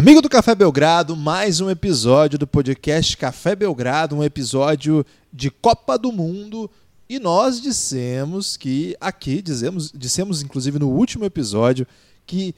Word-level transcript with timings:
Amigo 0.00 0.22
do 0.22 0.30
Café 0.30 0.54
Belgrado, 0.54 1.14
mais 1.14 1.60
um 1.60 1.68
episódio 1.68 2.38
do 2.38 2.46
podcast 2.46 3.14
Café 3.18 3.54
Belgrado, 3.54 4.16
um 4.16 4.24
episódio 4.24 5.04
de 5.30 5.50
Copa 5.50 5.98
do 5.98 6.10
Mundo. 6.10 6.70
E 7.06 7.18
nós 7.18 7.60
dissemos 7.60 8.56
que 8.56 8.96
aqui, 8.98 9.42
dizemos, 9.42 9.92
dissemos 9.94 10.40
inclusive 10.40 10.78
no 10.78 10.88
último 10.88 11.26
episódio, 11.26 11.86
que 12.26 12.54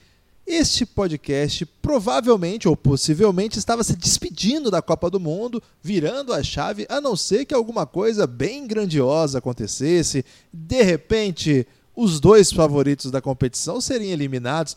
este 0.47 0.87
podcast 0.87 1.67
provavelmente 1.83 2.69
ou 2.69 2.77
possivelmente 2.77 3.59
estava 3.59 3.83
se 3.83 3.97
despedindo 3.97 4.71
da 4.71 4.81
Copa 4.81 5.11
do 5.11 5.19
Mundo, 5.19 5.61
virando 5.83 6.33
a 6.33 6.45
chave, 6.45 6.87
a 6.89 7.01
não 7.01 7.17
ser 7.17 7.45
que 7.45 7.53
alguma 7.53 7.87
coisa 7.87 8.25
bem 8.25 8.69
grandiosa 8.69 9.39
acontecesse. 9.39 10.25
De 10.53 10.81
repente, 10.85 11.67
os 11.97 12.21
dois 12.21 12.53
favoritos 12.53 13.11
da 13.11 13.21
competição 13.21 13.81
seriam 13.81 14.13
eliminados 14.13 14.77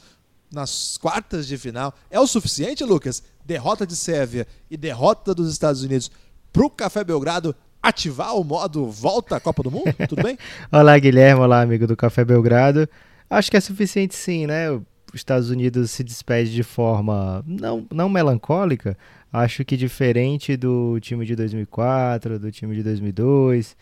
nas 0.52 0.98
quartas 0.98 1.48
de 1.48 1.58
final. 1.58 1.94
É 2.10 2.20
o 2.20 2.28
suficiente, 2.28 2.84
Lucas? 2.84 3.24
Derrota 3.46 3.86
de 3.86 3.96
Sérvia 3.96 4.48
e 4.70 4.78
derrota 4.78 5.34
dos 5.34 5.52
Estados 5.52 5.84
Unidos 5.84 6.10
para 6.52 6.66
o 6.66 6.70
Café 6.70 7.04
Belgrado 7.04 7.56
ativar 7.82 8.36
o 8.36 8.44
modo 8.44 8.90
volta 8.90 9.36
à 9.36 9.40
Copa 9.40 9.62
do 9.62 9.70
Mundo? 9.70 9.94
Tudo 10.10 10.24
bem? 10.24 10.38
Olá, 10.72 10.98
Guilherme. 10.98 11.42
Olá, 11.42 11.62
amigo 11.62 11.86
do 11.86 11.96
Café 11.96 12.26
Belgrado. 12.26 12.90
Acho 13.30 13.52
que 13.52 13.58
é 13.58 13.62
suficiente 13.62 14.16
sim, 14.16 14.48
né? 14.48 14.72
Os 14.72 14.86
Estados 15.14 15.50
Unidos 15.50 15.92
se 15.92 16.04
despede 16.04 16.54
de 16.54 16.64
forma 16.64 17.44
não, 17.46 17.86
não 17.92 18.10
melancólica. 18.10 18.98
Acho 19.32 19.64
que 19.64 19.78
diferente 19.78 20.56
do 20.58 21.00
time 21.00 21.26
de 21.26 21.36
2004, 21.36 22.40
do 22.40 22.52
time 22.52 22.76
de 22.76 22.84
2002, 22.84 23.76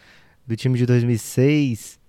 do 0.45 0.55
time 0.55 0.77
de 0.77 0.85
2006, 0.85 1.99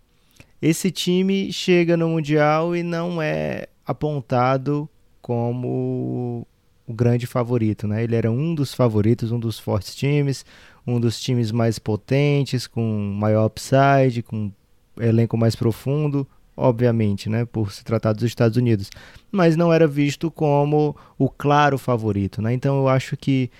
esse 0.60 0.90
time 0.90 1.52
chega 1.52 1.96
no 1.96 2.08
Mundial 2.08 2.74
e 2.74 2.82
não 2.82 3.20
é 3.20 3.68
apontado 3.86 4.88
como 5.20 6.46
o 6.86 6.92
grande 6.92 7.26
favorito, 7.26 7.86
né? 7.86 8.04
Ele 8.04 8.14
era 8.14 8.30
um 8.30 8.54
dos 8.54 8.74
favoritos, 8.74 9.32
um 9.32 9.38
dos 9.38 9.58
fortes 9.58 9.94
times, 9.94 10.44
um 10.86 11.00
dos 11.00 11.20
times 11.20 11.50
mais 11.50 11.78
potentes, 11.78 12.66
com 12.66 12.82
maior 13.18 13.46
upside, 13.46 14.22
com 14.22 14.52
elenco 14.98 15.36
mais 15.36 15.56
profundo, 15.56 16.26
obviamente, 16.56 17.28
né, 17.28 17.44
por 17.44 17.72
se 17.72 17.82
tratar 17.82 18.12
dos 18.12 18.22
Estados 18.22 18.56
Unidos, 18.56 18.90
mas 19.30 19.56
não 19.56 19.72
era 19.72 19.86
visto 19.86 20.30
como 20.30 20.96
o 21.18 21.28
claro 21.28 21.78
favorito, 21.78 22.40
né? 22.40 22.52
Então 22.52 22.78
eu 22.78 22.88
acho 22.88 23.16
que 23.16 23.50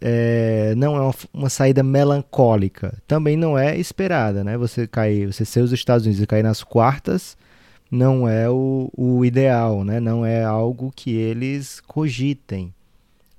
é, 0.00 0.74
não 0.76 0.96
é 0.96 1.00
uma, 1.00 1.14
uma, 1.32 1.48
saída 1.48 1.82
melancólica, 1.82 2.98
também 3.06 3.36
não 3.36 3.56
é 3.56 3.78
esperada, 3.78 4.42
né? 4.42 4.56
Você 4.58 4.86
cair, 4.86 5.32
você 5.32 5.44
ser 5.44 5.60
os 5.60 5.72
Estados 5.72 6.04
Unidos 6.06 6.22
e 6.22 6.26
cair 6.26 6.42
nas 6.42 6.64
quartas 6.64 7.36
não 7.92 8.26
é 8.26 8.48
o, 8.48 8.90
o 8.96 9.22
ideal, 9.22 9.84
né? 9.84 10.00
Não 10.00 10.24
é 10.24 10.42
algo 10.42 10.90
que 10.96 11.10
eles 11.10 11.78
cogitem. 11.80 12.72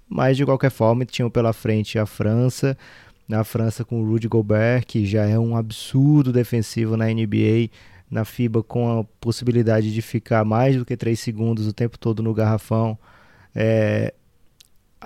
Mas 0.07 0.37
de 0.37 0.45
qualquer 0.45 0.69
forma, 0.69 1.03
tinham 1.05 1.27
pela 1.27 1.51
frente 1.51 1.97
a 1.97 2.05
França, 2.05 2.77
na 3.27 3.43
França 3.43 3.83
com 3.83 3.99
o 3.99 4.05
Rudy 4.07 4.27
Gobert, 4.27 4.85
que 4.85 5.07
já 5.07 5.25
é 5.25 5.39
um 5.39 5.57
absurdo 5.57 6.31
defensivo 6.31 6.95
na 6.95 7.07
NBA, 7.07 7.71
na 8.11 8.23
FIBA 8.23 8.61
com 8.61 8.99
a 8.99 9.03
possibilidade 9.19 9.91
de 9.91 10.01
ficar 10.03 10.45
mais 10.45 10.77
do 10.77 10.85
que 10.85 10.95
3 10.95 11.19
segundos 11.19 11.65
o 11.65 11.73
tempo 11.73 11.97
todo 11.97 12.21
no 12.21 12.31
garrafão, 12.31 12.95
é, 13.55 14.13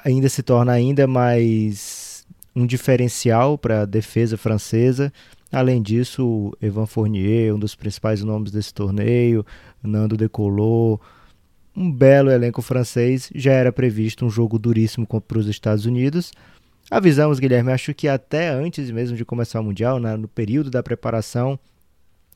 ainda 0.03 0.27
se 0.27 0.43
torna 0.43 0.73
ainda 0.73 1.07
mais 1.07 2.27
um 2.53 2.65
diferencial 2.65 3.57
para 3.57 3.83
a 3.83 3.85
defesa 3.85 4.35
francesa. 4.35 5.13
Além 5.51 5.81
disso, 5.81 6.51
Evan 6.61 6.85
Fournier, 6.85 7.55
um 7.55 7.59
dos 7.59 7.75
principais 7.75 8.21
nomes 8.23 8.51
desse 8.51 8.73
torneio, 8.73 9.45
Nando 9.81 10.17
Decolou, 10.17 10.99
um 11.75 11.91
belo 11.91 12.29
elenco 12.29 12.61
francês, 12.61 13.29
já 13.33 13.51
era 13.53 13.71
previsto 13.71 14.25
um 14.25 14.29
jogo 14.29 14.59
duríssimo 14.59 15.05
para 15.05 15.37
os 15.37 15.47
Estados 15.47 15.85
Unidos. 15.85 16.31
Avisamos, 16.89 17.39
Guilherme, 17.39 17.71
acho 17.71 17.93
que 17.93 18.07
até 18.07 18.49
antes 18.49 18.89
mesmo 18.91 19.15
de 19.15 19.23
começar 19.23 19.59
o 19.59 19.63
Mundial, 19.63 19.99
né, 19.99 20.15
no 20.17 20.27
período 20.27 20.69
da 20.69 20.81
preparação, 20.81 21.59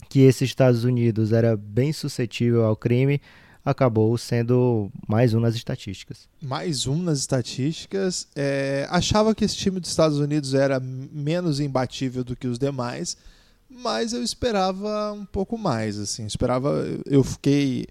que 0.10 0.22
esse 0.22 0.44
Estados 0.44 0.84
Unidos 0.84 1.32
era 1.32 1.56
bem 1.56 1.92
suscetível 1.94 2.66
ao 2.66 2.76
crime, 2.76 3.22
acabou 3.64 4.18
sendo 4.18 4.92
mais 5.08 5.34
um 5.34 5.40
nas 5.40 5.56
estatísticas. 5.56 6.28
Mais 6.42 6.88
um 6.88 7.02
nas 7.02 7.20
estatísticas. 7.20 8.28
É, 8.36 8.88
achava 8.90 9.34
que 9.36 9.46
esse 9.46 9.56
time 9.56 9.80
dos 9.80 9.90
Estados 9.90 10.18
Unidos 10.18 10.54
era 10.54 10.80
menos 10.80 11.60
imbatível 11.60 12.24
do 12.24 12.36
que 12.36 12.48
os 12.48 12.58
demais, 12.58 13.16
mas 13.70 14.14
eu 14.14 14.24
esperava 14.24 15.14
um 15.14 15.26
pouco 15.26 15.58
mais. 15.58 16.00
Assim, 16.00 16.26
esperava. 16.26 16.86
Eu 17.06 17.24
fiquei. 17.24 17.88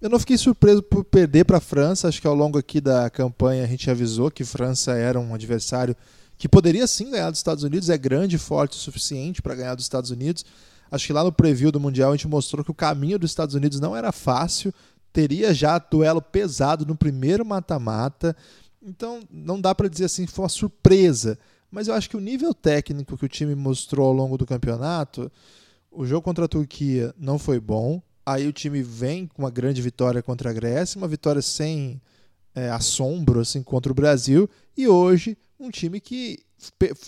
Eu 0.00 0.08
não 0.08 0.18
fiquei 0.18 0.38
surpreso 0.38 0.82
por 0.82 1.04
perder 1.04 1.44
para 1.44 1.58
a 1.58 1.60
França. 1.60 2.08
Acho 2.08 2.20
que 2.20 2.26
ao 2.26 2.34
longo 2.34 2.58
aqui 2.58 2.80
da 2.80 3.10
campanha 3.10 3.62
a 3.62 3.66
gente 3.66 3.90
avisou 3.90 4.30
que 4.30 4.44
França 4.44 4.92
era 4.92 5.20
um 5.20 5.34
adversário 5.34 5.94
que 6.38 6.48
poderia 6.48 6.86
sim 6.86 7.10
ganhar 7.10 7.30
dos 7.30 7.38
Estados 7.38 7.62
Unidos. 7.62 7.90
É 7.90 7.98
grande 7.98 8.38
forte 8.38 8.72
o 8.72 8.80
suficiente 8.80 9.42
para 9.42 9.54
ganhar 9.54 9.74
dos 9.74 9.84
Estados 9.84 10.10
Unidos. 10.10 10.44
Acho 10.90 11.06
que 11.06 11.12
lá 11.12 11.22
no 11.22 11.30
preview 11.30 11.70
do 11.70 11.78
Mundial 11.78 12.10
a 12.10 12.16
gente 12.16 12.26
mostrou 12.26 12.64
que 12.64 12.70
o 12.70 12.74
caminho 12.74 13.18
dos 13.18 13.30
Estados 13.30 13.54
Unidos 13.54 13.78
não 13.78 13.94
era 13.94 14.10
fácil 14.10 14.74
teria 15.12 15.52
já 15.52 15.78
duelo 15.78 16.22
pesado 16.22 16.86
no 16.86 16.96
primeiro 16.96 17.44
mata-mata. 17.44 18.36
Então, 18.82 19.20
não 19.30 19.60
dá 19.60 19.74
para 19.74 19.88
dizer 19.88 20.06
assim 20.06 20.26
que 20.26 20.32
foi 20.32 20.44
uma 20.44 20.48
surpresa. 20.48 21.38
Mas 21.70 21.88
eu 21.88 21.94
acho 21.94 22.10
que 22.10 22.16
o 22.16 22.20
nível 22.20 22.52
técnico 22.52 23.16
que 23.16 23.24
o 23.24 23.28
time 23.28 23.54
mostrou 23.54 24.06
ao 24.06 24.12
longo 24.12 24.36
do 24.36 24.46
campeonato, 24.46 25.30
o 25.90 26.04
jogo 26.04 26.22
contra 26.22 26.44
a 26.44 26.48
Turquia 26.48 27.14
não 27.18 27.38
foi 27.38 27.60
bom. 27.60 28.02
Aí 28.24 28.46
o 28.46 28.52
time 28.52 28.82
vem 28.82 29.26
com 29.26 29.42
uma 29.42 29.50
grande 29.50 29.80
vitória 29.80 30.22
contra 30.22 30.50
a 30.50 30.52
Grécia, 30.52 30.98
uma 30.98 31.08
vitória 31.08 31.42
sem 31.42 32.00
é, 32.54 32.70
assombro 32.70 33.40
assim, 33.40 33.62
contra 33.62 33.92
o 33.92 33.94
Brasil. 33.94 34.48
E 34.76 34.88
hoje, 34.88 35.36
um 35.58 35.70
time 35.70 36.00
que 36.00 36.38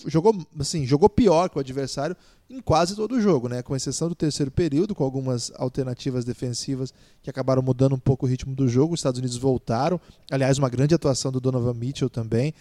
jogou, 0.07 0.35
assim, 0.59 0.85
jogou 0.85 1.09
pior 1.09 1.49
que 1.49 1.57
o 1.57 1.59
adversário 1.59 2.15
em 2.49 2.61
quase 2.61 2.95
todo 2.95 3.15
o 3.15 3.21
jogo, 3.21 3.47
né? 3.47 3.61
com 3.61 3.75
exceção 3.75 4.09
do 4.09 4.15
terceiro 4.15 4.51
período, 4.51 4.93
com 4.93 5.03
algumas 5.03 5.51
alternativas 5.55 6.23
defensivas 6.25 6.93
que 7.21 7.29
acabaram 7.29 7.61
mudando 7.61 7.95
um 7.95 7.99
pouco 7.99 8.25
o 8.25 8.29
ritmo 8.29 8.53
do 8.53 8.67
jogo. 8.67 8.93
Os 8.93 8.99
Estados 8.99 9.19
Unidos 9.19 9.37
voltaram. 9.37 9.99
Aliás, 10.29 10.57
uma 10.57 10.69
grande 10.69 10.93
atuação 10.93 11.31
do 11.31 11.39
Donovan 11.39 11.73
Mitchell 11.73 12.09
também. 12.09 12.53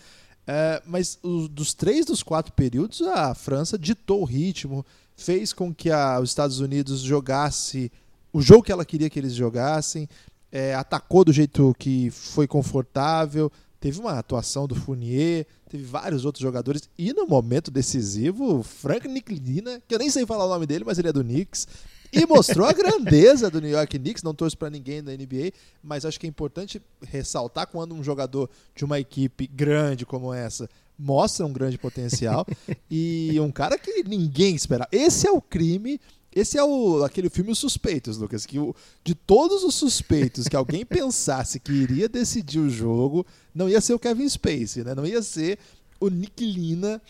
É, 0.47 0.83
mas 0.87 1.19
os, 1.23 1.49
dos 1.49 1.75
três 1.75 2.07
dos 2.07 2.23
quatro 2.23 2.53
períodos, 2.53 3.03
a 3.03 3.35
França 3.35 3.79
ditou 3.79 4.23
o 4.23 4.25
ritmo, 4.25 4.85
fez 5.17 5.53
com 5.53 5.73
que 5.73 5.91
a, 5.91 6.19
os 6.21 6.31
Estados 6.31 6.59
Unidos 6.59 7.01
jogasse 7.01 7.91
o 8.33 8.41
jogo 8.41 8.63
que 8.63 8.73
ela 8.73 8.85
queria 8.85 9.11
que 9.11 9.19
eles 9.19 9.35
jogassem, 9.35 10.09
é, 10.51 10.75
atacou 10.75 11.25
do 11.25 11.33
jeito 11.33 11.75
que 11.79 12.11
foi 12.11 12.47
confortável, 12.47 13.53
teve 13.83 13.99
uma 13.99 14.13
atuação 14.13 14.69
do 14.69 14.77
Fournier, 14.77 15.45
teve 15.69 15.83
vários 15.83 16.25
outros 16.25 16.41
jogadores, 16.41 16.89
e 16.97 17.13
no 17.13 17.27
momento 17.27 17.69
decisivo, 17.69 18.63
Frank 18.63 19.09
Niklina, 19.09 19.83
que 19.89 19.93
eu 19.93 19.99
nem 19.99 20.09
sei 20.09 20.25
falar 20.25 20.47
o 20.47 20.49
nome 20.49 20.67
dele, 20.67 20.85
mas 20.85 21.01
ele 21.01 21.09
é 21.09 21.13
do 21.13 21.25
Knicks, 21.25 21.67
e 22.13 22.25
mostrou 22.25 22.65
a 22.65 22.71
grandeza 22.73 23.51
do 23.51 23.61
New 23.61 23.71
York 23.71 23.99
Knicks, 23.99 24.23
não 24.23 24.35
torço 24.35 24.57
para 24.57 24.71
ninguém 24.71 25.03
da 25.03 25.11
NBA, 25.11 25.51
mas 25.83 26.05
acho 26.05 26.21
que 26.21 26.27
é 26.27 26.29
importante 26.29 26.81
ressaltar 27.03 27.67
quando 27.67 27.93
um 27.93 28.05
jogador 28.05 28.49
de 28.73 28.85
uma 28.85 29.01
equipe 29.01 29.49
grande 29.49 30.07
como 30.07 30.33
essa 30.33 30.71
mostra 30.97 31.45
um 31.45 31.53
grande 31.53 31.77
potencial 31.77 32.47
e 32.89 33.37
um 33.41 33.51
cara 33.51 33.77
que 33.77 34.05
ninguém 34.05 34.55
espera. 34.55 34.87
Esse 34.93 35.27
é 35.27 35.33
o 35.33 35.41
crime 35.41 36.01
esse 36.35 36.57
é 36.59 36.65
o, 36.65 37.05
aquele 37.05 37.29
filme 37.29 37.51
Os 37.51 37.59
Suspeitos, 37.59 38.17
Lucas, 38.17 38.47
que 38.47 38.59
o, 38.59 38.75
de 39.05 39.15
todos 39.15 39.63
os 39.63 39.75
suspeitos 39.75 40.49
que 40.49 40.57
alguém 40.57 40.85
pensasse 40.87 41.61
que 41.61 41.73
iria 41.73 42.09
decidir 42.09 42.59
o 42.59 42.71
jogo, 42.71 43.27
não 43.55 43.69
ia 43.69 43.81
ser 43.81 43.95
o 43.95 43.99
Kevin 43.99 44.29
Spacey, 44.29 44.83
né? 44.85 44.95
Não 44.95 45.07
ia 45.07 45.23
ser 45.23 45.59
o 46.01 46.09
Nick 46.09 46.45
Lina 46.45 47.01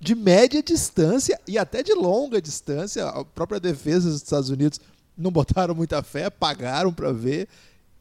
de 0.00 0.16
média 0.16 0.60
distância 0.60 1.40
e 1.46 1.56
até 1.56 1.82
de 1.82 1.94
longa 1.94 2.42
distância. 2.42 3.06
A 3.06 3.24
própria 3.24 3.60
defesa 3.60 4.08
dos 4.08 4.16
Estados 4.16 4.50
Unidos 4.50 4.80
não 5.16 5.30
botaram 5.30 5.74
muita 5.74 6.02
fé, 6.02 6.28
pagaram 6.28 6.92
para 6.92 7.12
ver. 7.12 7.48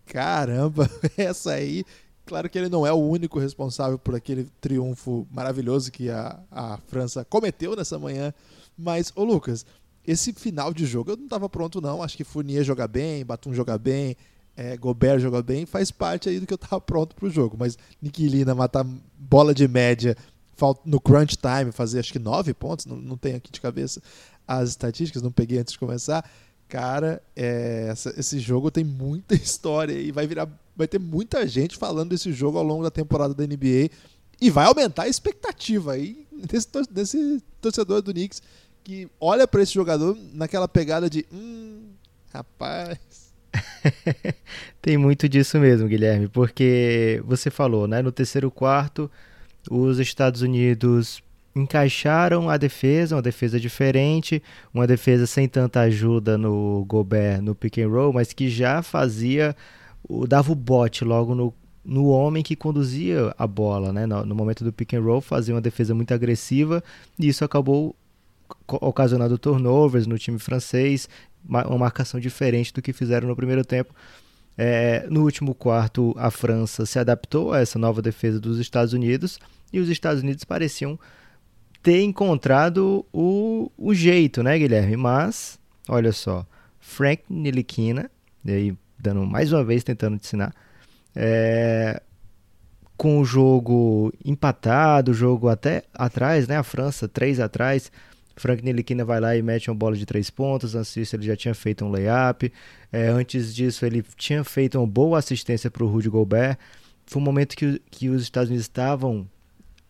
Caramba, 0.08 0.90
essa 1.16 1.52
aí. 1.52 1.86
Claro 2.26 2.50
que 2.50 2.58
ele 2.58 2.70
não 2.70 2.86
é 2.88 2.92
o 2.92 2.98
único 2.98 3.40
responsável 3.40 4.00
por 4.00 4.16
aquele 4.16 4.48
triunfo 4.60 5.28
maravilhoso 5.32 5.92
que 5.92 6.10
a, 6.10 6.40
a 6.50 6.78
França 6.88 7.24
cometeu 7.24 7.76
nessa 7.76 8.00
manhã. 8.00 8.34
Mas, 8.78 9.12
ô 9.16 9.24
Lucas, 9.24 9.66
esse 10.06 10.34
final 10.34 10.74
de 10.74 10.86
jogo 10.86 11.12
eu 11.12 11.18
não 11.18 11.26
estava 11.26 11.48
pronto, 11.50 11.80
não. 11.80 12.02
Acho 12.02 12.18
que 12.18 12.24
Fournier 12.24 12.64
joga 12.64 12.88
bem, 12.88 13.26
Batum 13.26 13.54
joga 13.54 13.78
bem, 13.78 14.16
é, 14.56 14.76
Gobert 14.78 15.20
joga 15.20 15.42
bem, 15.42 15.66
faz 15.66 15.92
parte 15.92 16.30
aí 16.30 16.40
do 16.40 16.48
que 16.48 16.54
eu 16.54 16.56
estava 16.56 16.80
pronto 16.82 17.16
para 17.16 17.26
o 17.26 17.30
jogo. 17.30 17.56
Mas 17.60 17.78
Nikilina 18.02 18.56
matar 18.56 18.86
bola 19.18 19.54
de 19.54 19.68
média 19.68 20.16
no 20.86 21.02
crunch 21.02 21.38
time, 21.38 21.72
fazer 21.72 22.00
acho 22.00 22.14
que 22.14 22.20
nove 22.20 22.54
pontos, 22.54 22.86
não, 22.86 22.96
não 22.96 23.18
tenho 23.18 23.38
aqui 23.38 23.52
de 23.52 23.60
cabeça 23.60 24.00
as 24.48 24.70
estatísticas, 24.70 25.22
não 25.22 25.32
peguei 25.32 25.60
antes 25.60 25.74
de 25.74 25.80
começar. 25.80 26.30
Cara, 26.68 27.22
é, 27.36 27.88
essa, 27.90 28.14
esse 28.18 28.40
jogo 28.40 28.72
tem 28.72 28.84
muita 28.84 29.34
história 29.36 29.94
e 29.94 30.12
vai 30.12 30.28
virar. 30.28 30.48
Vai 30.76 30.88
ter 30.88 31.00
muita 31.00 31.46
gente 31.48 31.76
falando 31.76 32.10
desse 32.10 32.32
jogo 32.32 32.58
ao 32.58 32.64
longo 32.64 32.84
da 32.84 32.90
temporada 32.90 33.34
da 33.34 33.46
NBA 33.46 33.90
e 34.40 34.50
vai 34.50 34.66
aumentar 34.66 35.04
a 35.04 35.08
expectativa 35.08 35.94
aí 35.94 36.26
desse, 36.32 36.68
desse 36.90 37.44
torcedor 37.60 38.02
do 38.02 38.12
Knicks 38.14 38.42
que 38.84 39.08
olha 39.20 39.48
para 39.48 39.62
esse 39.62 39.74
jogador 39.74 40.18
naquela 40.34 40.68
pegada 40.68 41.10
de 41.10 41.26
hum, 41.32 41.90
rapaz. 42.34 43.00
Tem 44.82 44.98
muito 44.98 45.28
disso 45.28 45.60
mesmo, 45.60 45.88
Guilherme, 45.88 46.28
porque 46.28 47.22
você 47.26 47.50
falou, 47.50 47.88
né? 47.88 48.02
No 48.02 48.12
terceiro 48.12 48.50
quarto, 48.50 49.10
os 49.70 50.00
Estados 50.00 50.42
Unidos 50.42 51.22
encaixaram 51.56 52.50
a 52.50 52.58
defesa, 52.58 53.16
uma 53.16 53.22
defesa 53.22 53.60
diferente, 53.60 54.42
uma 54.74 54.88
defesa 54.88 55.28
sem 55.28 55.48
tanta 55.48 55.82
ajuda 55.82 56.38
no 56.38 56.86
Gobert 56.86 57.42
no 57.42 57.54
pick 57.54 57.80
and 57.80 57.90
roll, 57.90 58.14
mas 58.14 58.32
que 58.32 58.50
já 58.50 58.82
fazia, 58.82 59.56
dava 60.28 60.52
o 60.52 60.56
bote 60.56 61.04
logo 61.04 61.36
no, 61.36 61.54
no 61.84 62.08
homem 62.08 62.42
que 62.42 62.56
conduzia 62.56 63.34
a 63.38 63.46
bola, 63.46 63.92
né? 63.92 64.06
No, 64.06 64.26
no 64.26 64.34
momento 64.34 64.64
do 64.64 64.72
pick 64.72 64.94
and 64.94 65.02
roll, 65.02 65.20
fazia 65.20 65.54
uma 65.54 65.62
defesa 65.62 65.94
muito 65.94 66.14
agressiva 66.14 66.82
e 67.20 67.28
isso 67.28 67.44
acabou 67.44 67.96
ocasionando 68.82 69.38
turnovers 69.38 70.08
no 70.08 70.18
time 70.18 70.40
francês, 70.40 71.10
uma 71.48 71.78
marcação 71.78 72.20
diferente 72.20 72.74
do 72.74 72.82
que 72.82 72.94
fizeram 72.94 73.28
no 73.28 73.36
primeiro 73.36 73.66
tempo. 73.66 73.94
É, 74.58 75.08
no 75.10 75.24
último 75.24 75.56
quarto, 75.56 76.14
a 76.18 76.30
França 76.30 76.86
se 76.86 77.00
adaptou 77.00 77.54
a 77.54 77.60
essa 77.60 77.80
nova 77.80 78.02
defesa 78.02 78.40
dos 78.40 78.60
Estados 78.60 78.94
Unidos 78.94 79.40
e 79.72 79.80
os 79.80 79.90
Estados 79.90 80.22
Unidos 80.22 80.44
pareciam 80.44 81.00
ter 81.82 82.02
encontrado 82.04 83.06
o, 83.12 83.72
o 83.78 83.94
jeito, 83.94 84.44
né, 84.44 84.58
Guilherme? 84.60 84.98
Mas, 84.98 85.60
olha 85.88 86.12
só, 86.12 86.46
Frank 86.80 87.24
Nilikina, 87.30 88.12
e 88.46 88.52
aí 88.52 88.78
dando 89.00 89.26
mais 89.26 89.52
uma 89.52 89.64
vez 89.64 89.84
tentando 89.84 90.18
te 90.18 90.26
ensinar, 90.26 90.54
é, 91.16 92.02
com 92.96 93.20
o 93.20 93.26
jogo 93.26 94.14
empatado, 94.24 95.10
o 95.10 95.14
jogo 95.14 95.50
até 95.50 95.84
atrás, 95.92 96.48
né? 96.48 96.58
A 96.58 96.64
França 96.64 97.08
3 97.08 97.40
atrás. 97.40 97.92
Frank 98.36 98.64
Nilikina 98.64 99.06
vai 99.06 99.20
lá 99.20 99.36
e 99.36 99.42
mete 99.42 99.70
uma 99.70 99.76
bola 99.76 99.96
de 99.96 100.06
três 100.06 100.30
pontos. 100.30 100.76
Antes 100.76 100.94
disso, 100.94 101.16
ele 101.16 101.26
já 101.26 101.36
tinha 101.36 101.54
feito 101.54 101.86
um 101.86 101.90
layup. 101.90 102.52
É, 102.92 103.08
antes 103.08 103.54
disso, 103.54 103.86
ele 103.86 104.04
tinha 104.16 104.44
feito 104.44 104.78
uma 104.78 104.88
boa 104.88 105.20
assistência 105.20 105.70
para 105.70 105.84
o 105.84 105.88
Rudy 105.88 106.10
Gobert. 106.10 106.58
Foi 107.06 107.22
um 107.22 107.26
momento 107.26 107.56
que, 107.56 107.82
que 107.90 108.10
os 108.10 108.24
Estados 108.24 108.50
Unidos 108.50 108.66
estavam 108.66 109.28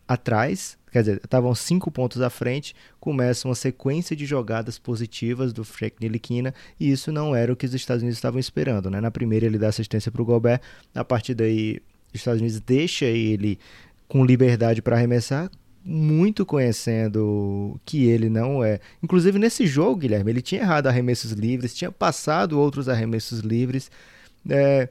atrás, 0.08 0.78
quer 0.92 1.02
dizer, 1.02 1.22
estavam 1.24 1.56
cinco 1.56 1.90
pontos 1.90 2.22
à 2.22 2.30
frente, 2.30 2.76
começa 3.00 3.48
uma 3.48 3.56
sequência 3.56 4.16
de 4.16 4.26
jogadas 4.26 4.78
positivas 4.78 5.54
do 5.54 5.64
Frank 5.64 5.96
Nilikina, 6.02 6.54
e 6.80 6.92
isso 6.92 7.12
não 7.12 7.34
era 7.34 7.54
o 7.54 7.56
que 7.56 7.66
os 7.66 7.74
Estados 7.74 8.02
Unidos 8.02 8.18
estavam 8.18 8.40
esperando. 8.40 8.90
Né? 8.90 9.00
Na 9.00 9.10
primeira 9.10 9.46
ele 9.46 9.58
dá 9.58 9.70
assistência 9.70 10.12
para 10.12 10.22
o 10.22 10.26
Gobert, 10.26 10.60
a 10.94 11.06
partir 11.06 11.34
daí 11.34 11.82
os 12.14 12.20
Estados 12.20 12.42
Unidos 12.42 12.60
deixa 12.60 13.06
ele 13.06 13.58
com 14.08 14.26
liberdade 14.26 14.82
para 14.82 14.98
arremessar, 14.98 15.50
muito 15.84 16.46
conhecendo 16.46 17.80
que 17.86 18.06
ele 18.06 18.30
não 18.30 18.64
é. 18.64 18.80
Inclusive 19.02 19.40
nesse 19.40 19.66
jogo, 19.66 19.98
Guilherme, 19.98 20.32
ele 20.32 20.42
tinha 20.42 20.62
errado 20.62 20.88
arremessos 20.88 21.32
livres, 21.32 21.74
tinha 21.74 21.92
passado 21.92 22.60
outros 22.60 22.88
arremessos 22.88 23.40
livres. 23.40 23.90
É, 24.50 24.90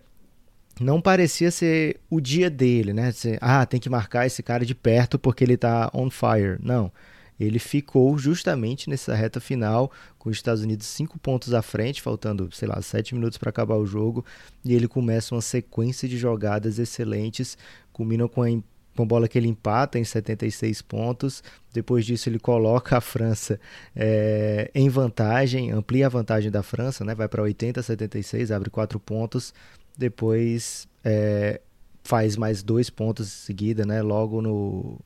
não 0.80 1.00
parecia 1.00 1.50
ser 1.50 2.00
o 2.08 2.20
dia 2.20 2.48
dele, 2.48 2.92
né? 2.92 3.12
ah, 3.40 3.66
tem 3.66 3.78
que 3.78 3.90
marcar 3.90 4.26
esse 4.26 4.42
cara 4.42 4.64
de 4.64 4.74
perto 4.74 5.18
porque 5.18 5.44
ele 5.44 5.54
está 5.54 5.90
on 5.94 6.10
fire. 6.10 6.58
Não. 6.62 6.90
Ele 7.38 7.58
ficou 7.58 8.18
justamente 8.18 8.90
nessa 8.90 9.14
reta 9.14 9.40
final, 9.40 9.90
com 10.18 10.28
os 10.28 10.36
Estados 10.36 10.62
Unidos 10.62 10.86
cinco 10.86 11.18
pontos 11.18 11.54
à 11.54 11.62
frente, 11.62 12.02
faltando, 12.02 12.50
sei 12.52 12.68
lá, 12.68 12.82
sete 12.82 13.14
minutos 13.14 13.38
para 13.38 13.48
acabar 13.48 13.76
o 13.76 13.86
jogo, 13.86 14.24
e 14.62 14.74
ele 14.74 14.86
começa 14.86 15.34
uma 15.34 15.40
sequência 15.40 16.06
de 16.06 16.18
jogadas 16.18 16.78
excelentes, 16.78 17.56
culminam 17.94 18.28
com 18.28 18.42
a 18.42 18.50
com 18.96 19.06
bola 19.06 19.28
que 19.28 19.38
ele 19.38 19.48
empata 19.48 19.98
em 19.98 20.04
76 20.04 20.82
pontos. 20.82 21.42
Depois 21.72 22.04
disso, 22.04 22.28
ele 22.28 22.38
coloca 22.38 22.96
a 22.96 23.00
França 23.00 23.58
é, 23.94 24.70
em 24.74 24.88
vantagem, 24.88 25.70
amplia 25.70 26.06
a 26.06 26.10
vantagem 26.10 26.50
da 26.50 26.62
França, 26.62 27.04
né? 27.04 27.14
vai 27.14 27.28
para 27.28 27.42
80 27.42 27.82
76, 27.82 28.50
abre 28.50 28.70
4 28.70 28.98
pontos 29.00 29.54
depois 30.00 30.88
é, 31.04 31.60
faz 32.02 32.36
mais 32.36 32.62
dois 32.62 32.88
pontos 32.88 33.26
em 33.26 33.46
seguida, 33.46 33.84
né, 33.84 34.00
logo 34.00 34.40
no, 34.40 34.98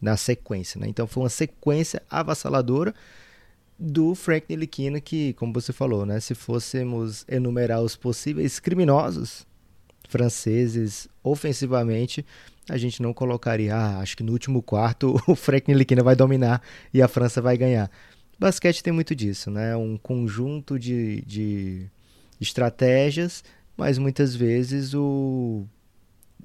na 0.00 0.16
sequência. 0.16 0.78
Né? 0.78 0.86
Então 0.88 1.06
foi 1.06 1.22
uma 1.22 1.30
sequência 1.30 2.02
avassaladora 2.10 2.94
do 3.78 4.14
Frank 4.14 4.46
Nilikina 4.48 5.00
que, 5.00 5.32
como 5.34 5.52
você 5.52 5.72
falou, 5.72 6.04
né, 6.04 6.20
se 6.20 6.34
fôssemos 6.34 7.24
enumerar 7.28 7.80
os 7.80 7.96
possíveis 7.96 8.58
criminosos 8.60 9.46
franceses 10.08 11.08
ofensivamente, 11.22 12.24
a 12.68 12.76
gente 12.76 13.00
não 13.00 13.14
colocaria, 13.14 13.74
ah, 13.74 14.00
acho 14.00 14.16
que 14.16 14.22
no 14.22 14.32
último 14.32 14.62
quarto 14.62 15.20
o 15.26 15.34
Frank 15.34 15.68
Nilikina 15.68 16.02
vai 16.02 16.16
dominar 16.16 16.62
e 16.92 17.00
a 17.00 17.08
França 17.08 17.40
vai 17.40 17.56
ganhar. 17.56 17.90
Basquete 18.38 18.82
tem 18.82 18.92
muito 18.92 19.14
disso, 19.14 19.50
né? 19.50 19.76
Um 19.76 19.96
conjunto 19.96 20.78
de, 20.78 21.22
de 21.22 21.86
estratégias 22.40 23.42
mas 23.78 23.96
muitas 23.96 24.34
vezes 24.34 24.92
o 24.92 25.64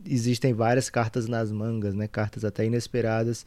existem 0.06 0.54
várias 0.54 0.88
cartas 0.88 1.28
nas 1.28 1.52
mangas, 1.52 1.96
né? 1.96 2.08
Cartas 2.08 2.46
até 2.46 2.64
inesperadas. 2.64 3.44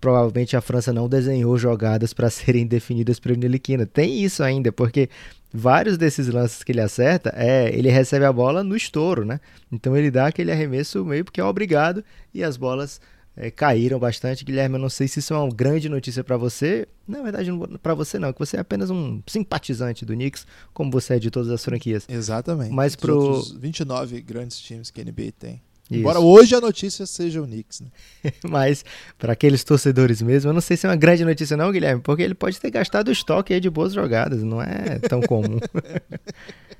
Provavelmente 0.00 0.56
a 0.56 0.60
França 0.60 0.92
não 0.92 1.08
desenhou 1.08 1.58
jogadas 1.58 2.12
para 2.12 2.30
serem 2.30 2.66
definidas 2.66 3.18
pelo 3.18 3.36
Niliquina. 3.36 3.86
Tem 3.86 4.22
isso 4.22 4.42
ainda, 4.42 4.70
porque 4.70 5.08
vários 5.52 5.96
desses 5.96 6.28
lances 6.28 6.62
que 6.62 6.72
ele 6.72 6.80
acerta, 6.80 7.32
é, 7.34 7.74
ele 7.76 7.90
recebe 7.90 8.24
a 8.24 8.32
bola 8.32 8.62
no 8.62 8.76
estouro, 8.76 9.24
né? 9.24 9.40
Então 9.72 9.96
ele 9.96 10.10
dá 10.10 10.26
aquele 10.26 10.52
arremesso 10.52 11.04
meio 11.04 11.24
porque 11.24 11.40
é 11.40 11.44
obrigado 11.44 12.04
e 12.32 12.44
as 12.44 12.56
bolas 12.56 13.00
é, 13.36 13.50
caíram 13.50 13.98
bastante. 13.98 14.44
Guilherme, 14.44 14.74
eu 14.74 14.80
não 14.80 14.90
sei 14.90 15.06
se 15.06 15.20
isso 15.20 15.32
é 15.32 15.38
uma 15.38 15.48
grande 15.54 15.88
notícia 15.88 16.24
para 16.24 16.36
você. 16.36 16.88
Na 17.06 17.22
verdade, 17.22 17.50
para 17.82 17.94
você 17.94 18.18
não, 18.18 18.32
que 18.32 18.38
você 18.38 18.56
é 18.56 18.60
apenas 18.60 18.90
um 18.90 19.22
simpatizante 19.26 20.04
do 20.04 20.12
Knicks, 20.12 20.46
como 20.74 20.90
você 20.90 21.14
é 21.14 21.18
de 21.18 21.30
todas 21.30 21.50
as 21.50 21.64
franquias. 21.64 22.04
Exatamente. 22.08 22.72
Mas 22.72 22.96
pro 22.96 23.40
29 23.58 24.20
grandes 24.22 24.58
times 24.58 24.90
que 24.90 25.00
a 25.00 25.04
NBA 25.04 25.32
tem. 25.38 25.62
Isso. 25.90 26.00
Embora 26.00 26.20
hoje 26.20 26.54
a 26.54 26.60
notícia 26.60 27.06
seja 27.06 27.40
o 27.40 27.46
Knicks, 27.46 27.80
né? 27.80 27.88
Mas 28.48 28.84
para 29.18 29.32
aqueles 29.32 29.64
torcedores 29.64 30.20
mesmo, 30.20 30.50
eu 30.50 30.54
não 30.54 30.60
sei 30.60 30.76
se 30.76 30.86
é 30.86 30.90
uma 30.90 30.96
grande 30.96 31.24
notícia 31.24 31.56
não, 31.56 31.72
Guilherme, 31.72 32.02
porque 32.02 32.22
ele 32.22 32.34
pode 32.34 32.60
ter 32.60 32.70
gastado 32.70 33.08
o 33.08 33.12
estoque 33.12 33.54
aí 33.54 33.60
de 33.60 33.70
boas 33.70 33.94
jogadas, 33.94 34.42
não 34.42 34.60
é 34.60 34.98
tão 34.98 35.22
comum. 35.22 35.58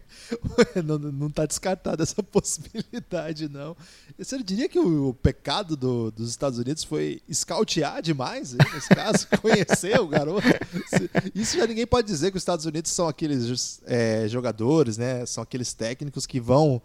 não, 0.85 0.99
não 0.99 1.31
tá 1.31 1.47
descartada 1.47 2.03
essa 2.03 2.21
possibilidade, 2.23 3.49
não. 3.49 3.77
Você 4.19 4.43
diria 4.43 4.69
que 4.69 4.79
o, 4.79 5.09
o 5.09 5.15
pecado 5.15 5.77
do, 5.77 6.11
dos 6.11 6.29
Estados 6.29 6.59
Unidos 6.59 6.85
foi 6.85 7.23
escautear 7.29 8.03
demais, 8.03 8.53
hein, 8.53 8.59
nesse 8.75 8.89
caso? 8.89 9.27
Conhecer 9.41 9.99
o 10.01 10.07
garoto? 10.07 10.47
Isso 11.35 11.57
já 11.57 11.67
ninguém 11.67 11.87
pode 11.87 12.07
dizer 12.07 12.31
que 12.31 12.37
os 12.37 12.43
Estados 12.43 12.67
Unidos 12.67 12.91
são 12.91 13.09
aqueles 13.09 13.81
é, 13.87 14.27
jogadores, 14.29 14.99
né? 14.99 15.25
São 15.27 15.43
aqueles 15.43 15.73
técnicos 15.73 16.27
que 16.27 16.41
vão 16.41 16.83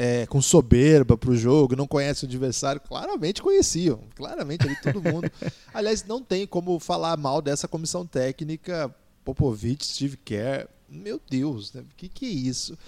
é, 0.00 0.26
com 0.26 0.40
soberba 0.40 1.18
para 1.18 1.30
o 1.30 1.36
jogo, 1.36 1.74
não 1.74 1.88
conhecem 1.88 2.24
o 2.24 2.30
adversário. 2.30 2.80
Claramente 2.80 3.42
conheciam, 3.42 3.98
claramente 4.14 4.64
ali 4.64 4.76
todo 4.80 5.02
mundo. 5.02 5.28
Aliás, 5.74 6.04
não 6.04 6.22
tem 6.22 6.46
como 6.46 6.78
falar 6.78 7.16
mal 7.16 7.42
dessa 7.42 7.66
comissão 7.66 8.06
técnica. 8.06 8.94
Popovich, 9.24 9.84
Steve 9.84 10.16
Kerr, 10.16 10.68
meu 10.88 11.20
Deus, 11.28 11.72
né? 11.72 11.82
O 11.82 11.96
que, 11.96 12.08
que 12.08 12.26
é 12.26 12.28
isso? 12.28 12.78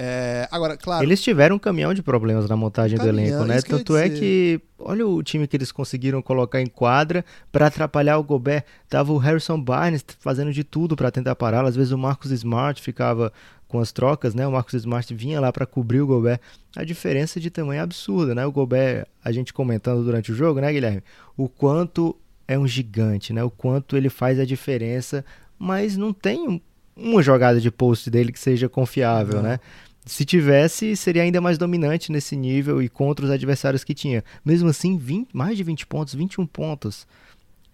É, 0.00 0.46
agora, 0.52 0.76
claro. 0.76 1.04
Eles 1.04 1.20
tiveram 1.20 1.56
um 1.56 1.58
caminhão 1.58 1.92
de 1.92 2.02
problemas 2.02 2.48
na 2.48 2.56
montagem 2.56 2.96
um 2.96 3.02
do 3.02 3.08
elenco, 3.08 3.44
né? 3.44 3.60
Tanto 3.60 3.96
é 3.96 4.08
que, 4.08 4.60
olha 4.78 5.04
o 5.04 5.20
time 5.24 5.48
que 5.48 5.56
eles 5.56 5.72
conseguiram 5.72 6.22
colocar 6.22 6.60
em 6.60 6.66
quadra 6.66 7.24
para 7.50 7.66
atrapalhar 7.66 8.16
o 8.16 8.22
Gobert. 8.22 8.62
Tava 8.88 9.12
o 9.12 9.16
Harrison 9.16 9.60
Barnes 9.60 10.04
fazendo 10.20 10.52
de 10.52 10.62
tudo 10.62 10.94
para 10.94 11.10
tentar 11.10 11.34
pará-lo. 11.34 11.66
Às 11.66 11.74
vezes 11.74 11.90
o 11.90 11.98
Marcus 11.98 12.30
Smart 12.30 12.80
ficava 12.80 13.32
com 13.66 13.80
as 13.80 13.90
trocas, 13.90 14.36
né? 14.36 14.46
O 14.46 14.52
Marcus 14.52 14.74
Smart 14.74 15.12
vinha 15.12 15.40
lá 15.40 15.52
para 15.52 15.66
cobrir 15.66 16.00
o 16.00 16.06
Gobert. 16.06 16.38
A 16.76 16.84
diferença 16.84 17.40
de 17.40 17.50
tamanho 17.50 17.80
é 17.80 17.82
absurda, 17.82 18.36
né? 18.36 18.46
O 18.46 18.52
Gobert, 18.52 19.04
a 19.24 19.32
gente 19.32 19.52
comentando 19.52 20.04
durante 20.04 20.30
o 20.30 20.34
jogo, 20.34 20.60
né, 20.60 20.72
Guilherme? 20.72 21.02
O 21.36 21.48
quanto 21.48 22.16
é 22.46 22.56
um 22.56 22.68
gigante, 22.68 23.32
né? 23.32 23.42
O 23.42 23.50
quanto 23.50 23.96
ele 23.96 24.08
faz 24.08 24.38
a 24.38 24.44
diferença, 24.44 25.24
mas 25.58 25.96
não 25.96 26.12
tem 26.12 26.62
uma 26.96 27.22
jogada 27.22 27.60
de 27.60 27.70
post 27.70 28.10
dele 28.10 28.32
que 28.32 28.40
seja 28.40 28.68
confiável, 28.68 29.36
uhum. 29.36 29.42
né? 29.42 29.60
Se 30.08 30.24
tivesse, 30.24 30.96
seria 30.96 31.22
ainda 31.22 31.38
mais 31.38 31.58
dominante 31.58 32.10
nesse 32.10 32.34
nível 32.34 32.82
e 32.82 32.88
contra 32.88 33.26
os 33.26 33.30
adversários 33.30 33.84
que 33.84 33.94
tinha. 33.94 34.24
Mesmo 34.42 34.70
assim, 34.70 34.96
20, 34.96 35.28
mais 35.34 35.56
de 35.56 35.62
20 35.62 35.86
pontos, 35.86 36.14
21 36.14 36.46
pontos, 36.46 37.06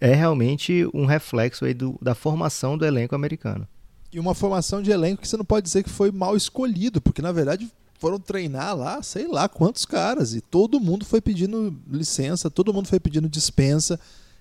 é 0.00 0.12
realmente 0.12 0.86
um 0.92 1.06
reflexo 1.06 1.64
aí 1.64 1.72
do, 1.72 1.96
da 2.02 2.12
formação 2.12 2.76
do 2.76 2.84
elenco 2.84 3.14
americano. 3.14 3.68
E 4.12 4.18
uma 4.18 4.34
formação 4.34 4.82
de 4.82 4.90
elenco 4.90 5.22
que 5.22 5.28
você 5.28 5.36
não 5.36 5.44
pode 5.44 5.64
dizer 5.64 5.84
que 5.84 5.90
foi 5.90 6.10
mal 6.10 6.36
escolhido, 6.36 7.00
porque 7.00 7.22
na 7.22 7.30
verdade 7.30 7.70
foram 8.00 8.18
treinar 8.18 8.76
lá, 8.76 9.00
sei 9.00 9.28
lá 9.28 9.48
quantos 9.48 9.84
caras, 9.84 10.34
e 10.34 10.40
todo 10.40 10.80
mundo 10.80 11.04
foi 11.04 11.20
pedindo 11.20 11.76
licença, 11.88 12.50
todo 12.50 12.74
mundo 12.74 12.88
foi 12.88 12.98
pedindo 12.98 13.28
dispensa. 13.28 13.98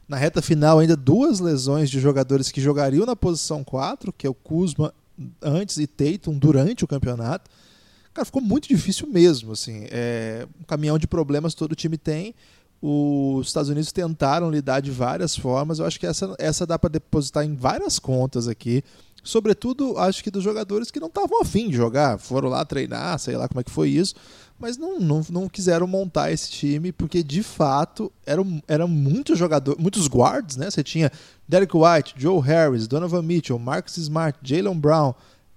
Na 0.08 0.18
reta 0.18 0.42
final, 0.42 0.80
ainda 0.80 0.96
duas 0.96 1.40
lesões 1.40 1.92
de 1.92 2.00
jogadores 2.00 2.52
que 2.52 2.60
jogariam 2.60 3.06
na 3.06 3.16
posição 3.16 3.64
4, 3.64 4.12
que 4.12 4.26
é 4.26 4.30
o 4.30 4.34
Kuzma 4.34 4.92
antes 5.42 5.78
e 5.78 5.86
Tatum 5.86 6.38
durante 6.38 6.84
o 6.84 6.88
campeonato. 6.88 7.50
Cara, 8.14 8.26
ficou 8.26 8.42
muito 8.42 8.68
difícil 8.68 9.08
mesmo, 9.08 9.54
assim. 9.54 9.88
É 9.90 10.48
um 10.60 10.64
caminhão 10.64 10.98
de 10.98 11.08
problemas 11.08 11.54
todo 11.54 11.76
time 11.76 11.98
tem. 11.98 12.36
Os 12.82 13.48
Estados 13.48 13.70
Unidos 13.70 13.92
tentaram 13.92 14.52
lidar 14.52 14.82
de 14.82 14.92
várias 14.92 15.36
formas. 15.36 15.80
Eu 15.80 15.86
acho 15.86 16.00
que 16.00 16.06
essa, 16.06 16.36
essa 16.38 16.68
dá 16.68 16.78
para 16.78 16.90
depositar 16.90 17.46
em 17.46 17.56
várias 17.56 17.98
contas 17.98 18.48
aqui. 18.48 18.84
Sobretudo, 19.24 19.98
acho 19.98 20.22
que 20.22 20.30
dos 20.30 20.44
jogadores 20.44 20.92
que 20.92 21.00
não 21.00 21.08
estavam 21.08 21.42
afim 21.42 21.70
de 21.70 21.78
jogar, 21.78 22.20
foram 22.20 22.50
lá 22.50 22.66
treinar, 22.66 23.18
sei 23.18 23.38
lá 23.38 23.48
como 23.48 23.62
é 23.62 23.64
que 23.64 23.72
foi 23.72 23.88
isso, 23.90 24.16
mas 24.60 24.78
não, 24.78 25.00
não, 25.00 25.22
não 25.30 25.48
quiseram 25.48 25.88
montar 25.88 26.30
esse 26.30 26.52
time, 26.52 26.92
porque 26.92 27.24
de 27.24 27.42
fato 27.42 28.12
eram, 28.26 28.62
eram 28.68 28.86
muitos 28.86 29.40
jogadores, 29.40 29.82
muitos 29.82 30.08
guards, 30.08 30.58
né? 30.58 30.70
Você 30.70 30.84
tinha 30.84 31.10
Derek 31.48 31.74
White, 31.76 32.16
Joe 32.18 32.42
Harris, 32.42 32.86
Donovan 32.86 33.22
Mitchell, 33.22 33.58
Marcus 33.58 33.96
Smart, 33.96 34.38
Jalen 34.44 34.78
Brown, 34.78 35.12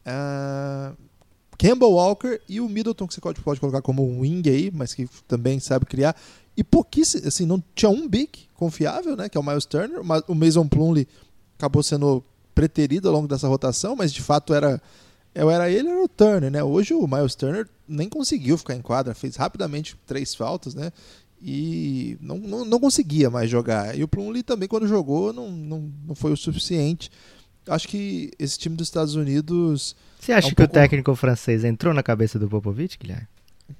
uh, 0.06 0.96
Campbell 1.56 1.92
Walker 1.92 2.40
e 2.48 2.60
o 2.60 2.68
Middleton, 2.68 3.06
que 3.06 3.14
você 3.14 3.20
pode, 3.20 3.40
pode 3.40 3.60
colocar 3.60 3.82
como 3.82 4.06
um 4.06 4.20
wing 4.20 4.48
aí, 4.48 4.70
mas 4.72 4.94
que 4.94 5.08
também 5.26 5.58
sabe 5.58 5.86
criar. 5.86 6.16
E 6.56 6.64
pouquíssimo, 6.64 7.26
assim, 7.26 7.44
não 7.44 7.62
tinha 7.74 7.90
um 7.90 8.08
big 8.08 8.48
confiável, 8.54 9.16
né? 9.16 9.28
Que 9.28 9.36
é 9.36 9.40
o 9.40 9.44
Miles 9.44 9.66
Turner. 9.66 10.00
O 10.26 10.34
Mason 10.34 10.66
Plumlee 10.66 11.06
acabou 11.58 11.82
sendo 11.82 12.24
preterido 12.54 13.08
ao 13.08 13.14
longo 13.14 13.28
dessa 13.28 13.46
rotação, 13.46 13.94
mas 13.94 14.12
de 14.12 14.22
fato 14.22 14.54
era 14.54 14.80
era 15.34 15.70
ele 15.70 15.88
era 15.90 16.02
o 16.02 16.08
Turner, 16.08 16.50
né? 16.50 16.64
Hoje 16.64 16.94
o 16.94 17.06
Miles 17.06 17.34
Turner 17.34 17.68
nem 17.86 18.08
conseguiu 18.08 18.56
ficar 18.56 18.74
em 18.74 18.80
quadra, 18.80 19.14
fez 19.14 19.36
rapidamente 19.36 19.94
três 20.06 20.34
faltas, 20.34 20.74
né? 20.74 20.90
E 21.42 22.16
não, 22.20 22.38
não, 22.38 22.64
não 22.64 22.80
conseguia 22.80 23.28
mais 23.28 23.50
jogar. 23.50 23.96
E 23.96 24.02
o 24.02 24.08
Plumlee 24.08 24.42
também, 24.42 24.66
quando 24.66 24.88
jogou, 24.88 25.34
não, 25.34 25.50
não, 25.50 25.92
não 26.06 26.14
foi 26.14 26.32
o 26.32 26.36
suficiente. 26.36 27.10
Acho 27.68 27.86
que 27.86 28.30
esse 28.38 28.58
time 28.58 28.76
dos 28.76 28.88
Estados 28.88 29.14
Unidos. 29.14 29.94
Você 30.26 30.32
acha 30.32 30.46
é 30.46 30.48
um 30.48 30.50
que 30.50 30.56
pouco... 30.56 30.70
o 30.70 30.74
técnico 30.74 31.14
francês 31.14 31.62
entrou 31.62 31.94
na 31.94 32.02
cabeça 32.02 32.36
do 32.36 32.48
Popovich, 32.48 32.98
Guilherme? 32.98 33.28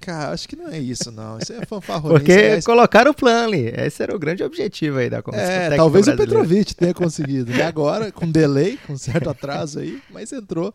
Cara, 0.00 0.32
acho 0.32 0.48
que 0.48 0.54
não 0.54 0.68
é 0.68 0.78
isso, 0.78 1.10
não. 1.10 1.38
Isso 1.38 1.52
é 1.52 1.66
fanfarronice. 1.66 2.24
Porque 2.24 2.32
é... 2.32 2.62
colocaram 2.62 3.10
o 3.10 3.14
Plumlee. 3.14 3.72
Esse 3.76 4.02
era 4.02 4.14
o 4.14 4.18
grande 4.18 4.44
objetivo 4.44 4.98
aí 4.98 5.10
da 5.10 5.22
comissão. 5.22 5.44
É, 5.44 5.74
talvez 5.74 6.06
o 6.06 6.16
Petrovic 6.16 6.74
tenha 6.74 6.94
conseguido. 6.94 7.50
E 7.50 7.60
agora, 7.60 8.12
com 8.12 8.30
delay, 8.30 8.76
com 8.86 8.96
certo 8.96 9.28
atraso 9.28 9.80
aí, 9.80 10.00
mas 10.08 10.32
entrou. 10.32 10.72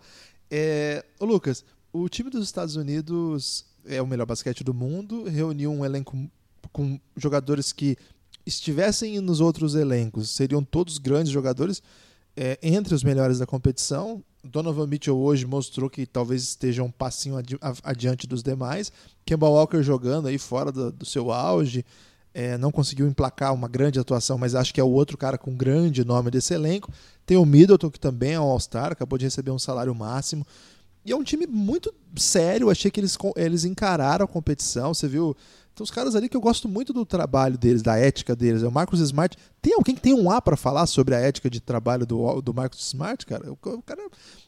É... 0.49 1.05
Ô, 1.19 1.25
Lucas, 1.25 1.63
o 1.93 2.09
time 2.09 2.29
dos 2.29 2.45
Estados 2.45 2.75
Unidos 2.75 3.65
é 3.85 4.01
o 4.01 4.07
melhor 4.07 4.25
basquete 4.25 4.65
do 4.65 4.73
mundo, 4.73 5.23
reuniu 5.23 5.71
um 5.71 5.85
elenco 5.85 6.17
com 6.73 6.99
jogadores 7.15 7.71
que 7.71 7.97
estivessem 8.45 9.19
nos 9.21 9.39
outros 9.39 9.75
elencos, 9.75 10.31
seriam 10.31 10.63
todos 10.63 10.97
grandes 10.97 11.31
jogadores, 11.31 11.81
é, 12.35 12.57
entre 12.61 12.93
os 12.93 13.03
melhores 13.03 13.39
da 13.39 13.45
competição. 13.45 14.23
Donovan 14.43 14.87
Mitchell 14.87 15.17
hoje 15.17 15.45
mostrou 15.45 15.89
que 15.89 16.05
talvez 16.05 16.41
esteja 16.43 16.81
um 16.83 16.89
passinho 16.89 17.37
adi 17.37 17.57
adiante 17.83 18.25
dos 18.25 18.41
demais. 18.41 18.91
Kemba 19.25 19.47
Walker 19.47 19.83
jogando 19.83 20.27
aí 20.27 20.37
fora 20.37 20.71
do, 20.71 20.91
do 20.91 21.05
seu 21.05 21.31
auge. 21.31 21.85
É, 22.33 22.57
não 22.57 22.71
conseguiu 22.71 23.07
emplacar 23.07 23.53
uma 23.53 23.67
grande 23.67 23.99
atuação, 23.99 24.37
mas 24.37 24.55
acho 24.55 24.73
que 24.73 24.79
é 24.79 24.83
o 24.83 24.89
outro 24.89 25.17
cara 25.17 25.37
com 25.37 25.53
grande 25.53 26.05
nome 26.05 26.31
desse 26.31 26.53
elenco. 26.53 26.91
Tem 27.25 27.37
o 27.37 27.45
Middleton, 27.45 27.91
que 27.91 27.99
também 27.99 28.33
é 28.33 28.39
um 28.39 28.43
All-Star, 28.43 28.91
acabou 28.91 29.19
de 29.19 29.25
receber 29.25 29.51
um 29.51 29.59
salário 29.59 29.93
máximo. 29.93 30.45
E 31.03 31.11
é 31.11 31.15
um 31.15 31.23
time 31.23 31.45
muito 31.45 31.93
sério, 32.15 32.69
achei 32.69 32.89
que 32.89 32.99
eles, 32.99 33.17
eles 33.35 33.65
encararam 33.65 34.23
a 34.23 34.27
competição. 34.27 34.93
Você 34.93 35.07
viu 35.07 35.35
uns 35.81 35.91
caras 35.91 36.15
ali 36.15 36.29
que 36.29 36.37
eu 36.37 36.41
gosto 36.41 36.69
muito 36.69 36.93
do 36.93 37.05
trabalho 37.05 37.57
deles, 37.57 37.81
da 37.81 37.97
ética 37.97 38.35
deles. 38.35 38.63
É 38.63 38.67
o 38.67 38.71
Marcos 38.71 38.99
Smart. 38.99 39.37
Tem 39.61 39.73
alguém 39.73 39.95
que 39.95 40.01
tem 40.01 40.13
um 40.13 40.29
A 40.29 40.41
para 40.41 40.55
falar 40.55 40.85
sobre 40.85 41.15
a 41.15 41.19
ética 41.19 41.49
de 41.49 41.59
trabalho 41.59 42.05
do, 42.05 42.41
do 42.41 42.53
Marcos 42.53 42.85
Smart, 42.87 43.25
cara? 43.25 43.51
O, 43.51 43.53
o 43.53 43.81
cara 43.81 44.01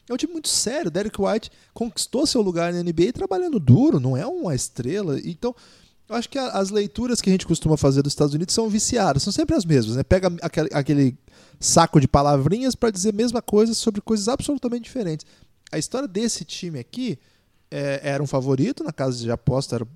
é 0.08 0.12
um 0.12 0.16
time 0.16 0.32
muito 0.32 0.48
sério. 0.48 0.90
Derek 0.90 1.20
White 1.20 1.50
conquistou 1.72 2.26
seu 2.26 2.40
lugar 2.40 2.72
na 2.72 2.82
NBA 2.82 3.12
trabalhando 3.12 3.58
duro, 3.58 4.00
não 4.00 4.16
é 4.16 4.26
uma 4.26 4.54
estrela. 4.54 5.18
Então, 5.24 5.54
eu 6.08 6.16
acho 6.16 6.28
que 6.28 6.38
a, 6.38 6.48
as 6.50 6.70
leituras 6.70 7.20
que 7.20 7.30
a 7.30 7.32
gente 7.32 7.46
costuma 7.46 7.76
fazer 7.76 8.02
dos 8.02 8.12
Estados 8.12 8.34
Unidos 8.34 8.54
são 8.54 8.68
viciadas, 8.68 9.22
são 9.22 9.32
sempre 9.32 9.56
as 9.56 9.64
mesmas. 9.64 9.96
Né? 9.96 10.02
Pega 10.02 10.32
aquele, 10.42 10.68
aquele 10.72 11.18
saco 11.58 12.00
de 12.00 12.06
palavrinhas 12.06 12.74
para 12.74 12.90
dizer 12.90 13.10
a 13.10 13.16
mesma 13.16 13.40
coisa 13.42 13.74
sobre 13.74 14.00
coisas 14.00 14.28
absolutamente 14.28 14.84
diferentes. 14.84 15.26
A 15.72 15.78
história 15.78 16.06
desse 16.06 16.44
time 16.44 16.78
aqui 16.78 17.18
é, 17.76 18.00
era 18.04 18.22
um 18.22 18.26
favorito 18.26 18.84
na 18.84 18.92
casa 18.92 19.18
de 19.18 19.28
aposta, 19.32 19.74
era 19.74 19.88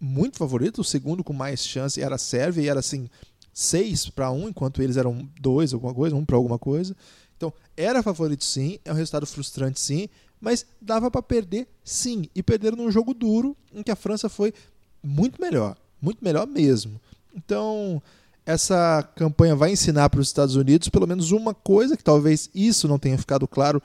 muito 0.00 0.36
favorito. 0.36 0.80
O 0.80 0.84
segundo 0.84 1.22
com 1.22 1.32
mais 1.32 1.64
chance 1.64 2.02
era 2.02 2.16
a 2.16 2.18
Sérvia 2.18 2.62
e 2.62 2.68
era 2.68 2.80
assim 2.80 3.08
6 3.54 4.10
para 4.10 4.32
1, 4.32 4.48
enquanto 4.48 4.82
eles 4.82 4.96
eram 4.96 5.28
2 5.40 5.72
alguma 5.72 5.94
coisa, 5.94 6.16
1 6.16 6.24
para 6.24 6.36
alguma 6.36 6.58
coisa. 6.58 6.96
Então, 7.36 7.52
era 7.76 8.02
favorito 8.02 8.44
sim, 8.44 8.80
é 8.84 8.90
um 8.90 8.96
resultado 8.96 9.26
frustrante 9.28 9.78
sim, 9.78 10.08
mas 10.40 10.66
dava 10.82 11.08
para 11.08 11.22
perder 11.22 11.68
sim. 11.84 12.24
E 12.34 12.42
perderam 12.42 12.76
num 12.76 12.90
jogo 12.90 13.14
duro 13.14 13.56
em 13.72 13.84
que 13.84 13.92
a 13.92 13.96
França 13.96 14.28
foi 14.28 14.52
muito 15.00 15.40
melhor, 15.40 15.76
muito 16.02 16.24
melhor 16.24 16.48
mesmo. 16.48 17.00
Então, 17.32 18.02
essa 18.44 19.08
campanha 19.14 19.54
vai 19.54 19.70
ensinar 19.70 20.10
para 20.10 20.20
os 20.20 20.26
Estados 20.26 20.56
Unidos 20.56 20.88
pelo 20.88 21.06
menos 21.06 21.30
uma 21.30 21.54
coisa, 21.54 21.96
que 21.96 22.02
talvez 22.02 22.50
isso 22.52 22.88
não 22.88 22.98
tenha 22.98 23.16
ficado 23.16 23.46
claro 23.46 23.80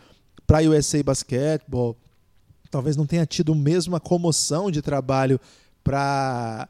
para 0.47 0.59
a 0.59 0.63
USA 0.63 1.03
Basketball, 1.03 1.95
talvez 2.75 2.97
não 2.97 3.05
tenha 3.05 3.25
tido 3.25 3.53
a 3.53 3.55
mesma 3.55 4.01
comoção 4.01 4.69
de 4.69 4.81
trabalho 4.81 5.39
para 5.81 6.67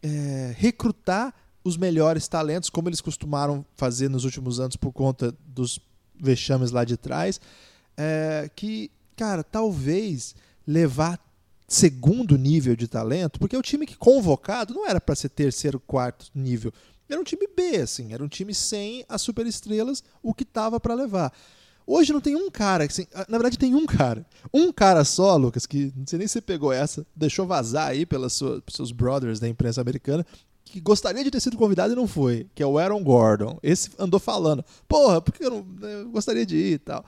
é, 0.00 0.54
recrutar 0.56 1.34
os 1.64 1.76
melhores 1.76 2.28
talentos, 2.28 2.70
como 2.70 2.88
eles 2.88 3.00
costumaram 3.00 3.66
fazer 3.74 4.08
nos 4.08 4.24
últimos 4.24 4.60
anos 4.60 4.76
por 4.76 4.92
conta 4.92 5.34
dos 5.44 5.80
vexames 6.14 6.70
lá 6.70 6.84
de 6.84 6.96
trás, 6.96 7.40
é, 7.96 8.48
que, 8.54 8.88
cara, 9.16 9.42
talvez 9.42 10.36
levar 10.64 11.18
segundo 11.66 12.38
nível 12.38 12.76
de 12.76 12.86
talento, 12.86 13.40
porque 13.40 13.56
o 13.56 13.62
time 13.62 13.84
que 13.84 13.96
convocado 13.96 14.74
não 14.74 14.86
era 14.86 15.00
para 15.00 15.16
ser 15.16 15.30
terceiro, 15.30 15.80
quarto 15.80 16.30
nível, 16.32 16.72
era 17.08 17.20
um 17.20 17.24
time 17.24 17.48
B, 17.48 17.78
assim, 17.78 18.12
era 18.12 18.22
um 18.22 18.28
time 18.28 18.54
sem 18.54 19.04
as 19.08 19.22
superestrelas, 19.22 20.04
o 20.22 20.32
que 20.32 20.44
tava 20.44 20.78
para 20.78 20.94
levar. 20.94 21.32
Hoje 21.86 22.12
não 22.12 22.20
tem 22.20 22.34
um 22.34 22.50
cara, 22.50 22.84
assim, 22.84 23.06
na 23.28 23.38
verdade 23.38 23.56
tem 23.56 23.74
um 23.74 23.86
cara. 23.86 24.26
Um 24.52 24.72
cara 24.72 25.04
só, 25.04 25.36
Lucas, 25.36 25.66
que 25.66 25.92
não 25.96 26.04
sei 26.06 26.18
nem 26.18 26.26
se 26.26 26.32
você 26.32 26.40
pegou 26.40 26.72
essa, 26.72 27.06
deixou 27.14 27.46
vazar 27.46 27.88
aí 27.88 28.04
pelos 28.04 28.42
seus 28.68 28.90
brothers 28.90 29.38
da 29.38 29.48
imprensa 29.48 29.80
americana, 29.80 30.26
que 30.64 30.80
gostaria 30.80 31.22
de 31.22 31.30
ter 31.30 31.40
sido 31.40 31.56
convidado 31.56 31.92
e 31.92 31.96
não 31.96 32.08
foi, 32.08 32.48
que 32.54 32.62
é 32.62 32.66
o 32.66 32.76
Aaron 32.76 33.02
Gordon. 33.04 33.56
Esse 33.62 33.90
andou 33.98 34.18
falando, 34.18 34.64
porra, 34.88 35.20
porque 35.20 35.44
eu, 35.44 35.50
não, 35.50 35.88
eu 35.88 36.10
gostaria 36.10 36.44
de 36.44 36.56
ir 36.56 36.72
e 36.72 36.78
tal. 36.78 37.04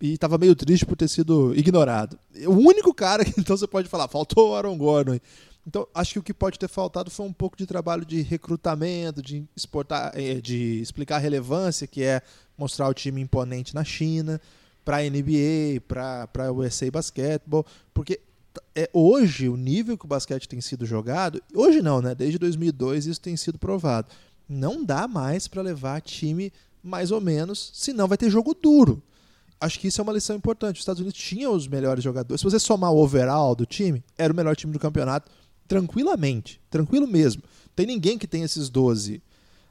E 0.00 0.18
tava 0.18 0.36
meio 0.36 0.54
triste 0.54 0.84
por 0.84 0.96
ter 0.96 1.08
sido 1.08 1.54
ignorado. 1.54 2.18
O 2.46 2.52
único 2.52 2.92
cara 2.92 3.24
que 3.24 3.32
então 3.40 3.56
você 3.56 3.66
pode 3.66 3.88
falar, 3.88 4.06
faltou 4.06 4.50
o 4.50 4.54
Aaron 4.54 4.76
Gordon. 4.76 5.18
Então, 5.66 5.86
acho 5.94 6.14
que 6.14 6.18
o 6.18 6.22
que 6.22 6.32
pode 6.32 6.58
ter 6.58 6.68
faltado 6.68 7.10
foi 7.10 7.26
um 7.26 7.32
pouco 7.32 7.56
de 7.56 7.66
trabalho 7.66 8.04
de 8.04 8.22
recrutamento, 8.22 9.22
de 9.22 9.44
exportar, 9.54 10.12
eh, 10.14 10.40
de 10.40 10.80
explicar 10.80 11.16
a 11.16 11.18
relevância 11.18 11.86
que 11.86 12.02
é 12.02 12.22
mostrar 12.60 12.88
o 12.88 12.94
time 12.94 13.20
imponente 13.20 13.74
na 13.74 13.82
China, 13.82 14.40
para 14.84 14.98
a 14.98 15.02
NBA, 15.02 15.80
para 15.88 16.52
o 16.52 16.58
USA 16.58 16.90
Basketball, 16.90 17.66
porque 17.92 18.20
é 18.74 18.88
hoje 18.92 19.48
o 19.48 19.56
nível 19.56 19.96
que 19.96 20.04
o 20.04 20.08
basquete 20.08 20.48
tem 20.48 20.60
sido 20.60 20.84
jogado, 20.84 21.42
hoje 21.54 21.80
não, 21.80 22.00
né? 22.00 22.14
Desde 22.14 22.38
2002 22.38 23.06
isso 23.06 23.20
tem 23.20 23.36
sido 23.36 23.58
provado. 23.58 24.08
Não 24.48 24.84
dá 24.84 25.06
mais 25.08 25.48
para 25.48 25.62
levar 25.62 26.00
time 26.00 26.52
mais 26.82 27.10
ou 27.10 27.20
menos, 27.20 27.70
senão 27.74 28.08
vai 28.08 28.18
ter 28.18 28.30
jogo 28.30 28.54
duro. 28.54 29.02
Acho 29.60 29.78
que 29.78 29.88
isso 29.88 30.00
é 30.00 30.02
uma 30.02 30.12
lição 30.12 30.34
importante. 30.34 30.76
Os 30.76 30.82
Estados 30.82 31.00
Unidos 31.00 31.18
tinham 31.18 31.52
os 31.52 31.68
melhores 31.68 32.02
jogadores. 32.02 32.40
Se 32.40 32.44
você 32.44 32.58
somar 32.58 32.92
o 32.92 32.98
overall 32.98 33.54
do 33.54 33.66
time, 33.66 34.02
era 34.16 34.32
o 34.32 34.36
melhor 34.36 34.56
time 34.56 34.72
do 34.72 34.78
campeonato 34.78 35.30
tranquilamente, 35.68 36.60
tranquilo 36.70 37.06
mesmo. 37.06 37.42
Tem 37.76 37.86
ninguém 37.86 38.18
que 38.18 38.26
tem 38.26 38.42
esses 38.42 38.68
12. 38.68 39.22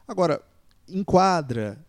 Agora, 0.07 0.41
enquadra, 0.87 1.83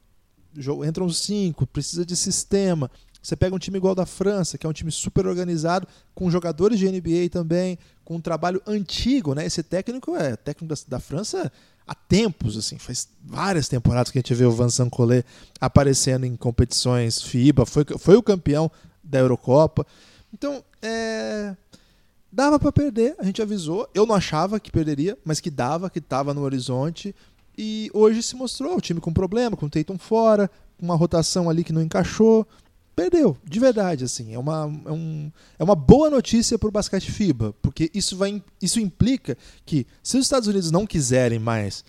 entram 0.86 1.08
cinco, 1.10 1.66
precisa 1.66 2.04
de 2.04 2.16
sistema. 2.16 2.90
Você 3.22 3.36
pega 3.36 3.54
um 3.54 3.58
time 3.58 3.76
igual 3.76 3.94
da 3.94 4.06
França, 4.06 4.56
que 4.56 4.66
é 4.66 4.68
um 4.68 4.72
time 4.72 4.90
super 4.90 5.26
organizado, 5.26 5.86
com 6.14 6.30
jogadores 6.30 6.78
de 6.78 6.90
NBA 6.90 7.28
também, 7.30 7.78
com 8.04 8.16
um 8.16 8.20
trabalho 8.20 8.62
antigo, 8.66 9.34
né? 9.34 9.44
Esse 9.44 9.62
técnico 9.62 10.16
é 10.16 10.36
técnico 10.36 10.74
da, 10.74 10.80
da 10.88 11.00
França 11.00 11.52
há 11.86 11.94
tempos, 11.94 12.56
assim, 12.56 12.78
faz 12.78 13.08
várias 13.20 13.68
temporadas 13.68 14.12
que 14.12 14.18
a 14.18 14.20
gente 14.20 14.32
vê 14.32 14.44
o 14.44 14.52
Vincent 14.52 14.88
Collet 14.90 15.26
aparecendo 15.60 16.24
em 16.24 16.36
competições 16.36 17.20
FIBA, 17.20 17.66
foi, 17.66 17.84
foi 17.98 18.16
o 18.16 18.22
campeão 18.22 18.70
da 19.02 19.18
Eurocopa. 19.18 19.84
Então, 20.32 20.62
é, 20.80 21.56
dava 22.30 22.60
para 22.60 22.70
perder, 22.70 23.16
a 23.18 23.24
gente 23.24 23.42
avisou. 23.42 23.88
Eu 23.92 24.06
não 24.06 24.14
achava 24.14 24.60
que 24.60 24.70
perderia, 24.70 25.18
mas 25.24 25.40
que 25.40 25.50
dava, 25.50 25.90
que 25.90 25.98
estava 25.98 26.32
no 26.32 26.42
horizonte. 26.42 27.12
E 27.56 27.90
hoje 27.92 28.22
se 28.22 28.36
mostrou 28.36 28.76
o 28.76 28.80
time 28.80 29.00
com 29.00 29.12
problema, 29.12 29.56
com 29.56 29.66
o 29.66 29.70
Tatum 29.70 29.98
fora, 29.98 30.50
uma 30.80 30.94
rotação 30.94 31.50
ali 31.50 31.64
que 31.64 31.72
não 31.72 31.82
encaixou. 31.82 32.46
Perdeu, 32.96 33.36
de 33.44 33.60
verdade, 33.60 34.04
assim. 34.04 34.34
É 34.34 34.38
uma, 34.38 34.70
é 34.84 34.92
um, 34.92 35.32
é 35.58 35.64
uma 35.64 35.74
boa 35.74 36.10
notícia 36.10 36.58
para 36.58 36.68
o 36.68 36.72
basquete 36.72 37.10
FIBA, 37.10 37.54
porque 37.62 37.90
isso, 37.94 38.16
vai, 38.16 38.42
isso 38.60 38.80
implica 38.80 39.36
que, 39.64 39.86
se 40.02 40.16
os 40.16 40.24
Estados 40.24 40.48
Unidos 40.48 40.70
não 40.70 40.86
quiserem 40.86 41.38
mais 41.38 41.84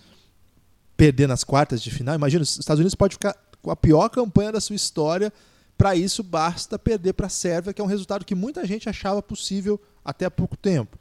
perder 0.96 1.26
nas 1.26 1.44
quartas 1.44 1.82
de 1.82 1.90
final, 1.90 2.14
imagina, 2.14 2.42
os 2.42 2.58
Estados 2.58 2.80
Unidos 2.80 2.94
pode 2.94 3.14
ficar 3.14 3.36
com 3.60 3.70
a 3.70 3.76
pior 3.76 4.08
campanha 4.08 4.52
da 4.52 4.60
sua 4.60 4.76
história 4.76 5.32
para 5.76 5.96
isso 5.96 6.22
basta 6.22 6.78
perder 6.78 7.12
para 7.12 7.26
a 7.26 7.28
Sérvia, 7.28 7.72
que 7.72 7.80
é 7.80 7.84
um 7.84 7.88
resultado 7.88 8.24
que 8.24 8.36
muita 8.36 8.64
gente 8.64 8.88
achava 8.88 9.20
possível 9.20 9.80
até 10.04 10.24
há 10.24 10.30
pouco 10.30 10.56
tempo. 10.56 10.96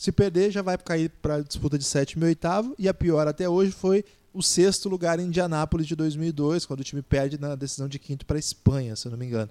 Se 0.00 0.10
perder, 0.10 0.50
já 0.50 0.62
vai 0.62 0.78
cair 0.78 1.10
para 1.20 1.34
a 1.34 1.40
disputa 1.42 1.76
de 1.76 1.84
sétimo 1.84 2.24
e 2.24 2.28
oitavo, 2.28 2.74
e 2.78 2.88
a 2.88 2.94
pior 2.94 3.28
até 3.28 3.46
hoje 3.46 3.70
foi 3.70 4.02
o 4.32 4.42
sexto 4.42 4.88
lugar 4.88 5.20
em 5.20 5.24
Indianápolis 5.24 5.86
de 5.86 5.94
2002, 5.94 6.64
quando 6.64 6.80
o 6.80 6.82
time 6.82 7.02
perde 7.02 7.38
na 7.38 7.54
decisão 7.54 7.86
de 7.86 7.98
quinto 7.98 8.24
para 8.24 8.38
a 8.38 8.40
Espanha, 8.40 8.96
se 8.96 9.06
eu 9.06 9.10
não 9.10 9.18
me 9.18 9.26
engano, 9.26 9.50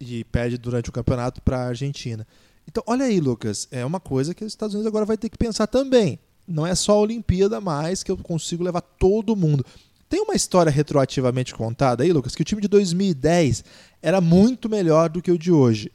e 0.00 0.24
perde 0.24 0.58
durante 0.58 0.88
o 0.88 0.92
campeonato 0.92 1.40
para 1.40 1.58
a 1.58 1.68
Argentina. 1.68 2.26
Então, 2.66 2.82
olha 2.84 3.04
aí, 3.04 3.20
Lucas, 3.20 3.68
é 3.70 3.84
uma 3.84 4.00
coisa 4.00 4.34
que 4.34 4.44
os 4.44 4.50
Estados 4.50 4.74
Unidos 4.74 4.88
agora 4.88 5.06
vai 5.06 5.16
ter 5.16 5.28
que 5.28 5.38
pensar 5.38 5.68
também. 5.68 6.18
Não 6.48 6.66
é 6.66 6.74
só 6.74 6.94
a 6.94 7.02
Olimpíada 7.02 7.60
mais 7.60 8.02
que 8.02 8.10
eu 8.10 8.16
consigo 8.16 8.64
levar 8.64 8.80
todo 8.80 9.36
mundo. 9.36 9.64
Tem 10.08 10.20
uma 10.20 10.34
história 10.34 10.72
retroativamente 10.72 11.54
contada 11.54 12.02
aí, 12.02 12.12
Lucas, 12.12 12.34
que 12.34 12.42
o 12.42 12.44
time 12.44 12.60
de 12.60 12.66
2010 12.66 13.62
era 14.02 14.20
muito 14.20 14.68
melhor 14.68 15.08
do 15.08 15.22
que 15.22 15.30
o 15.30 15.38
de 15.38 15.52
hoje. 15.52 15.92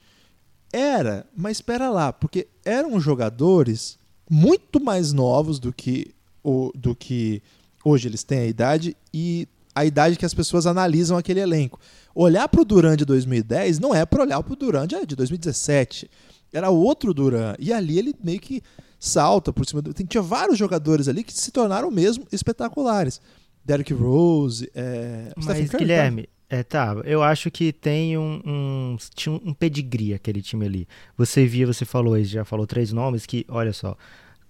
Era, 0.72 1.26
mas 1.36 1.58
espera 1.58 1.90
lá, 1.90 2.12
porque 2.12 2.48
eram 2.64 3.00
jogadores 3.00 3.98
muito 4.30 4.84
mais 4.84 5.14
novos 5.14 5.60
do 5.60 5.72
que 5.72 6.14
o 6.44 6.72
do 6.76 6.96
que 6.96 7.42
hoje 7.84 8.08
eles 8.08 8.24
têm 8.24 8.40
a 8.40 8.46
idade 8.46 8.98
e 9.14 9.48
a 9.74 9.86
idade 9.86 10.18
que 10.18 10.26
as 10.26 10.34
pessoas 10.34 10.66
analisam 10.66 11.18
aquele 11.18 11.40
elenco. 11.40 11.80
Olhar 12.14 12.48
para 12.48 12.62
o 12.62 12.66
Duran 12.66 12.96
de 12.96 13.06
2010 13.06 13.80
não 13.80 13.94
é 13.94 14.06
para 14.06 14.24
olhar 14.24 14.42
para 14.42 14.54
o 14.54 14.56
Duran 14.56 14.88
de 14.88 15.16
2017. 15.16 16.10
Era 16.54 16.70
outro 16.70 17.14
Duran. 17.14 17.56
E 17.60 17.74
ali 17.74 18.00
ele 18.00 18.16
meio 18.24 18.40
que 18.40 18.62
salta 18.98 19.52
por 19.52 19.66
cima 19.66 19.82
do. 19.82 19.94
Tinha 19.94 20.24
vários 20.24 20.58
jogadores 20.58 21.10
ali 21.10 21.24
que 21.24 21.34
se 21.34 21.52
tornaram 21.52 21.92
mesmo 21.92 22.26
espetaculares. 22.32 23.20
Derrick 23.66 23.94
Rose, 23.94 24.70
é... 24.74 25.34
Mas, 25.36 25.70
Curry, 25.70 25.84
Guilherme, 25.84 26.24
tá? 26.24 26.30
É, 26.48 26.62
tá, 26.62 26.96
eu 27.06 27.24
acho 27.24 27.50
que 27.50 27.74
tem 27.74 28.18
um, 28.18 28.42
um, 28.46 28.98
tinha 29.16 29.34
um 29.34 29.54
pedigree 29.54 30.14
aquele 30.14 30.42
time 30.42 30.66
ali. 30.66 30.88
Você 31.18 31.46
via, 31.46 31.66
você 31.66 31.86
falou, 31.86 32.22
já 32.24 32.46
falou 32.46 32.68
três 32.68 32.94
nomes 32.94 33.26
que, 33.26 33.46
olha 33.50 33.74
só, 33.74 33.98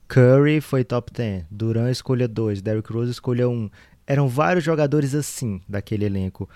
Curry 0.07 0.59
foi 0.59 0.83
top 0.83 1.11
10, 1.11 1.45
Duran 1.49 1.89
escolha 1.89 2.27
2, 2.27 2.61
Derrick 2.61 2.91
Rose 2.91 3.11
escolha 3.11 3.47
1. 3.47 3.51
Um. 3.51 3.69
Eram 4.05 4.27
vários 4.27 4.63
jogadores 4.63 5.15
assim 5.15 5.61
daquele 5.67 6.05
elenco. 6.05 6.49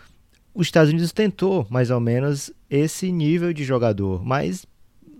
Os 0.53 0.67
Estados 0.67 0.91
Unidos 0.91 1.12
tentou 1.12 1.65
mais 1.69 1.89
ou 1.89 2.00
menos 2.00 2.51
esse 2.69 3.12
nível 3.12 3.53
de 3.53 3.63
jogador, 3.63 4.24
mas 4.24 4.67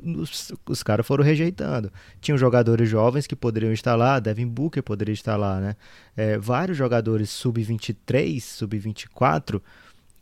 os, 0.04 0.52
os 0.68 0.84
caras 0.84 1.08
foram 1.08 1.24
rejeitando. 1.24 1.92
Tinham 2.22 2.38
jogadores 2.38 2.90
jovens 2.90 3.26
que 3.26 3.36
poderiam 3.36 3.74
estar 3.74 3.96
lá, 3.96 4.20
Devin 4.20 4.48
Booker 4.48 4.84
poderia 4.84 5.14
estar 5.14 5.36
lá, 5.38 5.60
né? 5.60 5.76
É, 6.16 6.38
vários 6.38 6.78
jogadores 6.78 7.30
sub-23, 7.30 8.42
sub-24, 8.42 9.62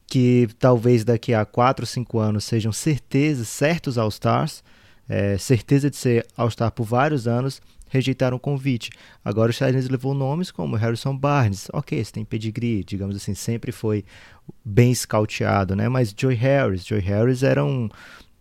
que 0.07 0.47
talvez 0.57 1.03
daqui 1.03 1.33
a 1.33 1.45
4, 1.45 1.85
5 1.85 2.17
anos 2.17 2.45
sejam 2.45 2.71
certezas, 2.71 3.47
certos 3.49 3.97
All-Stars, 3.97 4.63
é, 5.07 5.37
certeza 5.37 5.89
de 5.89 5.97
ser 5.97 6.25
All-Star 6.35 6.71
por 6.71 6.85
vários 6.85 7.27
anos, 7.27 7.61
rejeitaram 7.89 8.37
o 8.37 8.39
convite. 8.39 8.89
Agora 9.23 9.49
o 9.49 9.51
Estados 9.51 9.89
levou 9.89 10.13
nomes 10.13 10.51
como 10.51 10.75
Harrison 10.75 11.15
Barnes, 11.15 11.67
ok, 11.73 12.03
você 12.03 12.11
tem 12.11 12.25
pedigree, 12.25 12.83
digamos 12.83 13.15
assim, 13.15 13.33
sempre 13.33 13.71
foi 13.71 14.03
bem 14.63 14.93
scouteado, 14.93 15.75
né? 15.75 15.89
Mas 15.89 16.13
Joy 16.17 16.33
Harris, 16.35 16.85
Joy 16.85 16.99
Harris 16.99 17.43
era 17.43 17.63
um 17.63 17.89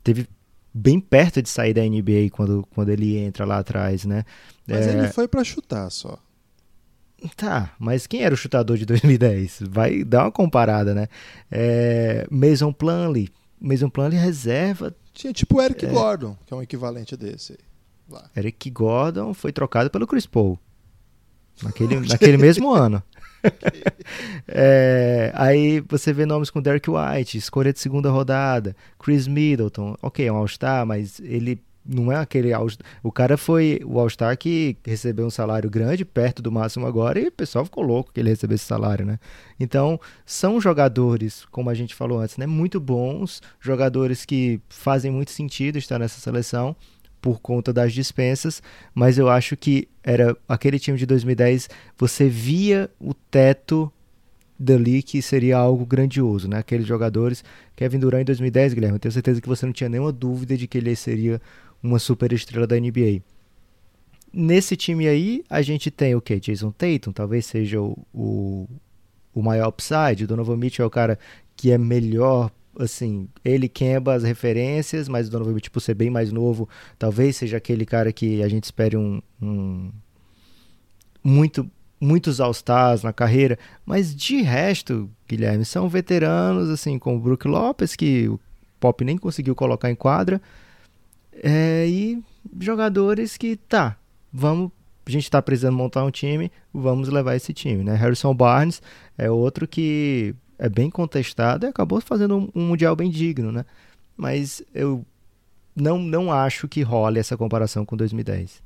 teve 0.03 0.29
bem 0.73 1.01
perto 1.01 1.41
de 1.41 1.49
sair 1.49 1.73
da 1.73 1.83
NBA 1.83 2.31
quando, 2.31 2.67
quando 2.75 2.91
ele 2.91 3.17
entra 3.17 3.45
lá 3.45 3.59
atrás, 3.59 4.05
né? 4.05 4.25
Mas 4.67 4.87
é... 4.87 4.99
ele 4.99 5.09
foi 5.09 5.27
para 5.27 5.43
chutar 5.43 5.91
só. 5.91 6.19
Tá, 7.29 7.75
mas 7.79 8.07
quem 8.07 8.23
era 8.23 8.35
o 8.35 8.39
chutador 8.39 8.77
de 8.77 8.85
2010? 8.87 9.63
Vai 9.69 10.05
dar 10.05 10.25
uma 10.25 10.33
comparada, 10.33 10.95
né? 10.95 11.09
É, 11.51 12.27
Mason 12.31 12.73
Plumlee. 12.73 13.29
Mason 13.61 13.89
Plumlee 13.89 14.19
reserva. 14.19 14.95
Tinha 15.13 15.33
tipo 15.33 15.57
o 15.57 15.63
Eric 15.63 15.87
é... 15.87 15.89
Gordon, 15.89 16.37
que 16.45 16.53
é 16.53 16.57
um 16.57 16.63
equivalente 16.63 17.17
desse. 17.17 17.59
Lá. 18.09 18.31
Eric 18.37 18.71
Gordon 18.71 19.35
foi 19.35 19.53
trocado 19.53 19.91
pelo 19.91 20.07
Chris 20.07 20.27
Paul. 20.27 20.59
Naquele, 21.63 22.01
naquele 22.07 22.37
mesmo 22.37 22.73
ano. 22.73 23.03
é, 24.49 25.33
aí 25.35 25.81
você 25.81 26.13
vê 26.13 26.27
nomes 26.27 26.51
com 26.51 26.61
Derek 26.61 26.89
White, 26.91 27.39
escolha 27.39 27.73
de 27.73 27.79
segunda 27.79 28.11
rodada, 28.11 28.75
Chris 28.99 29.27
Middleton, 29.27 29.97
ok, 30.03 30.27
é 30.27 30.33
um 30.33 30.37
All-Star, 30.37 30.85
mas 30.85 31.21
ele 31.21 31.63
não 31.89 32.11
é 32.11 32.17
aquele 32.17 32.53
all 32.53 32.67
O 33.03 33.13
cara 33.13 33.37
foi 33.37 33.81
o 33.85 33.99
All-Star 33.99 34.37
que 34.37 34.77
recebeu 34.85 35.27
um 35.27 35.31
salário 35.31 35.71
grande, 35.71 36.05
perto 36.05 36.43
do 36.43 36.51
máximo 36.51 36.87
agora, 36.87 37.21
e 37.21 37.29
o 37.29 37.33
pessoal 37.33 37.65
ficou 37.65 37.85
louco 37.85 38.13
que 38.13 38.21
ele 38.21 38.31
recebesse 38.31 38.63
esse 38.63 38.65
salário, 38.65 39.05
né? 39.05 39.19
Então, 39.59 40.01
são 40.25 40.61
jogadores, 40.61 41.45
como 41.51 41.71
a 41.71 41.75
gente 41.75 41.95
falou 41.95 42.21
antes, 42.21 42.37
né? 42.37 42.47
Muito 42.47 42.81
bons, 42.81 43.41
jogadores 43.61 44.25
que 44.25 44.61
fazem 44.69 45.11
muito 45.11 45.31
sentido 45.31 45.79
estar 45.79 45.99
nessa 45.99 46.21
seleção 46.21 46.75
por 47.21 47.41
conta 47.41 47.73
das 47.73 47.93
dispensas, 47.93 48.63
mas 48.95 49.19
eu 49.19 49.29
acho 49.29 49.57
que 49.57 49.89
era 50.03 50.37
aquele 50.49 50.79
time 50.79 50.97
de 50.97 51.07
2010, 51.07 51.69
você 51.99 52.29
via 52.29 52.91
o 53.01 53.13
teto 53.13 53.93
dali 54.59 55.03
que 55.03 55.21
seria 55.21 55.59
algo 55.59 55.85
grandioso, 55.85 56.49
né? 56.49 56.59
Aqueles 56.59 56.87
jogadores, 56.87 57.45
Kevin 57.75 57.99
Durant 57.99 58.23
em 58.23 58.25
2010, 58.25 58.75
Guilherme, 58.75 58.97
eu 58.97 59.01
tenho 59.01 59.13
certeza 59.13 59.41
que 59.41 59.49
você 59.49 59.67
não 59.67 59.73
tinha 59.73 59.89
nenhuma 59.89 60.13
dúvida 60.13 60.57
de 60.57 60.67
que 60.67 60.79
ele 60.79 60.97
seria 60.97 61.41
uma 61.83 61.99
super 61.99 62.33
estrela 62.33 62.67
da 62.67 62.79
NBA. 62.79 63.23
Nesse 64.33 64.77
time 64.77 65.09
aí, 65.09 65.45
a 65.49 65.63
gente 65.63 65.91
tem 65.91 66.15
o 66.15 66.21
que? 66.21 66.39
Jason 66.39 66.71
Tatum, 66.71 67.13
talvez 67.13 67.47
seja 67.47 67.81
o, 67.81 67.97
o, 68.13 68.69
o 69.35 69.43
maior 69.43 69.69
upside. 69.69 70.27
Donovan 70.27 70.57
Mitchell 70.57 70.85
é 70.85 70.87
o 70.87 70.91
cara 70.91 71.19
que 71.57 71.71
é 71.71 71.79
melhor 71.79 72.51
assim, 72.79 73.27
ele 73.43 73.69
quebra 73.69 74.15
as 74.15 74.23
referências, 74.23 75.09
mas 75.09 75.29
o 75.29 75.31
Donovan 75.31 75.55
Mitchell, 75.55 75.73
por 75.73 75.81
ser 75.81 75.95
bem 75.95 76.11
mais 76.11 76.31
novo, 76.31 76.69
talvez 76.99 77.37
seja 77.37 77.57
aquele 77.57 77.87
cara 77.87 78.13
que 78.13 78.43
a 78.43 78.49
gente 78.49 78.65
espere 78.65 78.97
um, 78.97 79.23
um 79.41 79.91
muito 81.25 81.69
muitos 81.99 82.41
All-Stars 82.41 83.03
na 83.03 83.13
carreira, 83.13 83.59
mas 83.85 84.15
de 84.15 84.43
resto, 84.43 85.11
Guilherme, 85.27 85.65
são 85.65 85.89
veteranos, 85.89 86.69
assim, 86.69 86.99
como 86.99 87.17
o 87.17 87.21
Brook 87.21 87.49
Lopes, 87.49 87.97
que 87.97 88.29
o 88.29 88.39
Pop 88.79 89.03
nem 89.03 89.17
conseguiu 89.17 89.55
colocar 89.55 89.91
em 89.91 89.95
quadra, 89.95 90.41
é, 91.43 91.87
e 91.87 92.23
jogadores 92.61 93.37
que, 93.37 93.57
tá, 93.57 93.97
vamos, 94.33 94.71
a 95.07 95.11
gente 95.11 95.25
está 95.25 95.41
precisando 95.41 95.77
montar 95.77 96.05
um 96.05 96.11
time, 96.11 96.51
vamos 96.73 97.09
levar 97.09 97.37
esse 97.37 97.53
time, 97.53 97.83
né? 97.83 97.95
Harrison 97.95 98.35
Barnes 98.35 98.83
é 99.17 99.31
outro 99.31 99.67
que 99.67 100.35
é 100.59 100.69
bem 100.69 100.91
contestado 100.91 101.67
e 101.67 101.69
acabou 101.69 102.01
fazendo 102.01 102.37
um, 102.37 102.49
um 102.55 102.67
mundial 102.69 102.97
bem 102.97 103.11
digno, 103.11 103.53
né? 103.53 103.65
Mas 104.17 104.63
eu 104.75 105.05
não, 105.75 105.99
não 105.99 106.33
acho 106.33 106.67
que 106.67 106.83
role 106.83 107.19
essa 107.19 107.37
comparação 107.37 107.85
com 107.85 107.97
2010. 107.97 108.63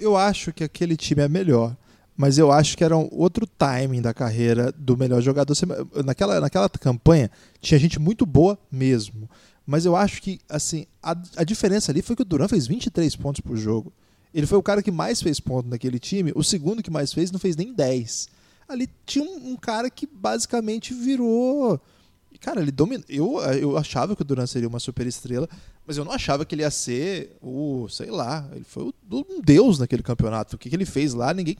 Eu 0.00 0.16
acho 0.16 0.52
que 0.52 0.64
aquele 0.64 0.96
time 0.96 1.22
é 1.22 1.28
melhor, 1.28 1.76
mas 2.16 2.38
eu 2.38 2.50
acho 2.50 2.76
que 2.76 2.82
era 2.82 2.96
um 2.96 3.08
outro 3.12 3.46
timing 3.46 4.02
da 4.02 4.12
carreira 4.12 4.72
do 4.72 4.96
melhor 4.96 5.20
jogador. 5.20 5.54
Naquela, 6.04 6.40
naquela 6.40 6.68
campanha 6.68 7.30
tinha 7.60 7.78
gente 7.78 7.98
muito 8.00 8.26
boa 8.26 8.58
mesmo, 8.72 9.28
mas 9.68 9.84
eu 9.84 9.94
acho 9.94 10.22
que 10.22 10.40
assim 10.48 10.86
a, 11.02 11.14
a 11.36 11.44
diferença 11.44 11.92
ali 11.92 12.00
foi 12.00 12.16
que 12.16 12.22
o 12.22 12.24
Duran 12.24 12.48
fez 12.48 12.66
23 12.66 13.14
pontos 13.16 13.42
por 13.42 13.56
jogo. 13.56 13.92
Ele 14.32 14.46
foi 14.46 14.56
o 14.56 14.62
cara 14.62 14.82
que 14.82 14.90
mais 14.90 15.20
fez 15.20 15.38
ponto 15.38 15.68
naquele 15.68 15.98
time, 15.98 16.32
o 16.34 16.42
segundo 16.42 16.82
que 16.82 16.90
mais 16.90 17.12
fez 17.12 17.30
não 17.30 17.38
fez 17.38 17.54
nem 17.54 17.72
10 17.72 18.38
ali 18.68 18.88
tinha 19.06 19.24
um, 19.24 19.52
um 19.52 19.56
cara 19.56 19.88
que 19.88 20.06
basicamente 20.06 20.92
virou. 20.92 21.80
Cara, 22.40 22.60
ele 22.60 22.70
dominou. 22.70 23.04
Eu, 23.08 23.40
eu 23.54 23.76
achava 23.76 24.14
que 24.14 24.22
o 24.22 24.24
Duran 24.24 24.46
seria 24.46 24.68
uma 24.68 24.78
super 24.78 25.06
estrela, 25.06 25.48
mas 25.84 25.96
eu 25.96 26.04
não 26.04 26.12
achava 26.12 26.44
que 26.44 26.54
ele 26.54 26.62
ia 26.62 26.70
ser 26.70 27.36
o, 27.42 27.88
sei 27.88 28.10
lá, 28.10 28.48
ele 28.52 28.64
foi 28.64 28.92
um 29.10 29.40
deus 29.40 29.78
naquele 29.78 30.02
campeonato. 30.02 30.54
O 30.54 30.58
que, 30.58 30.68
que 30.68 30.76
ele 30.76 30.84
fez 30.84 31.14
lá, 31.14 31.34
ninguém, 31.34 31.56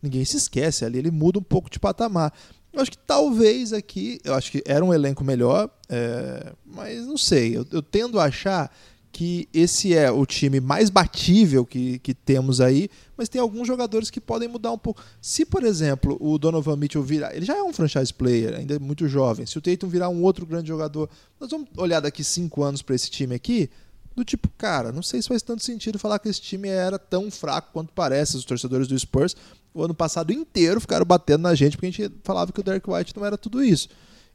ninguém 0.00 0.24
se 0.24 0.36
esquece. 0.36 0.84
Ali 0.84 0.98
ele 0.98 1.10
muda 1.10 1.38
um 1.38 1.42
pouco 1.42 1.68
de 1.68 1.80
patamar. 1.80 2.32
Eu 2.72 2.80
acho 2.80 2.90
que 2.90 2.98
talvez 2.98 3.72
aqui, 3.72 4.20
eu 4.24 4.34
acho 4.34 4.52
que 4.52 4.62
era 4.64 4.84
um 4.84 4.94
elenco 4.94 5.24
melhor, 5.24 5.68
é, 5.88 6.52
mas 6.64 7.06
não 7.06 7.16
sei. 7.16 7.56
Eu, 7.56 7.66
eu 7.72 7.82
tendo 7.82 8.20
a 8.20 8.24
achar 8.24 8.70
que 9.12 9.48
esse 9.52 9.94
é 9.94 10.10
o 10.10 10.24
time 10.24 10.60
mais 10.60 10.88
batível 10.88 11.66
que, 11.66 11.98
que 11.98 12.14
temos 12.14 12.60
aí, 12.60 12.88
mas 13.16 13.28
tem 13.28 13.40
alguns 13.40 13.66
jogadores 13.66 14.08
que 14.08 14.20
podem 14.20 14.48
mudar 14.48 14.70
um 14.72 14.78
pouco. 14.78 15.02
Se, 15.20 15.44
por 15.44 15.64
exemplo, 15.64 16.16
o 16.20 16.38
Donovan 16.38 16.76
Mitchell 16.76 17.02
virar, 17.02 17.34
ele 17.34 17.44
já 17.44 17.56
é 17.56 17.62
um 17.62 17.72
franchise 17.72 18.14
player, 18.14 18.54
ainda 18.54 18.76
é 18.76 18.78
muito 18.78 19.08
jovem. 19.08 19.46
Se 19.46 19.58
o 19.58 19.60
Tatum 19.60 19.88
virar 19.88 20.08
um 20.08 20.22
outro 20.22 20.46
grande 20.46 20.68
jogador, 20.68 21.10
nós 21.40 21.50
vamos 21.50 21.68
olhar 21.76 22.00
daqui 22.00 22.22
cinco 22.22 22.62
anos 22.62 22.82
para 22.82 22.94
esse 22.94 23.10
time 23.10 23.34
aqui, 23.34 23.68
do 24.14 24.24
tipo, 24.24 24.48
cara, 24.56 24.92
não 24.92 25.02
sei 25.02 25.22
se 25.22 25.28
faz 25.28 25.42
tanto 25.42 25.62
sentido 25.62 25.98
falar 25.98 26.18
que 26.18 26.28
esse 26.28 26.40
time 26.40 26.68
era 26.68 26.98
tão 26.98 27.30
fraco 27.30 27.72
quanto 27.72 27.92
parece. 27.92 28.36
Os 28.36 28.44
torcedores 28.44 28.88
do 28.88 28.98
Spurs, 28.98 29.36
o 29.72 29.84
ano 29.84 29.94
passado 29.94 30.32
inteiro, 30.32 30.80
ficaram 30.80 31.06
batendo 31.06 31.42
na 31.42 31.54
gente 31.54 31.76
porque 31.76 31.86
a 31.86 31.90
gente 31.90 32.14
falava 32.24 32.52
que 32.52 32.60
o 32.60 32.62
Derek 32.62 32.88
White 32.88 33.16
não 33.16 33.24
era 33.24 33.38
tudo 33.38 33.62
isso. 33.62 33.88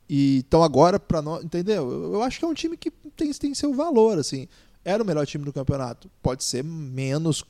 E, 0.09 0.43
então 0.47 0.63
agora, 0.63 0.99
para 0.99 1.21
nós, 1.21 1.43
entendeu? 1.43 1.91
Eu, 1.91 2.13
eu, 2.13 2.23
acho 2.23 2.39
que 2.39 2.45
é 2.45 2.47
um 2.47 2.53
time 2.53 2.77
que 2.77 2.91
tem, 3.15 3.31
tem 3.33 3.53
seu 3.53 3.73
valor, 3.73 4.17
assim. 4.17 4.47
Era 4.83 5.01
o 5.01 5.05
melhor 5.05 5.25
time 5.25 5.43
do 5.43 5.51
campeonato. 5.51 6.09
Pode 6.21 6.43
ser 6.43 6.63
menos 6.63 7.43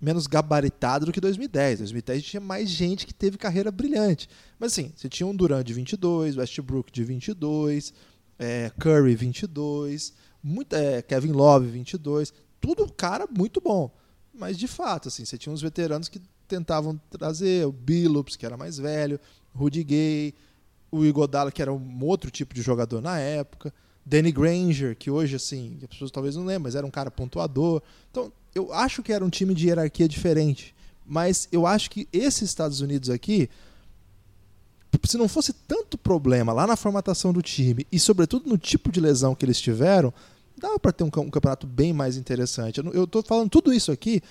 menos 0.00 0.26
gabaritado 0.26 1.06
do 1.06 1.12
que 1.12 1.20
2010. 1.20 1.78
2010 1.78 2.22
tinha 2.22 2.40
mais 2.40 2.68
gente 2.68 3.06
que 3.06 3.14
teve 3.14 3.38
carreira 3.38 3.70
brilhante. 3.70 4.28
Mas 4.58 4.72
assim, 4.72 4.92
você 4.94 5.08
tinha 5.08 5.26
um 5.26 5.34
Durant 5.34 5.66
de 5.66 5.72
22, 5.72 6.36
Westbrook 6.36 6.92
de 6.92 7.02
22, 7.02 7.94
é, 8.38 8.70
Curry 8.78 9.14
22, 9.14 10.12
muito, 10.42 10.74
é, 10.74 11.00
Kevin 11.00 11.32
Love 11.32 11.68
22, 11.68 12.34
tudo 12.60 12.92
cara 12.92 13.26
muito 13.26 13.60
bom. 13.60 13.90
Mas 14.32 14.58
de 14.58 14.68
fato, 14.68 15.08
assim, 15.08 15.24
você 15.24 15.38
tinha 15.38 15.52
uns 15.52 15.62
veteranos 15.62 16.08
que 16.08 16.20
tentavam 16.46 17.00
trazer 17.10 17.66
o 17.66 17.72
Billups, 17.72 18.36
que 18.36 18.46
era 18.46 18.56
mais 18.56 18.78
velho, 18.78 19.18
Rudy 19.54 19.84
Gay, 19.84 20.34
o 20.90 21.04
Igodala, 21.04 21.50
que 21.50 21.62
era 21.62 21.72
um 21.72 22.04
outro 22.04 22.30
tipo 22.30 22.54
de 22.54 22.62
jogador 22.62 23.00
na 23.00 23.18
época, 23.18 23.72
Danny 24.04 24.30
Granger, 24.30 24.96
que 24.96 25.10
hoje, 25.10 25.36
assim, 25.36 25.78
as 25.82 25.88
pessoas 25.88 26.10
talvez 26.10 26.36
não 26.36 26.44
lembrem, 26.44 26.64
mas 26.64 26.74
era 26.74 26.86
um 26.86 26.90
cara 26.90 27.10
pontuador. 27.10 27.82
Então, 28.10 28.30
eu 28.54 28.72
acho 28.72 29.02
que 29.02 29.12
era 29.12 29.24
um 29.24 29.30
time 29.30 29.54
de 29.54 29.66
hierarquia 29.66 30.08
diferente. 30.08 30.74
Mas 31.06 31.48
eu 31.50 31.66
acho 31.66 31.90
que 31.90 32.08
esses 32.12 32.42
Estados 32.42 32.80
Unidos 32.80 33.10
aqui, 33.10 33.48
se 35.04 35.16
não 35.16 35.28
fosse 35.28 35.52
tanto 35.52 35.98
problema 35.98 36.52
lá 36.52 36.66
na 36.66 36.76
formatação 36.76 37.32
do 37.32 37.42
time 37.42 37.86
e, 37.90 37.98
sobretudo, 37.98 38.48
no 38.48 38.58
tipo 38.58 38.92
de 38.92 39.00
lesão 39.00 39.34
que 39.34 39.44
eles 39.44 39.60
tiveram, 39.60 40.12
dava 40.56 40.78
para 40.78 40.92
ter 40.92 41.04
um, 41.04 41.10
campeonato 41.10 41.66
bem 41.66 41.92
mais 41.92 42.16
interessante. 42.16 42.80
Eu 42.92 43.04
estou 43.04 43.22
falando 43.22 43.50
tudo 43.50 43.72
isso 43.72 43.90
aqui 43.90 44.22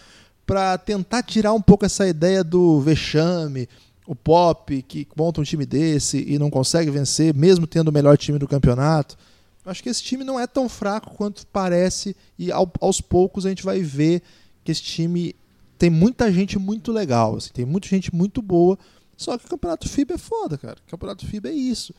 para 0.45 0.77
tentar 0.77 1.23
tirar 1.23 1.53
um 1.53 1.61
pouco 1.61 1.85
essa 1.85 2.07
ideia 2.07 2.43
do 2.43 2.79
vexame, 2.81 3.67
o 4.05 4.15
pop 4.15 4.81
que 4.83 5.07
monta 5.15 5.39
um 5.39 5.43
time 5.43 5.65
desse 5.65 6.23
e 6.27 6.37
não 6.37 6.49
consegue 6.49 6.91
vencer, 6.91 7.33
mesmo 7.33 7.65
tendo 7.65 7.87
o 7.87 7.93
melhor 7.93 8.17
time 8.17 8.37
do 8.37 8.47
campeonato. 8.47 9.17
Acho 9.65 9.81
que 9.81 9.89
esse 9.89 10.03
time 10.03 10.23
não 10.23 10.39
é 10.39 10.45
tão 10.45 10.67
fraco 10.67 11.15
quanto 11.15 11.47
parece 11.47 12.15
e 12.37 12.51
ao, 12.51 12.71
aos 12.81 12.99
poucos 12.99 13.45
a 13.45 13.49
gente 13.49 13.63
vai 13.63 13.81
ver 13.81 14.21
que 14.63 14.71
esse 14.71 14.81
time 14.81 15.35
tem 15.77 15.89
muita 15.89 16.31
gente 16.31 16.59
muito 16.59 16.91
legal, 16.91 17.35
assim, 17.35 17.51
tem 17.53 17.65
muita 17.65 17.87
gente 17.87 18.13
muito 18.13 18.41
boa. 18.41 18.77
Só 19.15 19.37
que 19.37 19.45
o 19.45 19.49
campeonato 19.49 19.87
FIBA 19.87 20.15
é 20.15 20.17
foda, 20.17 20.57
cara. 20.57 20.77
O 20.85 20.91
campeonato 20.91 21.25
FIBA 21.25 21.49
é 21.49 21.53
isso. 21.53 21.93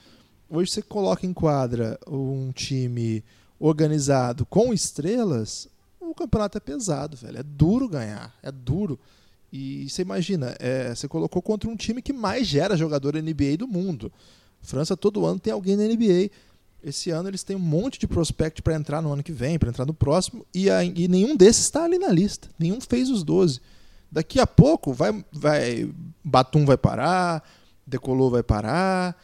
Hoje 0.49 0.71
você 0.71 0.83
coloca 0.83 1.27
em 1.27 1.33
quadra 1.33 1.99
um 2.07 2.53
time 2.53 3.25
organizado 3.59 4.45
com 4.45 4.73
estrelas, 4.73 5.69
o 6.11 6.15
campeonato 6.15 6.59
é 6.59 6.61
pesado, 6.61 7.17
velho. 7.17 7.39
É 7.39 7.43
duro 7.43 7.89
ganhar, 7.89 8.35
é 8.43 8.51
duro. 8.51 8.99
E 9.53 9.89
você 9.89 10.03
imagina, 10.03 10.55
é, 10.59 10.95
você 10.95 11.07
colocou 11.07 11.41
contra 11.41 11.71
um 11.71 11.77
time 11.77 12.03
que 12.03 12.13
mais 12.13 12.47
gera 12.47 12.77
jogador 12.77 13.15
NBA 13.15 13.57
do 13.59 13.69
mundo. 13.69 14.13
França 14.61 14.97
todo 14.97 15.25
ano 15.25 15.39
tem 15.39 15.53
alguém 15.53 15.77
na 15.77 15.85
NBA. 15.85 16.31
Esse 16.83 17.11
ano 17.11 17.29
eles 17.29 17.43
têm 17.43 17.57
um 17.57 17.61
monte 17.61 17.99
de 17.99 18.07
prospect 18.07 18.61
para 18.63 18.75
entrar 18.75 19.01
no 19.01 19.13
ano 19.13 19.23
que 19.23 19.33
vem, 19.33 19.59
para 19.59 19.69
entrar 19.69 19.87
no 19.87 19.95
próximo, 19.95 20.45
e, 20.53 20.69
a, 20.69 20.85
e 20.85 21.09
nenhum 21.09 21.37
desses 21.37 21.65
está 21.65 21.85
ali 21.85 21.99
na 21.99 22.09
lista. 22.09 22.49
Nenhum 22.59 22.81
fez 22.81 23.09
os 23.09 23.23
12. 23.23 23.61
Daqui 24.11 24.39
a 24.39 24.47
pouco 24.47 24.93
vai, 24.93 25.25
vai 25.33 25.91
Batum 26.23 26.67
vai 26.67 26.77
parar, 26.77 27.43
Decolou 27.87 28.31
vai 28.31 28.43
parar, 28.43 29.17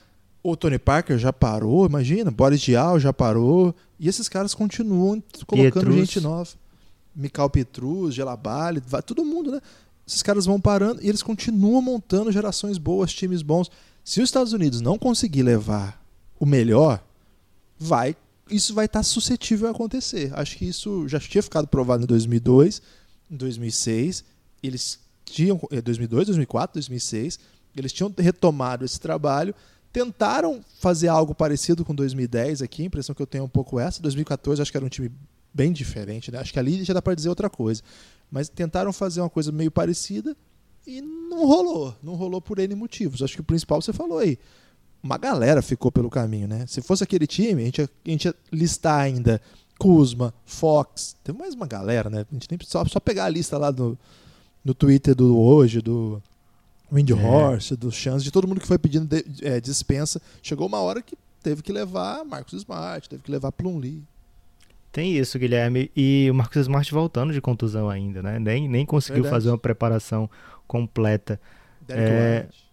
o 0.42 0.56
Tony 0.56 0.78
Parker 0.78 1.18
já 1.18 1.32
parou, 1.32 1.86
imagina, 1.86 2.30
Boris 2.30 2.60
Diaw 2.60 2.98
já 2.98 3.12
parou, 3.12 3.74
e 3.98 4.08
esses 4.08 4.28
caras 4.28 4.54
continuam 4.54 5.22
colocando 5.46 5.72
Pietrus. 5.72 5.96
gente 5.96 6.20
nova. 6.20 6.50
Mikal 7.14 7.50
Petrus, 7.50 8.14
Gelabale, 8.14 8.82
vai 8.86 9.02
todo 9.02 9.24
mundo, 9.24 9.52
né? 9.52 9.60
Esses 10.06 10.22
caras 10.22 10.46
vão 10.46 10.60
parando 10.60 11.00
e 11.02 11.08
eles 11.08 11.22
continuam 11.22 11.80
montando 11.80 12.32
gerações 12.32 12.78
boas, 12.78 13.12
times 13.12 13.42
bons. 13.42 13.70
Se 14.04 14.20
os 14.20 14.28
Estados 14.28 14.52
Unidos 14.52 14.80
não 14.80 14.98
conseguir 14.98 15.42
levar 15.42 16.02
o 16.38 16.46
melhor, 16.46 17.02
vai 17.78 18.16
isso 18.50 18.74
vai 18.74 18.86
estar 18.86 19.02
suscetível 19.02 19.68
a 19.68 19.70
acontecer. 19.70 20.32
Acho 20.34 20.56
que 20.56 20.66
isso 20.66 21.06
já 21.06 21.20
tinha 21.20 21.42
ficado 21.42 21.68
provado 21.68 22.02
em 22.02 22.06
2002, 22.06 22.82
em 23.30 23.36
2006. 23.36 24.24
Eles 24.62 24.98
tinham 25.24 25.60
2002, 25.70 26.26
2004, 26.26 26.74
2006, 26.74 27.38
eles 27.76 27.92
tinham 27.92 28.12
retomado 28.18 28.84
esse 28.84 28.98
trabalho, 28.98 29.54
tentaram 29.92 30.60
fazer 30.80 31.08
algo 31.08 31.34
parecido 31.34 31.84
com 31.84 31.94
2010 31.94 32.62
aqui, 32.62 32.82
a 32.82 32.86
impressão 32.86 33.14
que 33.14 33.22
eu 33.22 33.26
tenho 33.26 33.42
é 33.42 33.44
um 33.44 33.48
pouco 33.48 33.78
essa. 33.78 34.02
2014 34.02 34.60
acho 34.60 34.70
que 34.70 34.76
era 34.76 34.84
um 34.84 34.88
time 34.90 35.10
bem 35.52 35.72
diferente, 35.72 36.30
né? 36.30 36.38
Acho 36.38 36.52
que 36.52 36.58
ali 36.58 36.84
já 36.84 36.94
dá 36.94 37.02
para 37.02 37.14
dizer 37.14 37.28
outra 37.28 37.50
coisa. 37.50 37.82
Mas 38.30 38.48
tentaram 38.48 38.92
fazer 38.92 39.20
uma 39.20 39.30
coisa 39.30 39.50
meio 39.50 39.70
parecida 39.70 40.36
e 40.86 41.00
não 41.00 41.46
rolou. 41.46 41.94
Não 42.02 42.14
rolou 42.14 42.40
por 42.40 42.58
N 42.58 42.74
motivos. 42.74 43.22
Acho 43.22 43.34
que 43.34 43.40
o 43.40 43.44
principal 43.44 43.82
você 43.82 43.92
falou 43.92 44.18
aí 44.18 44.38
uma 45.02 45.16
galera 45.16 45.62
ficou 45.62 45.90
pelo 45.90 46.10
caminho, 46.10 46.46
né? 46.46 46.66
Se 46.66 46.82
fosse 46.82 47.02
aquele 47.02 47.26
time, 47.26 47.62
a 47.62 47.64
gente 47.64 47.78
ia, 47.78 47.90
a 48.06 48.10
gente 48.10 48.24
ia 48.26 48.34
listar 48.52 49.00
ainda 49.00 49.40
Kuzma, 49.78 50.34
Fox, 50.44 51.16
tem 51.24 51.34
mais 51.34 51.54
uma 51.54 51.66
galera, 51.66 52.10
né? 52.10 52.26
A 52.30 52.34
gente 52.34 52.48
nem 52.50 52.58
precisa 52.58 52.84
só 52.86 53.00
pegar 53.00 53.24
a 53.24 53.28
lista 53.28 53.56
lá 53.56 53.70
do, 53.70 53.98
no 54.64 54.74
Twitter 54.74 55.14
do 55.14 55.38
hoje, 55.38 55.80
do 55.80 56.22
Windhorse, 56.92 57.74
é. 57.74 57.76
do 57.76 57.90
Chance, 57.90 58.24
de 58.24 58.30
todo 58.30 58.46
mundo 58.46 58.60
que 58.60 58.66
foi 58.66 58.78
pedindo 58.78 59.06
de, 59.06 59.24
é, 59.42 59.58
dispensa. 59.60 60.20
Chegou 60.42 60.66
uma 60.66 60.80
hora 60.80 61.00
que 61.00 61.16
teve 61.42 61.62
que 61.62 61.72
levar 61.72 62.24
Marcos 62.24 62.52
Smart, 62.52 63.08
teve 63.08 63.22
que 63.22 63.30
levar 63.30 63.50
Plum 63.52 63.78
Lee. 63.78 64.02
Tem 64.92 65.16
isso, 65.16 65.38
Guilherme. 65.38 65.90
E 65.96 66.28
o 66.30 66.34
Marcos 66.34 66.56
Smart 66.62 66.92
voltando 66.92 67.32
de 67.32 67.40
contusão 67.40 67.88
ainda, 67.88 68.22
né? 68.22 68.38
Nem, 68.38 68.68
nem 68.68 68.84
conseguiu 68.84 69.22
Verdade. 69.22 69.42
fazer 69.42 69.50
uma 69.50 69.58
preparação 69.58 70.28
completa. 70.66 71.40
É, 71.88 72.46
White 72.46 72.70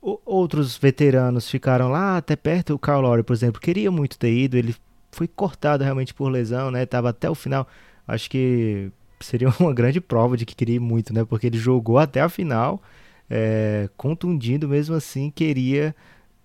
outros 0.00 0.76
veteranos 0.76 1.50
ficaram 1.50 1.88
lá 1.88 2.16
até 2.16 2.36
perto. 2.36 2.74
O 2.74 2.78
Carl 2.78 3.00
Lowry, 3.00 3.22
por 3.22 3.32
exemplo, 3.32 3.60
queria 3.60 3.90
muito 3.90 4.18
ter 4.18 4.32
ido. 4.32 4.56
Ele 4.56 4.74
foi 5.10 5.26
cortado 5.26 5.82
realmente 5.82 6.14
por 6.14 6.28
lesão, 6.28 6.70
né? 6.70 6.86
Tava 6.86 7.10
até 7.10 7.28
o 7.28 7.34
final. 7.34 7.66
Acho 8.06 8.30
que 8.30 8.90
seria 9.20 9.48
uma 9.58 9.72
grande 9.72 10.00
prova 10.00 10.36
de 10.36 10.46
que 10.46 10.54
queria 10.54 10.76
ir 10.76 10.80
muito, 10.80 11.12
né? 11.12 11.24
Porque 11.24 11.46
ele 11.46 11.58
jogou 11.58 11.98
até 11.98 12.20
a 12.20 12.28
final, 12.28 12.82
é, 13.28 13.88
contundido 13.96 14.68
mesmo 14.68 14.94
assim, 14.94 15.30
queria 15.30 15.94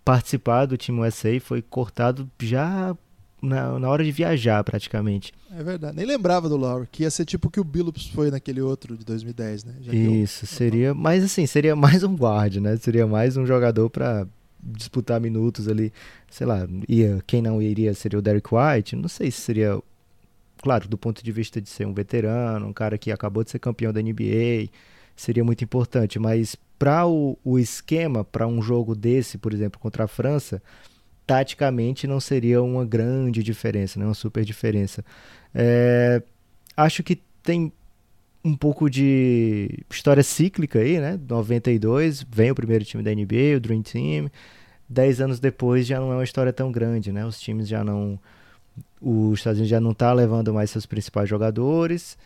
participar 0.03 0.65
do 0.65 0.77
time 0.77 1.01
USA. 1.01 1.39
Foi 1.39 1.61
cortado 1.61 2.29
já 2.41 2.95
na, 3.43 3.77
na 3.77 3.89
hora 3.89 4.03
de 4.03 4.11
viajar, 4.11 4.63
praticamente. 4.63 5.33
É 5.51 5.61
verdade. 5.61 5.95
Nem 5.97 6.05
lembrava 6.05 6.47
do 6.47 6.55
Lowry, 6.55 6.87
que 6.89 7.03
ia 7.03 7.11
ser 7.11 7.25
tipo 7.25 7.49
o 7.49 7.51
que 7.51 7.59
o 7.59 7.63
Billups 7.63 8.07
foi 8.07 8.31
naquele 8.31 8.61
outro 8.61 8.95
de 8.97 9.03
2010, 9.03 9.65
né? 9.65 9.73
Já 9.81 9.93
Isso, 9.93 10.47
seria. 10.47 10.93
Mas 10.93 11.23
assim, 11.23 11.45
seria 11.45 11.75
mais 11.75 12.03
um 12.03 12.15
guard, 12.15 12.55
né? 12.55 12.77
Seria 12.77 13.05
mais 13.05 13.35
um 13.35 13.45
jogador 13.45 13.89
para 13.89 14.25
disputar 14.61 15.19
minutos 15.19 15.67
ali. 15.67 15.91
Sei 16.31 16.47
lá, 16.47 16.67
ia, 16.87 17.21
quem 17.27 17.41
não 17.41 17.61
iria 17.61 17.93
seria 17.93 18.17
o 18.17 18.21
Derek 18.21 18.47
White. 18.53 18.95
Não 18.95 19.09
sei 19.09 19.29
se 19.29 19.41
seria. 19.41 19.77
Claro, 20.61 20.87
do 20.87 20.97
ponto 20.97 21.21
de 21.21 21.31
vista 21.31 21.59
de 21.59 21.69
ser 21.69 21.85
um 21.85 21.93
veterano, 21.93 22.67
um 22.67 22.73
cara 22.73 22.97
que 22.97 23.11
acabou 23.11 23.43
de 23.43 23.51
ser 23.51 23.59
campeão 23.59 23.91
da 23.91 24.01
NBA, 24.01 24.69
seria 25.13 25.43
muito 25.43 25.61
importante. 25.61 26.17
Mas 26.17 26.55
para 26.79 27.05
o, 27.05 27.37
o 27.43 27.59
esquema, 27.59 28.23
para 28.23 28.47
um 28.47 28.61
jogo 28.61 28.95
desse, 28.95 29.37
por 29.37 29.53
exemplo, 29.53 29.77
contra 29.77 30.05
a 30.05 30.07
França 30.07 30.61
taticamente 31.25 32.07
não 32.07 32.19
seria 32.19 32.61
uma 32.61 32.85
grande 32.85 33.41
diferença, 33.43 33.99
né? 33.99 34.05
uma 34.05 34.13
super 34.13 34.43
diferença. 34.43 35.03
É, 35.53 36.21
acho 36.75 37.03
que 37.03 37.21
tem 37.41 37.71
um 38.43 38.55
pouco 38.55 38.89
de 38.89 39.83
história 39.89 40.21
cíclica 40.21 40.79
aí, 40.79 40.99
né? 40.99 41.17
92 41.27 42.25
vem 42.29 42.51
o 42.51 42.55
primeiro 42.55 42.83
time 42.83 43.01
da 43.01 43.13
NBA, 43.13 43.57
o 43.57 43.59
Dream 43.59 43.81
Team. 43.81 44.29
Dez 44.89 45.21
anos 45.21 45.39
depois 45.39 45.87
já 45.87 45.99
não 45.99 46.11
é 46.11 46.15
uma 46.15 46.23
história 46.23 46.51
tão 46.51 46.71
grande, 46.71 47.11
né? 47.11 47.25
Os 47.25 47.39
times 47.39 47.67
já 47.67 47.83
não, 47.83 48.19
os 49.01 49.39
Estados 49.39 49.59
Unidos 49.59 49.69
já 49.69 49.79
não 49.79 49.91
está 49.91 50.11
levando 50.11 50.53
mais 50.53 50.71
seus 50.71 50.85
principais 50.85 51.29
jogadores. 51.29 52.17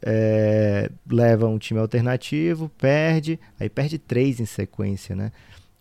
É, 0.00 0.90
leva 1.08 1.46
um 1.46 1.58
time 1.58 1.80
alternativo, 1.80 2.70
perde, 2.78 3.38
aí 3.58 3.68
perde 3.68 3.98
três 3.98 4.38
em 4.40 4.44
sequência, 4.44 5.16
né? 5.16 5.32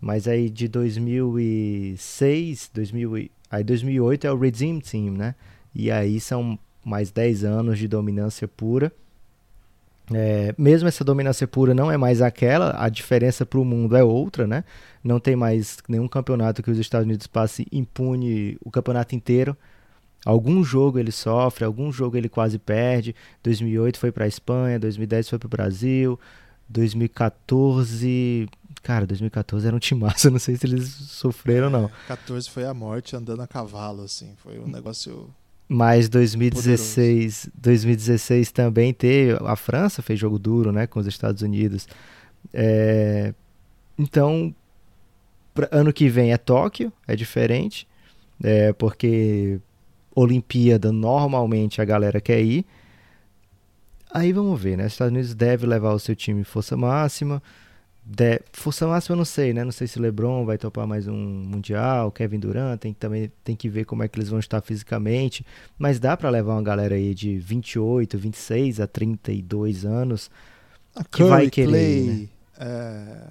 Mas 0.04 0.28
aí 0.28 0.50
de 0.50 0.68
2006, 0.68 2.70
2000, 2.74 3.30
aí 3.50 3.64
2008 3.64 4.28
é 4.28 4.32
o 4.34 4.38
Redeem 4.38 4.82
Team, 4.82 5.14
né? 5.14 5.34
E 5.74 5.90
aí 5.90 6.20
são 6.20 6.60
mais 6.84 7.10
10 7.10 7.46
anos 7.46 7.80
de 7.80 7.88
dominância 7.88 8.46
pura. 8.46 8.92
É, 10.14 10.54
mesmo 10.58 10.90
essa 10.90 11.06
dominância 11.06 11.48
pura 11.48 11.74
não 11.74 11.90
é 11.90 11.96
mais 11.96 12.22
aquela, 12.22 12.76
a 12.78 12.90
diferença 12.90 13.46
para 13.46 13.58
o 13.58 13.64
mundo 13.64 13.96
é 13.96 14.04
outra, 14.04 14.46
né? 14.46 14.66
Não 15.02 15.22
tem 15.22 15.38
mais 15.38 15.78
nenhum 15.88 16.10
campeonato 16.10 16.62
que 16.62 16.70
os 16.70 16.78
Estados 16.78 17.06
Unidos 17.06 17.26
passe 17.26 17.66
impune 17.72 18.58
o 18.62 18.70
campeonato 18.70 19.16
inteiro. 19.16 19.56
Algum 20.26 20.66
jogo 20.66 21.00
ele 21.00 21.14
sofre, 21.14 21.64
algum 21.64 21.94
jogo 21.94 22.18
ele 22.18 22.28
quase 22.28 22.60
perde. 22.60 23.16
2008 23.42 23.98
foi 23.98 24.12
para 24.12 24.26
a 24.26 24.28
Espanha, 24.28 24.78
2010 24.78 25.30
foi 25.30 25.40
para 25.40 25.48
o 25.48 25.50
Brasil, 25.50 26.20
2014 26.70 28.50
Cara, 28.84 29.08
2014 29.08 29.66
era 29.66 29.76
um 29.76 29.80
timaço, 29.80 30.30
não 30.30 30.38
sei 30.38 30.58
se 30.58 30.68
eles 30.68 30.90
sofreram 30.90 31.68
ou 31.68 31.72
não. 31.72 31.92
14 32.06 32.50
foi 32.50 32.66
a 32.66 32.74
morte 32.74 33.16
andando 33.16 33.42
a 33.42 33.48
cavalo, 33.48 34.04
assim, 34.04 34.34
foi 34.36 34.60
um 34.60 34.68
negócio. 34.68 35.30
Mas 35.70 36.10
2016, 36.10 37.50
2016 37.56 38.52
também 38.52 38.94
teve. 38.94 39.38
A 39.46 39.56
França 39.56 40.02
fez 40.02 40.20
jogo 40.20 40.38
duro, 40.38 40.74
né, 40.74 40.86
com 40.86 41.00
os 41.00 41.08
Estados 41.08 41.42
Unidos. 41.42 41.88
É, 42.54 43.34
então, 43.98 44.54
pra, 45.54 45.70
ano 45.72 45.94
que 45.94 46.10
vem 46.10 46.34
é 46.34 46.38
Tóquio, 46.38 46.92
é 47.08 47.16
diferente, 47.16 47.88
é, 48.44 48.74
porque 48.74 49.62
Olimpíada 50.14 50.92
normalmente 50.92 51.82
a 51.82 51.86
galera 51.86 52.20
quer 52.20 52.42
ir. 52.42 52.66
Aí 54.14 54.32
vamos 54.32 54.62
ver, 54.62 54.78
né? 54.78 54.86
Os 54.86 54.94
Estados 54.94 55.12
Unidos 55.12 55.34
deve 55.34 55.66
levar 55.66 55.92
o 55.92 56.00
seu 56.00 56.16
time 56.16 56.42
em 56.42 56.44
força 56.44 56.78
máxima. 56.78 57.42
De, 58.06 58.40
força 58.52 58.86
máxima 58.86 59.14
eu 59.14 59.18
não 59.18 59.26
sei, 59.26 59.54
né? 59.54 59.64
Não 59.64 59.72
sei 59.72 59.88
se 59.88 59.98
LeBron 59.98 60.46
vai 60.46 60.58
topar 60.58 60.86
mais 60.86 61.08
um 61.08 61.16
mundial, 61.16 62.12
Kevin 62.12 62.40
Durant, 62.40 62.80
tem 62.80 62.94
também 62.94 63.32
tem 63.44 63.56
que 63.56 63.68
ver 63.68 63.86
como 63.86 64.04
é 64.04 64.08
que 64.08 64.20
eles 64.20 64.30
vão 64.30 64.40
estar 64.40 64.62
fisicamente, 64.62 65.46
mas 65.80 66.00
dá 66.00 66.16
para 66.16 66.30
levar 66.30 66.54
uma 66.54 66.62
galera 66.62 66.96
aí 66.96 67.16
de 67.16 67.38
28, 67.40 68.18
26 68.18 68.82
a 68.82 68.88
32 68.88 69.86
anos 69.86 70.30
A 70.94 71.04
que 71.04 71.24
vai 71.24 71.50
querer, 71.50 71.70
Clay, 71.70 72.04
né? 72.06 72.30
é, 72.60 73.28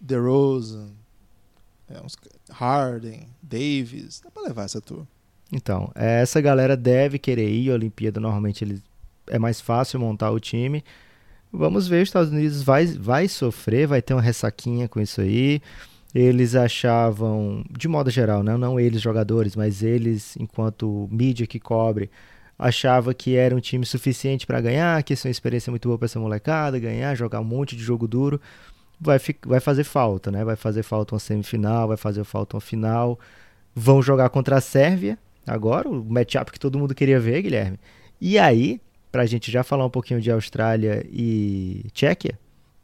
DeRozan, 0.00 0.88
é, 1.88 2.00
Harden, 2.50 3.28
Davis, 3.42 4.20
dá 4.24 4.30
pra 4.30 4.42
levar 4.42 4.64
essa 4.64 4.80
turma. 4.80 5.06
Então, 5.52 5.92
é, 5.94 6.22
essa 6.22 6.40
galera 6.40 6.76
deve 6.76 7.18
querer 7.18 7.48
ir. 7.50 7.70
A 7.70 7.74
Olimpíada 7.74 8.18
normalmente 8.18 8.64
eles, 8.64 8.82
é 9.28 9.38
mais 9.38 9.60
fácil 9.60 10.00
montar 10.00 10.30
o 10.30 10.40
time. 10.40 10.84
Vamos 11.52 11.86
ver, 11.86 12.02
os 12.02 12.08
Estados 12.08 12.30
Unidos 12.32 12.62
vai, 12.62 12.86
vai 12.86 13.28
sofrer, 13.28 13.86
vai 13.86 14.02
ter 14.02 14.14
uma 14.14 14.22
ressaquinha 14.22 14.88
com 14.88 15.00
isso 15.00 15.20
aí. 15.20 15.62
Eles 16.14 16.54
achavam, 16.54 17.64
de 17.70 17.88
modo 17.88 18.10
geral, 18.10 18.42
né? 18.42 18.56
não 18.56 18.78
eles 18.78 19.00
jogadores, 19.00 19.56
mas 19.56 19.82
eles, 19.82 20.36
enquanto 20.36 21.08
mídia 21.10 21.46
que 21.46 21.58
cobre, 21.58 22.10
achava 22.58 23.12
que 23.12 23.36
era 23.36 23.54
um 23.54 23.60
time 23.60 23.84
suficiente 23.84 24.46
para 24.46 24.60
ganhar, 24.60 25.02
que 25.02 25.12
isso 25.12 25.26
é 25.26 25.28
uma 25.28 25.32
experiência 25.32 25.70
muito 25.70 25.88
boa 25.88 25.98
para 25.98 26.06
essa 26.06 26.20
molecada, 26.20 26.78
ganhar, 26.78 27.14
jogar 27.14 27.40
um 27.40 27.44
monte 27.44 27.76
de 27.76 27.82
jogo 27.82 28.06
duro. 28.06 28.40
Vai, 29.00 29.18
vai 29.46 29.60
fazer 29.60 29.84
falta, 29.84 30.30
né? 30.30 30.44
Vai 30.44 30.56
fazer 30.56 30.82
falta 30.82 31.14
uma 31.14 31.20
semifinal, 31.20 31.88
vai 31.88 31.96
fazer 31.96 32.24
falta 32.24 32.56
uma 32.56 32.60
final. 32.60 33.18
Vão 33.74 34.00
jogar 34.00 34.28
contra 34.30 34.56
a 34.56 34.60
Sérvia, 34.60 35.18
agora, 35.46 35.88
o 35.88 36.04
matchup 36.04 36.52
que 36.52 36.60
todo 36.60 36.78
mundo 36.78 36.94
queria 36.94 37.18
ver, 37.18 37.42
Guilherme. 37.42 37.78
E 38.20 38.38
aí, 38.38 38.80
pra 39.14 39.24
gente 39.26 39.48
já 39.48 39.62
falar 39.62 39.86
um 39.86 39.90
pouquinho 39.90 40.20
de 40.20 40.28
Austrália 40.28 41.06
e 41.08 41.86
Tchequia, 41.92 42.36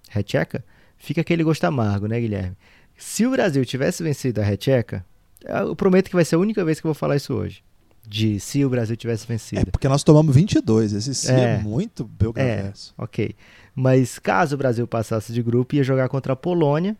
Recheca, 0.08 0.64
fica 0.96 1.22
aquele 1.22 1.42
gosto 1.42 1.64
amargo, 1.64 2.06
né, 2.06 2.20
Guilherme? 2.20 2.56
Se 2.96 3.26
o 3.26 3.32
Brasil 3.32 3.64
tivesse 3.64 4.00
vencido 4.00 4.40
a 4.40 4.44
Recheca, 4.44 5.04
eu 5.44 5.74
prometo 5.74 6.08
que 6.08 6.14
vai 6.14 6.24
ser 6.24 6.36
a 6.36 6.38
única 6.38 6.64
vez 6.64 6.78
que 6.80 6.86
eu 6.86 6.90
vou 6.90 6.94
falar 6.94 7.16
isso 7.16 7.34
hoje. 7.34 7.64
De 8.06 8.38
se 8.38 8.64
o 8.64 8.70
Brasil 8.70 8.94
tivesse 8.96 9.24
É 9.24 9.26
vencido. 9.26 9.72
porque 9.72 9.88
nós 9.88 10.04
tomamos 10.04 10.32
22, 10.32 10.92
esse 10.92 11.12
sim 11.16 11.32
é, 11.32 11.54
É. 11.56 11.58
muito 11.58 12.04
Belgraverso. 12.04 12.94
Ok. 12.96 13.34
Mas 13.74 14.20
caso 14.20 14.54
o 14.54 14.58
Brasil 14.58 14.86
passasse 14.86 15.32
de 15.32 15.42
grupo, 15.42 15.74
ia 15.74 15.82
jogar 15.82 16.08
contra 16.08 16.32
a 16.34 16.36
Polônia. 16.36 16.96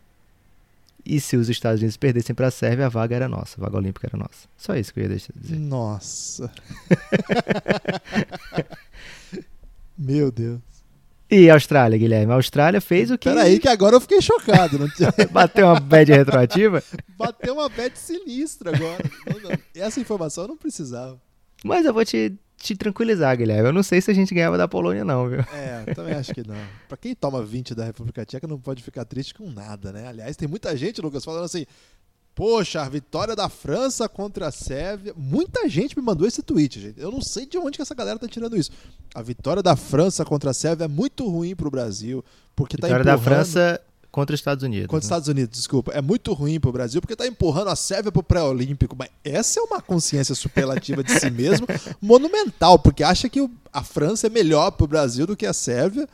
E 1.04 1.20
se 1.20 1.36
os 1.36 1.48
Estados 1.48 1.80
Unidos 1.80 1.96
perdessem 1.96 2.34
para 2.34 2.48
a 2.48 2.50
Sérvia, 2.50 2.86
a 2.86 2.88
vaga 2.88 3.16
era 3.16 3.28
nossa, 3.28 3.56
a 3.58 3.64
vaga 3.64 3.76
olímpica 3.78 4.06
era 4.06 4.16
nossa. 4.18 4.48
Só 4.56 4.74
isso 4.76 4.92
que 4.92 5.00
eu 5.00 5.04
ia 5.04 5.08
deixar 5.08 5.32
de 5.34 5.40
dizer. 5.40 5.56
Nossa. 5.58 6.50
Meu 9.96 10.30
Deus. 10.30 10.60
E 11.30 11.48
a 11.48 11.54
Austrália, 11.54 11.96
Guilherme? 11.96 12.32
A 12.32 12.36
Austrália 12.36 12.80
fez 12.80 13.10
o 13.10 13.16
que. 13.18 13.28
Peraí 13.28 13.60
que 13.60 13.68
agora 13.68 13.94
eu 13.96 14.00
fiquei 14.00 14.20
chocado. 14.20 14.78
Não 14.78 14.88
tinha- 14.90 15.14
Bateu 15.30 15.66
uma 15.66 15.78
bad 15.78 16.10
retroativa. 16.12 16.82
Bateu 17.16 17.54
uma 17.54 17.68
bet 17.68 17.96
sinistra 17.96 18.74
agora. 18.74 18.98
Não, 19.32 19.38
não. 19.50 19.58
Essa 19.76 20.00
informação 20.00 20.44
eu 20.44 20.48
não 20.48 20.56
precisava. 20.56 21.20
Mas 21.64 21.84
eu 21.86 21.94
vou 21.94 22.04
te, 22.04 22.32
te 22.61 22.77
tranquilizar, 22.77 23.37
Guilherme. 23.37 23.68
Eu 23.68 23.73
não 23.73 23.83
sei 23.83 24.01
se 24.01 24.11
a 24.11 24.14
gente 24.14 24.35
ganhava 24.35 24.59
da 24.59 24.68
Polônia, 24.68 25.05
não, 25.05 25.29
viu? 25.29 25.40
É, 25.53 25.94
também 25.94 26.14
acho 26.14 26.33
que 26.35 26.46
não. 26.46 26.57
Pra 26.87 26.96
quem 26.96 27.14
toma 27.14 27.42
20 27.42 27.75
da 27.75 27.85
República 27.85 28.25
Tcheca 28.25 28.46
não 28.46 28.61
pode 28.61 28.83
ficar 28.83 29.05
triste 29.05 29.35
com 29.35 29.51
nada, 29.51 29.90
né? 29.92 30.07
Aliás, 30.07 30.37
tem 30.37 30.46
muita 30.46 30.77
gente, 30.77 31.01
Lucas, 31.01 31.25
falando 31.25 31.44
assim: 31.44 31.64
Poxa, 32.35 32.83
a 32.83 32.88
vitória 32.88 33.35
da 33.35 33.49
França 33.49 34.09
contra 34.09 34.49
a 34.49 34.51
Sérvia. 34.51 35.14
Muita 35.16 35.68
gente 35.68 35.99
me 35.99 36.05
mandou 36.05 36.27
esse 36.27 36.42
tweet, 36.42 36.81
gente. 36.81 37.01
Eu 37.01 37.11
não 37.11 37.20
sei 37.20 37.46
de 37.46 37.59
onde 37.59 37.77
que 37.77 37.83
essa 37.83 37.94
galera 37.94 38.18
tá 38.18 38.29
tirando 38.29 38.57
isso. 38.57 38.70
A 39.14 39.23
vitória 39.23 39.62
da 39.62 39.75
França 39.75 40.25
contra 40.25 40.51
a 40.51 40.55
Sérvia 40.55 40.85
é 40.85 40.88
muito 40.88 41.29
ruim 41.29 41.57
pro 41.57 41.70
Brasil, 41.70 42.25
porque 42.55 42.77
Vitória 42.77 42.99
tá 42.99 43.03
da 43.03 43.14
empurrando... 43.14 43.37
França 43.37 43.81
contra 44.11 44.35
os 44.35 44.40
Estados 44.40 44.64
Unidos. 44.64 44.87
Contra 44.87 44.99
os 44.99 45.05
né? 45.05 45.07
Estados 45.07 45.29
Unidos, 45.29 45.59
desculpa. 45.59 45.92
É 45.92 46.01
muito 46.03 46.33
ruim 46.33 46.59
pro 46.59 46.73
Brasil 46.73 47.01
porque 47.01 47.14
tá 47.16 47.27
empurrando 47.27 47.68
a 47.68 47.77
Sérvia 47.77 48.11
pro 48.11 48.23
pré-olímpico. 48.23 48.96
Mas 48.99 49.09
essa 49.25 49.61
é 49.61 49.62
uma 49.62 49.81
consciência 49.81 50.35
superlativa 50.35 51.03
de 51.05 51.12
si 51.18 51.31
mesmo, 51.31 51.66
monumental, 52.01 52.79
porque 52.79 53.03
acha 53.03 53.29
que 53.29 53.40
o- 53.40 53.51
a 53.73 53.83
França 53.83 54.27
é 54.27 54.31
melhor 54.31 54.70
pro 54.73 54.87
Brasil 54.87 55.27
do 55.27 55.37
que 55.37 55.46
a 55.46 55.53
Sérvia. 55.53 56.09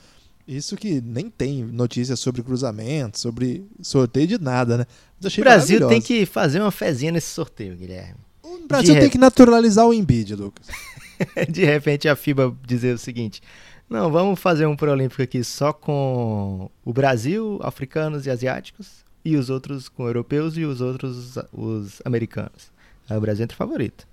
Isso 0.47 0.77
que 0.77 1.01
nem 1.01 1.29
tem 1.29 1.65
notícias 1.65 2.21
sobre 2.21 2.43
cruzamento, 2.43 3.19
sobre 3.19 3.65
sorteio 3.83 4.27
de 4.29 4.39
nada, 4.39 4.79
né? 4.79 4.87
O 5.25 5.41
Brasil 5.41 5.89
tem 5.89 6.01
que 6.01 6.25
fazer 6.27 6.61
uma 6.61 6.71
fezinha 6.71 7.11
nesse 7.11 7.29
sorteio, 7.33 7.75
Guilherme. 7.75 8.15
O 8.45 8.69
Brasil 8.69 8.95
de 8.95 9.01
tem 9.01 9.11
que 9.11 9.19
naturalizar 9.19 9.87
o 9.87 9.93
Embiid, 9.95 10.35
Lucas. 10.37 10.67
De 11.49 11.65
repente 11.65 12.09
a 12.09 12.15
FIBA 12.15 12.55
dizer 12.67 12.95
o 12.95 12.99
seguinte: 12.99 13.43
não, 13.89 14.11
vamos 14.11 14.41
fazer 14.41 14.67
um 14.67 14.77
pré-olímpico 14.77 15.23
aqui 15.23 15.43
só 15.45 15.73
com 15.73 16.71
o 16.85 16.93
Brasil, 16.93 17.59
africanos 17.63 18.27
e 18.27 18.31
asiáticos, 18.31 19.05
e 19.25 19.37
os 19.37 19.51
outros 19.51 19.89
com 19.89 20.07
europeus 20.07 20.57
e 20.57 20.65
os 20.65 20.81
outros 20.81 21.37
os 21.53 22.01
americanos. 22.05 22.71
Aí 23.09 23.17
o 23.17 23.21
Brasil 23.21 23.45
entra 23.45 23.57
favorito. 23.57 24.07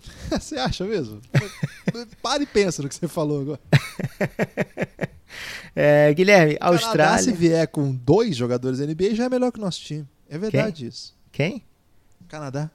Você 0.30 0.56
acha 0.56 0.84
mesmo? 0.84 1.20
Para 2.22 2.42
e 2.42 2.46
pensa 2.46 2.82
no 2.82 2.88
que 2.88 2.94
você 2.94 3.06
falou 3.08 3.42
agora. 3.42 3.60
É, 5.76 6.12
Guilherme, 6.12 6.54
O 6.54 6.58
Canadá, 6.58 6.78
se 6.80 6.84
Austrália. 6.84 7.32
vier 7.34 7.68
com 7.68 7.94
dois 7.94 8.36
jogadores 8.36 8.80
da 8.80 8.86
NBA, 8.86 9.14
já 9.14 9.26
é 9.26 9.28
melhor 9.28 9.52
que 9.52 9.58
o 9.58 9.62
nosso 9.62 9.80
time. 9.80 10.04
É 10.28 10.36
verdade 10.36 10.86
isso. 10.86 11.16
Quem? 11.30 11.64
Canadá. 12.26 12.68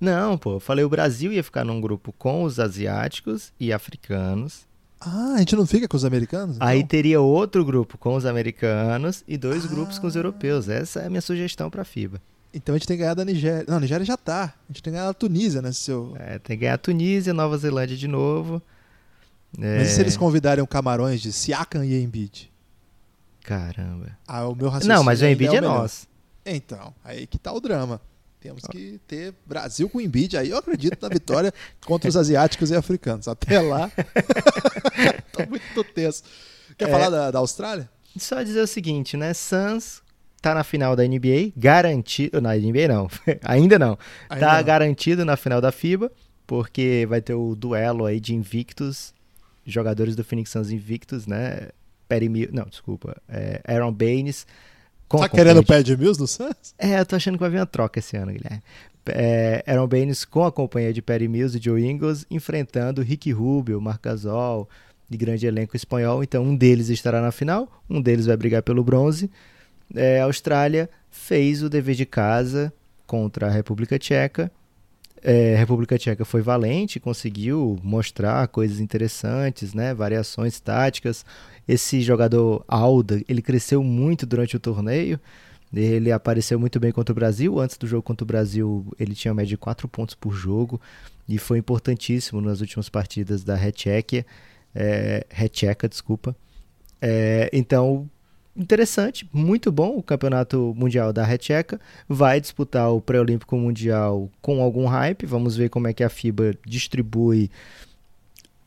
Não, 0.00 0.36
pô, 0.36 0.54
eu 0.54 0.60
falei 0.60 0.84
o 0.84 0.88
Brasil 0.88 1.32
ia 1.32 1.42
ficar 1.42 1.64
num 1.64 1.80
grupo 1.80 2.12
com 2.12 2.42
os 2.42 2.58
asiáticos 2.58 3.52
e 3.60 3.72
africanos. 3.72 4.66
Ah, 5.00 5.34
a 5.36 5.38
gente 5.38 5.54
não 5.54 5.66
fica 5.66 5.86
com 5.86 5.96
os 5.96 6.04
americanos? 6.04 6.56
Aí 6.60 6.78
então? 6.78 6.88
teria 6.88 7.20
outro 7.20 7.64
grupo 7.64 7.96
com 7.96 8.16
os 8.16 8.26
americanos 8.26 9.22
e 9.28 9.36
dois 9.36 9.64
grupos 9.64 9.98
com 9.98 10.06
os 10.06 10.16
Ah. 10.16 10.18
europeus. 10.18 10.68
Essa 10.68 11.00
é 11.00 11.06
a 11.06 11.10
minha 11.10 11.20
sugestão 11.20 11.70
pra 11.70 11.84
FIBA. 11.84 12.20
Então 12.52 12.74
a 12.74 12.78
gente 12.78 12.88
tem 12.88 12.96
que 12.96 13.02
ganhar 13.02 13.14
da 13.14 13.24
Nigéria. 13.24 13.64
Não, 13.68 13.76
a 13.76 13.80
Nigéria 13.80 14.04
já 14.04 14.16
tá. 14.16 14.54
A 14.68 14.72
gente 14.72 14.82
tem 14.82 14.92
que 14.92 14.98
ganhar 14.98 15.06
da 15.06 15.14
Tunísia, 15.14 15.62
né? 15.62 15.70
Seu... 15.70 16.14
É, 16.18 16.38
tem 16.38 16.56
que 16.56 16.62
ganhar 16.62 16.74
a 16.74 16.78
Tunísia, 16.78 17.32
Nova 17.32 17.56
Zelândia 17.58 17.96
de 17.96 18.08
novo. 18.08 18.60
É, 19.60 19.78
Mas 19.78 19.90
e 19.90 19.94
se 19.94 20.00
eles 20.00 20.16
convidarem 20.16 20.62
o 20.62 20.66
Camarões 20.66 21.20
de 21.22 21.32
Siakam 21.32 21.84
e 21.84 22.02
Embiid? 22.02 22.50
Caramba. 23.44 24.10
Ah, 24.26 24.46
o 24.48 24.54
meu 24.54 24.68
raciocínio 24.68 24.96
Não, 24.96 25.04
mas 25.04 25.22
o 25.22 25.26
Embiid 25.26 25.56
é, 25.56 25.60
melhor. 25.60 25.80
nosso. 25.82 26.06
Então, 26.44 26.92
aí 27.04 27.26
que 27.26 27.38
tá 27.38 27.52
o 27.52 27.60
drama. 27.60 28.00
Temos 28.40 28.62
que 28.70 29.00
ter 29.06 29.34
Brasil 29.44 29.88
com 29.88 30.00
Embiid. 30.00 30.36
Aí 30.36 30.50
eu 30.50 30.56
acredito 30.58 30.96
na 31.02 31.08
vitória 31.08 31.52
contra 31.84 32.08
os 32.08 32.16
asiáticos 32.16 32.70
e 32.70 32.74
africanos. 32.76 33.26
Até 33.26 33.60
lá, 33.60 33.90
tô 35.32 35.46
muito 35.48 35.84
tenso. 35.84 36.22
Quer 36.76 36.88
É. 36.88 36.90
falar 36.90 37.10
da, 37.10 37.30
da 37.30 37.38
Austrália? 37.38 37.88
Só 38.16 38.42
dizer 38.42 38.60
o 38.60 38.66
seguinte, 38.66 39.16
né? 39.16 39.34
Suns 39.34 40.02
tá 40.40 40.54
na 40.54 40.62
final 40.62 40.94
da 40.94 41.02
NBA, 41.06 41.52
garantido. 41.56 42.40
Na 42.40 42.54
NBA 42.54 42.88
não, 42.88 43.08
ainda 43.42 43.78
não. 43.78 43.98
Ainda 44.28 44.46
tá 44.46 44.56
não. 44.58 44.64
garantido 44.64 45.24
na 45.24 45.36
final 45.36 45.60
da 45.60 45.72
FIBA, 45.72 46.10
porque 46.46 47.06
vai 47.08 47.20
ter 47.20 47.34
o 47.34 47.54
duelo 47.56 48.06
aí 48.06 48.20
de 48.20 48.34
invictos, 48.34 49.12
jogadores 49.66 50.14
do 50.14 50.22
Phoenix 50.24 50.50
Suns 50.50 50.70
invictos, 50.70 51.26
né? 51.26 51.70
Perry 52.08 52.28
Mills, 52.28 52.54
não, 52.54 52.64
desculpa, 52.64 53.20
é, 53.28 53.60
Aaron 53.66 53.92
Baines. 53.92 54.46
Com 55.08 55.18
Tá 55.18 55.24
a 55.24 55.28
querendo 55.28 55.60
o 55.60 55.82
de 55.82 55.96
Mills 55.96 56.20
no 56.20 56.26
Suns? 56.26 56.74
É, 56.78 57.00
eu 57.00 57.06
tô 57.06 57.16
achando 57.16 57.34
que 57.34 57.40
vai 57.40 57.50
vir 57.50 57.58
uma 57.58 57.66
troca 57.66 57.98
esse 57.98 58.16
ano, 58.16 58.32
Guilherme. 58.32 58.62
É, 59.06 59.64
Aaron 59.66 59.88
Baines 59.88 60.24
com 60.24 60.44
a 60.44 60.52
companhia 60.52 60.92
de 60.92 61.00
Perry 61.00 61.28
Mills 61.28 61.56
e 61.56 61.62
Joe 61.62 61.82
Ingles 61.82 62.26
enfrentando 62.30 63.00
Ricky 63.00 63.32
Rubio, 63.32 63.80
Marc 63.80 64.02
Gasol, 64.02 64.68
de 65.08 65.16
grande 65.16 65.46
elenco 65.46 65.74
espanhol. 65.74 66.22
Então, 66.22 66.44
um 66.44 66.54
deles 66.54 66.90
estará 66.90 67.22
na 67.22 67.32
final, 67.32 67.82
um 67.88 68.00
deles 68.00 68.26
vai 68.26 68.36
brigar 68.36 68.62
pelo 68.62 68.84
bronze. 68.84 69.30
É, 69.94 70.20
a 70.20 70.24
Austrália 70.24 70.90
fez 71.10 71.62
o 71.62 71.70
dever 71.70 71.94
de 71.94 72.04
casa 72.04 72.72
contra 73.06 73.46
a 73.46 73.50
República 73.50 73.98
Tcheca. 73.98 74.52
É, 75.22 75.56
a 75.56 75.58
República 75.58 75.98
Tcheca 75.98 76.24
foi 76.24 76.42
valente, 76.42 77.00
conseguiu 77.00 77.78
mostrar 77.82 78.46
coisas 78.48 78.78
interessantes, 78.78 79.74
né? 79.74 79.94
variações 79.94 80.60
táticas. 80.60 81.24
Esse 81.68 82.00
jogador 82.00 82.64
Alda, 82.66 83.22
ele 83.28 83.42
cresceu 83.42 83.84
muito 83.84 84.24
durante 84.24 84.56
o 84.56 84.60
torneio. 84.60 85.20
Ele 85.72 86.10
apareceu 86.10 86.58
muito 86.58 86.80
bem 86.80 86.90
contra 86.90 87.12
o 87.12 87.14
Brasil. 87.14 87.60
Antes 87.60 87.76
do 87.76 87.86
jogo 87.86 88.02
contra 88.02 88.24
o 88.24 88.26
Brasil, 88.26 88.86
ele 88.98 89.14
tinha 89.14 89.34
média 89.34 89.50
de 89.50 89.58
4 89.58 89.86
pontos 89.86 90.14
por 90.14 90.32
jogo 90.32 90.80
e 91.28 91.36
foi 91.36 91.58
importantíssimo 91.58 92.40
nas 92.40 92.62
últimas 92.62 92.88
partidas 92.88 93.44
da 93.44 93.54
Rechequia. 93.54 94.24
É, 94.74 95.26
desculpa. 95.90 96.34
É, 97.02 97.50
então, 97.52 98.08
interessante, 98.56 99.28
muito 99.32 99.70
bom 99.70 99.96
o 99.98 100.02
campeonato 100.02 100.74
mundial 100.74 101.12
da 101.12 101.24
Recheca. 101.24 101.78
Vai 102.08 102.40
disputar 102.40 102.90
o 102.90 103.00
pré-olímpico 103.00 103.56
mundial 103.56 104.30
com 104.40 104.62
algum 104.62 104.86
hype. 104.86 105.26
Vamos 105.26 105.54
ver 105.54 105.68
como 105.68 105.86
é 105.86 105.92
que 105.92 106.02
a 106.02 106.08
FIBA 106.08 106.54
distribui 106.66 107.50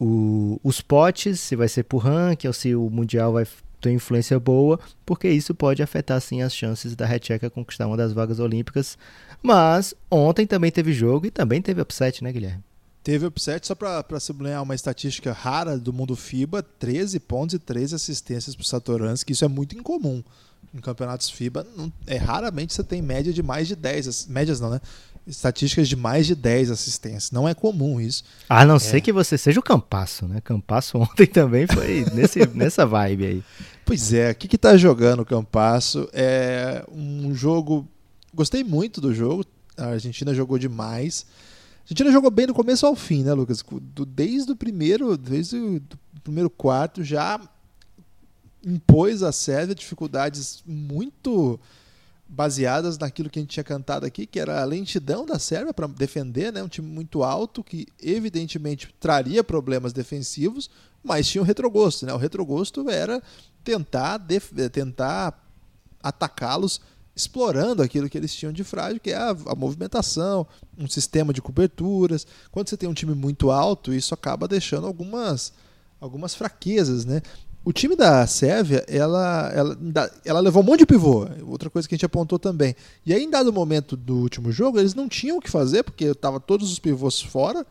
o- 0.04 0.60
os 0.64 0.82
potes, 0.82 1.40
se 1.40 1.56
vai 1.56 1.68
ser 1.70 1.84
por 1.84 2.00
ranking 2.00 2.48
ou 2.48 2.54
se 2.54 2.74
o 2.76 2.90
mundial 2.90 3.34
vai 3.34 3.46
ter 3.80 3.92
influência 3.92 4.40
boa, 4.40 4.80
porque 5.06 5.30
isso 5.30 5.54
pode 5.54 5.82
afetar 5.84 6.20
sim 6.22 6.42
as 6.42 6.56
chances 6.56 6.96
da 6.96 7.06
Recheca 7.06 7.50
conquistar 7.50 7.88
uma 7.88 7.98
das 7.98 8.12
vagas 8.14 8.40
olímpicas. 8.40 8.98
Mas 9.44 9.94
ontem 10.10 10.46
também 10.48 10.72
teve 10.72 10.92
jogo 10.94 11.26
e 11.28 11.32
também 11.32 11.62
teve 11.62 11.82
upset, 11.82 12.24
né, 12.24 12.32
Guilherme? 12.32 12.64
Teve 13.04 13.26
upset, 13.26 13.66
só 13.66 13.74
pra 13.74 14.20
sublinhar 14.20 14.62
uma 14.62 14.76
estatística 14.76 15.32
rara 15.34 15.78
do 15.80 15.92
mundo 15.92 16.16
FIBA, 16.16 16.62
13 16.62 17.20
pontos 17.20 17.56
e 17.56 17.60
13 17.60 17.96
assistências 17.96 18.56
pro 18.56 18.64
Satoransky, 18.64 19.34
isso 19.34 19.46
é 19.46 19.48
muito 19.48 19.76
incomum. 19.78 20.24
em 20.74 20.80
campeonatos 20.80 21.30
FIBA, 21.30 21.66
não, 21.76 21.92
é 22.08 22.16
raramente 22.18 22.74
você 22.74 22.84
tem 22.84 23.02
média 23.02 23.34
de 23.34 23.42
mais 23.44 23.68
de 23.68 23.76
10, 23.76 24.28
médias 24.28 24.60
não, 24.62 24.70
né? 24.70 24.80
Estatísticas 25.26 25.88
de 25.88 25.96
mais 25.96 26.26
de 26.26 26.36
10 26.36 26.72
assistências. 26.72 27.32
Não 27.32 27.48
é 27.48 27.54
comum 27.54 28.02
isso. 28.02 28.24
A 28.50 28.66
não 28.66 28.76
é. 28.76 28.80
ser 28.80 29.02
que 29.02 29.14
você 29.14 29.38
seja 29.38 29.60
o 29.60 29.64
Campasso, 29.64 30.28
né? 30.28 30.42
Campasso 30.42 30.98
ontem 30.98 31.26
também 31.28 31.68
foi 31.68 32.06
nesse, 32.14 32.46
nessa 32.48 32.86
vibe 32.86 33.26
aí. 33.26 33.44
Pois 33.86 34.14
é, 34.14 34.32
o 34.32 34.36
que, 34.36 34.48
que 34.48 34.58
tá 34.58 34.76
jogando 34.78 35.22
o 35.22 35.26
Campasso? 35.26 36.10
É 36.12 36.84
um 36.92 37.34
jogo. 37.36 37.88
Gostei 38.34 38.64
muito 38.64 39.00
do 39.00 39.14
jogo. 39.14 39.46
A 39.78 39.88
Argentina 39.88 40.34
jogou 40.34 40.58
demais. 40.58 41.26
A 41.80 41.84
Argentina 41.84 42.12
jogou 42.12 42.32
bem 42.32 42.48
do 42.48 42.54
começo 42.54 42.86
ao 42.86 42.96
fim, 42.96 43.24
né, 43.24 43.34
Lucas? 43.34 43.64
Desde 44.08 44.52
o 44.52 44.56
primeiro, 44.56 45.18
desde 45.18 45.58
o 45.58 45.82
primeiro 46.24 46.50
quarto 46.50 47.04
já 47.04 47.40
impôs 48.66 49.24
a 49.24 49.32
Sérvia 49.32 49.76
dificuldades 49.76 50.64
muito 50.66 51.60
baseadas 52.34 52.98
naquilo 52.98 53.30
que 53.30 53.40
a 53.40 53.42
gente 53.42 53.52
tinha 53.52 53.64
cantado 53.64 54.06
aqui, 54.06 54.26
que 54.26 54.40
era 54.40 54.62
a 54.62 54.66
lentidão 54.66 55.26
da 55.26 55.38
Sérvia 55.38 55.74
para 55.74 55.86
defender, 55.86 56.54
né? 56.54 56.64
um 56.64 56.68
time 56.70 56.88
muito 56.88 57.24
alto 57.24 57.62
que 57.62 57.86
evidentemente 58.02 58.96
traria 59.02 59.44
problemas 59.44 59.92
defensivos, 59.92 60.70
mas 61.04 61.28
tinha 61.28 61.42
o 61.42 61.46
retrogosto. 61.46 62.06
Né? 62.06 62.14
O 62.14 62.18
retrogosto 62.18 62.90
era 62.90 63.22
tentar, 63.66 64.18
tentar 64.72 65.46
atacá-los 66.02 66.80
explorando 67.14 67.84
aquilo 67.84 68.10
que 68.10 68.18
eles 68.18 68.34
tinham 68.34 68.54
de 68.54 68.64
frágil, 68.64 69.02
que 69.02 69.12
é 69.12 69.18
a, 69.18 69.32
a, 69.32 69.56
movimentação, 69.56 70.48
um 70.78 70.88
sistema 70.88 71.34
de 71.34 71.42
coberturas. 71.42 72.26
Quando 72.50 72.70
você 72.70 72.78
tem 72.78 72.88
um 72.88 72.94
time 72.94 73.14
muito 73.14 73.52
alto, 73.52 73.94
isso 73.94 74.14
acaba 74.14 74.48
deixando 74.48 74.88
algumas, 74.88 75.52
algumas 76.00 76.34
fraquezas, 76.34 77.04
né? 77.04 77.22
O 77.64 77.72
time 77.72 77.96
da 77.96 78.26
Sérvia, 78.26 78.84
ela, 78.88 79.52
ela, 79.54 79.78
ela 80.26 80.40
levou 80.40 80.64
um 80.64 80.66
monte 80.66 80.80
de 80.80 80.86
pivô. 80.86 81.28
Outra 81.46 81.70
coisa 81.70 81.88
que 81.88 81.94
a 81.94 81.98
gente 81.98 82.06
apontou 82.06 82.40
também. 82.40 82.76
E 83.06 83.14
aí, 83.14 83.24
em 83.24 83.30
dado 83.30 83.54
momento 83.54 83.96
do 83.96 84.18
último 84.18 84.52
jogo, 84.52 84.80
eles 84.80 84.96
não 84.96 85.08
tinham 85.08 85.38
o 85.38 85.42
que 85.42 85.50
fazer, 85.50 85.84
porque 85.84 86.06
estavam 86.06 86.40
todos 86.40 86.72
os 86.72 86.80
pivôs 86.80 87.22
fora. 87.22 87.66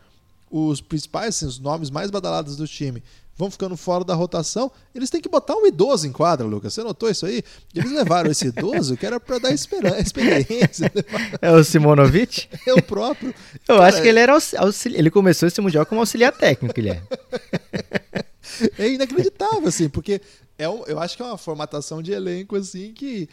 Os 0.51 0.81
principais, 0.81 1.37
assim, 1.37 1.47
os 1.47 1.59
nomes 1.59 1.91
mais 1.91 2.11
badalados 2.11 2.57
do 2.57 2.67
time 2.67 3.03
vão 3.41 3.51
ficando 3.51 3.77
fora 3.77 4.05
da 4.05 4.15
rotação. 4.15 4.71
Eles 4.95 5.09
têm 5.09 5.21
que 5.21 5.29
botar 5.29 5.57
um 5.57 5.67
idoso 5.67 6.07
em 6.07 6.13
quadra, 6.13 6.47
Lucas. 6.47 6.75
Você 6.75 6.83
notou 6.83 7.09
isso 7.09 7.25
aí? 7.25 7.43
Eles 7.75 7.91
levaram 7.91 8.31
esse 8.31 8.49
idoso 8.49 8.97
que 8.97 9.07
era 9.07 9.19
para 9.19 9.39
dar 9.39 9.51
experiência. 9.55 10.93
É 11.41 11.51
o 11.51 11.65
Simonovic? 11.65 12.49
É 12.67 12.75
o 12.75 12.83
próprio. 12.83 13.35
Eu 13.67 13.77
Cara, 13.77 13.89
acho 13.89 14.03
que 14.03 14.09
ele 14.09 14.19
era 14.21 14.37
auxili... 14.59 14.99
ele 14.99 15.11
começou 15.11 15.49
esse 15.49 15.61
mundial 15.61 15.87
como 15.87 16.01
auxiliar 16.01 16.33
técnico, 16.33 16.79
ele 16.79 17.01
é. 18.79 18.89
inacreditável, 18.89 19.69
assim, 19.69 19.89
porque 19.89 20.21
é 20.59 20.65
eu 20.65 20.99
acho 20.99 21.17
que 21.17 21.23
é 21.23 21.27
uma 21.27 21.39
formatação 21.39 22.03
de 22.03 22.13
elenco, 22.13 22.57
assim, 22.57 22.93
que 22.93 23.29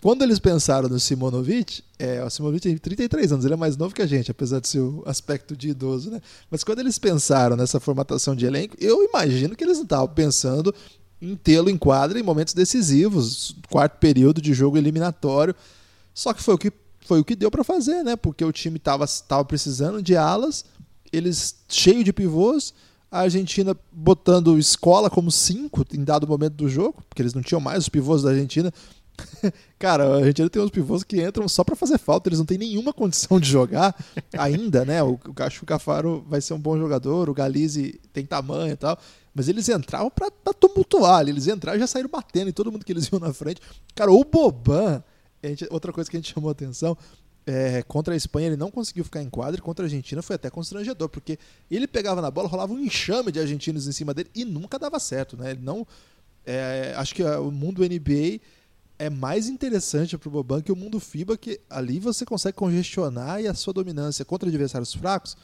quando 0.00 0.22
eles 0.22 0.38
pensaram 0.38 0.88
no 0.88 0.98
Simonovic, 0.98 1.82
é, 1.98 2.24
o 2.24 2.30
Simonovic 2.30 2.62
tem 2.62 2.78
33 2.78 3.32
anos, 3.32 3.44
ele 3.44 3.54
é 3.54 3.56
mais 3.56 3.76
novo 3.76 3.94
que 3.94 4.00
a 4.00 4.06
gente, 4.06 4.30
apesar 4.30 4.58
do 4.58 4.66
seu 4.66 5.02
aspecto 5.06 5.54
de 5.54 5.68
idoso, 5.68 6.10
né? 6.10 6.20
Mas 6.50 6.64
quando 6.64 6.78
eles 6.78 6.98
pensaram 6.98 7.56
nessa 7.56 7.78
formatação 7.78 8.34
de 8.34 8.46
elenco, 8.46 8.74
eu 8.80 9.04
imagino 9.04 9.54
que 9.54 9.62
eles 9.62 9.76
não 9.76 9.84
estavam 9.84 10.08
pensando 10.08 10.74
em 11.20 11.36
tê-lo 11.36 11.68
em 11.68 11.76
quadra 11.76 12.18
em 12.18 12.22
momentos 12.22 12.54
decisivos, 12.54 13.54
quarto 13.68 13.98
período 13.98 14.40
de 14.40 14.54
jogo 14.54 14.78
eliminatório. 14.78 15.54
Só 16.14 16.32
que 16.32 16.42
foi 16.42 16.54
o 16.54 16.58
que, 16.58 16.72
foi 17.00 17.20
o 17.20 17.24
que 17.24 17.36
deu 17.36 17.50
para 17.50 17.62
fazer, 17.62 18.02
né? 18.02 18.16
Porque 18.16 18.42
o 18.42 18.52
time 18.52 18.78
estava 18.78 19.06
tava 19.28 19.44
precisando 19.44 20.02
de 20.02 20.16
alas, 20.16 20.64
eles 21.12 21.56
cheio 21.68 22.02
de 22.02 22.14
pivôs, 22.14 22.72
a 23.10 23.20
Argentina 23.20 23.76
botando 23.90 24.58
escola 24.58 25.10
como 25.10 25.30
cinco 25.30 25.84
em 25.92 26.04
dado 26.04 26.28
momento 26.28 26.54
do 26.54 26.68
jogo, 26.68 27.02
porque 27.08 27.20
eles 27.20 27.34
não 27.34 27.42
tinham 27.42 27.60
mais 27.60 27.80
os 27.80 27.88
pivôs 27.88 28.22
da 28.22 28.30
Argentina. 28.30 28.72
Cara, 29.78 30.04
a 30.04 30.16
Argentina 30.18 30.48
tem 30.48 30.62
uns 30.62 30.70
pivôs 30.70 31.02
que 31.02 31.20
entram 31.20 31.48
só 31.48 31.64
para 31.64 31.74
fazer 31.74 31.98
falta, 31.98 32.28
eles 32.28 32.38
não 32.38 32.46
têm 32.46 32.58
nenhuma 32.58 32.92
condição 32.92 33.40
de 33.40 33.48
jogar 33.48 33.94
ainda, 34.38 34.84
né? 34.84 35.02
O, 35.02 35.14
o 35.14 35.34
Cacho 35.34 35.66
Cafaro 35.66 36.24
vai 36.28 36.40
ser 36.40 36.54
um 36.54 36.60
bom 36.60 36.78
jogador, 36.78 37.28
o 37.28 37.34
Galize 37.34 38.00
tem 38.12 38.24
tamanho 38.24 38.72
e 38.72 38.76
tal, 38.76 38.98
mas 39.34 39.48
eles 39.48 39.68
entravam 39.68 40.10
para 40.10 40.30
tumultuar, 40.54 41.26
eles 41.28 41.48
entraram 41.48 41.78
e 41.78 41.80
já 41.80 41.86
saíram 41.86 42.08
batendo 42.08 42.48
em 42.48 42.52
todo 42.52 42.70
mundo 42.70 42.84
que 42.84 42.92
eles 42.92 43.06
iam 43.08 43.18
na 43.18 43.32
frente. 43.32 43.60
Cara, 43.94 44.12
o 44.12 44.24
Boban, 44.24 45.02
gente, 45.42 45.66
outra 45.70 45.92
coisa 45.92 46.08
que 46.08 46.16
a 46.16 46.20
gente 46.20 46.32
chamou 46.32 46.48
a 46.48 46.52
atenção, 46.52 46.96
é, 47.46 47.82
contra 47.82 48.14
a 48.14 48.16
Espanha 48.16 48.48
ele 48.48 48.56
não 48.56 48.70
conseguiu 48.70 49.04
ficar 49.04 49.22
em 49.22 49.30
quadra 49.30 49.60
contra 49.60 49.84
a 49.84 49.86
Argentina 49.86 50.22
foi 50.22 50.36
até 50.36 50.50
constrangedor, 50.50 51.08
porque 51.08 51.38
ele 51.70 51.86
pegava 51.86 52.20
na 52.20 52.30
bola, 52.30 52.48
rolava 52.48 52.72
um 52.72 52.78
enxame 52.78 53.32
de 53.32 53.40
argentinos 53.40 53.88
em 53.88 53.92
cima 53.92 54.12
dele 54.12 54.30
e 54.34 54.44
nunca 54.44 54.78
dava 54.78 54.98
certo, 54.98 55.36
né? 55.36 55.52
Ele 55.52 55.60
não. 55.62 55.86
É, 56.44 56.94
acho 56.96 57.14
que 57.14 57.22
o 57.22 57.50
mundo 57.50 57.82
NBA 57.82 58.40
é 58.98 59.08
mais 59.08 59.48
interessante 59.48 60.16
para 60.18 60.28
o 60.28 60.32
Boban 60.32 60.60
que 60.60 60.72
o 60.72 60.76
mundo 60.76 61.00
FIBA, 61.00 61.36
que 61.36 61.60
ali 61.68 61.98
você 61.98 62.24
consegue 62.24 62.56
congestionar 62.56 63.40
e 63.40 63.48
a 63.48 63.54
sua 63.54 63.72
dominância 63.72 64.24
contra 64.24 64.48
adversários 64.48 64.92
fracos 64.92 65.36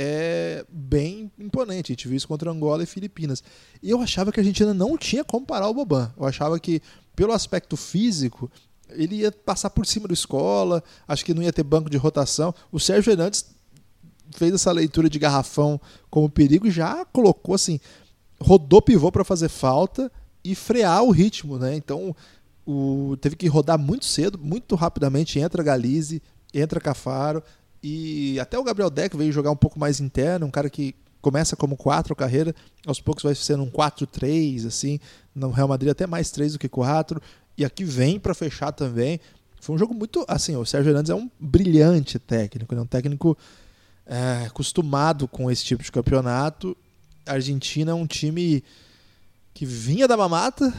é 0.00 0.64
bem 0.68 1.30
imponente. 1.38 1.90
A 1.90 1.94
gente 1.94 2.06
viu 2.06 2.16
isso 2.16 2.28
contra 2.28 2.50
Angola 2.50 2.84
e 2.84 2.86
Filipinas. 2.86 3.42
E 3.82 3.90
eu 3.90 4.00
achava 4.00 4.30
que 4.30 4.38
a 4.38 4.42
Argentina 4.42 4.72
não 4.72 4.96
tinha 4.96 5.24
como 5.24 5.44
parar 5.44 5.68
o 5.68 5.74
Boban. 5.74 6.12
Eu 6.16 6.24
achava 6.24 6.58
que, 6.60 6.80
pelo 7.16 7.32
aspecto 7.32 7.76
físico, 7.76 8.48
ele 8.90 9.16
ia 9.16 9.32
passar 9.32 9.70
por 9.70 9.86
cima 9.86 10.08
do 10.08 10.14
escola, 10.14 10.82
acho 11.06 11.24
que 11.24 11.34
não 11.34 11.42
ia 11.42 11.52
ter 11.52 11.62
banco 11.62 11.90
de 11.90 11.96
rotação. 11.96 12.54
O 12.72 12.78
Sérgio 12.78 13.12
Hernandes 13.12 13.44
fez 14.32 14.52
essa 14.52 14.72
leitura 14.72 15.08
de 15.08 15.18
garrafão 15.18 15.80
como 16.10 16.28
perigo 16.28 16.66
e 16.66 16.70
já 16.70 17.04
colocou 17.06 17.54
assim, 17.54 17.80
rodou 18.40 18.82
pivô 18.82 19.10
para 19.10 19.24
fazer 19.24 19.48
falta 19.48 20.10
e 20.44 20.54
frear 20.54 21.02
o 21.02 21.10
ritmo, 21.10 21.58
né? 21.58 21.74
Então, 21.74 22.14
o, 22.66 23.16
teve 23.20 23.36
que 23.36 23.48
rodar 23.48 23.78
muito 23.78 24.04
cedo, 24.04 24.38
muito 24.38 24.74
rapidamente, 24.74 25.38
entra 25.38 25.62
Galize, 25.62 26.22
entra 26.52 26.80
Cafaro 26.80 27.42
e 27.82 28.38
até 28.40 28.58
o 28.58 28.64
Gabriel 28.64 28.90
Deck 28.90 29.16
veio 29.16 29.32
jogar 29.32 29.50
um 29.50 29.56
pouco 29.56 29.78
mais 29.78 30.00
interno, 30.00 30.46
um 30.46 30.50
cara 30.50 30.68
que 30.68 30.94
começa 31.20 31.56
como 31.56 31.76
4 31.76 32.14
carreira, 32.14 32.54
aos 32.86 33.00
poucos 33.00 33.24
vai 33.24 33.34
sendo 33.34 33.62
um 33.62 33.70
4-3, 33.70 34.66
assim, 34.66 35.00
no 35.34 35.50
Real 35.50 35.68
Madrid 35.68 35.90
até 35.90 36.06
mais 36.06 36.30
3 36.30 36.52
do 36.52 36.58
que 36.58 36.68
4 36.68 37.20
e 37.58 37.64
aqui 37.64 37.84
vem 37.84 38.20
para 38.20 38.32
fechar 38.34 38.70
também. 38.70 39.18
Foi 39.60 39.74
um 39.74 39.78
jogo 39.78 39.92
muito. 39.92 40.24
Assim, 40.28 40.54
o 40.54 40.64
Sérgio 40.64 40.90
Hernandes 40.90 41.10
é 41.10 41.14
um 41.14 41.28
brilhante 41.40 42.16
técnico, 42.16 42.72
é 42.72 42.80
um 42.80 42.86
técnico 42.86 43.36
é, 44.06 44.46
acostumado 44.46 45.26
com 45.26 45.50
esse 45.50 45.64
tipo 45.64 45.82
de 45.82 45.90
campeonato. 45.90 46.76
A 47.26 47.32
Argentina 47.32 47.90
é 47.90 47.94
um 47.94 48.06
time 48.06 48.62
que 49.52 49.66
vinha 49.66 50.06
da 50.06 50.16
mamata. 50.16 50.72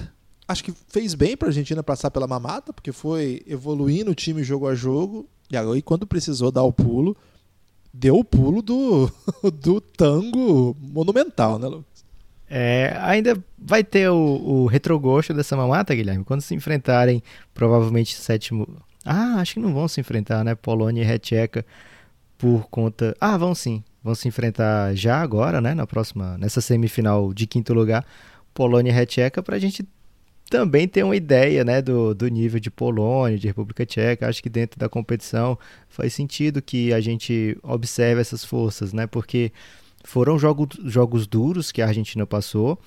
Acho 0.48 0.64
que 0.64 0.74
fez 0.88 1.14
bem 1.14 1.36
para 1.36 1.50
a 1.50 1.52
Argentina 1.52 1.84
passar 1.84 2.10
pela 2.10 2.26
mamata, 2.26 2.72
porque 2.72 2.94
foi 2.94 3.44
evoluindo 3.46 4.12
o 4.12 4.16
time 4.16 4.42
jogo 4.42 4.66
a 4.66 4.74
jogo. 4.74 5.28
E 5.52 5.58
aí, 5.58 5.82
quando 5.82 6.08
precisou 6.08 6.50
dar 6.50 6.64
o 6.64 6.72
pulo, 6.72 7.16
deu 7.94 8.18
o 8.18 8.24
pulo 8.24 8.62
do, 8.62 9.12
do 9.62 9.82
tango 9.82 10.76
monumental, 10.80 11.60
né, 11.60 11.68
Lucas? 11.68 11.89
É, 12.50 12.98
ainda 13.02 13.42
vai 13.58 13.84
ter 13.84 14.10
o, 14.10 14.16
o 14.16 14.66
retrogosto 14.66 15.34
dessa 15.34 15.56
mamata, 15.56 15.94
Guilherme, 15.94 16.24
quando 16.24 16.42
se 16.42 16.56
enfrentarem, 16.56 17.22
provavelmente 17.54 18.16
sétimo. 18.16 18.68
Ah, 19.06 19.36
acho 19.40 19.56
que 19.56 19.60
não 19.60 19.74
vão 19.74 19.88
se 19.88 20.02
enfrentar, 20.02 20.44
né? 20.44 20.56
Polônia 20.56 21.02
e 21.02 21.06
Retcheca 21.06 21.66
por 22.38 22.68
conta. 22.70 23.16
Ah, 23.20 23.38
vão 23.38 23.54
sim. 23.54 23.84
Vão 24.04 24.16
se 24.16 24.28
enfrentar 24.28 24.96
já 24.96 25.22
agora, 25.22 25.62
né? 25.62 25.74
Na 25.74 25.86
próxima, 25.86 26.38
nessa 26.38 26.62
semifinal 26.62 27.34
de 27.34 27.46
quinto 27.46 27.74
lugar, 27.74 28.06
Polônia 28.54 28.92
e 28.92 28.94
Retcheca, 28.94 29.44
para 29.44 29.56
a 29.58 29.60
gente 29.60 29.88
também 30.50 30.88
ter 30.88 31.04
uma 31.04 31.16
ideia, 31.16 31.64
né, 31.64 31.82
do, 31.82 32.16
do 32.16 32.28
nível 32.28 32.60
de 32.60 32.72
Polônia, 32.72 33.38
de 33.38 33.48
República 33.48 33.86
Tcheca. 33.86 34.28
Acho 34.28 34.42
que 34.42 34.50
dentro 34.50 34.80
da 34.80 34.90
competição 34.90 35.58
faz 35.88 36.14
sentido 36.14 36.62
que 36.62 36.92
a 36.92 37.00
gente 37.00 37.56
observe 37.62 38.20
essas 38.20 38.44
forças, 38.44 38.92
né? 38.92 39.06
Porque 39.06 39.52
foram 40.04 40.40
jogo, 40.40 40.68
jogos 40.86 41.28
duros 41.28 41.72
que 41.72 41.82
a 41.82 41.88
Argentina 41.88 42.26
passou. 42.26 42.80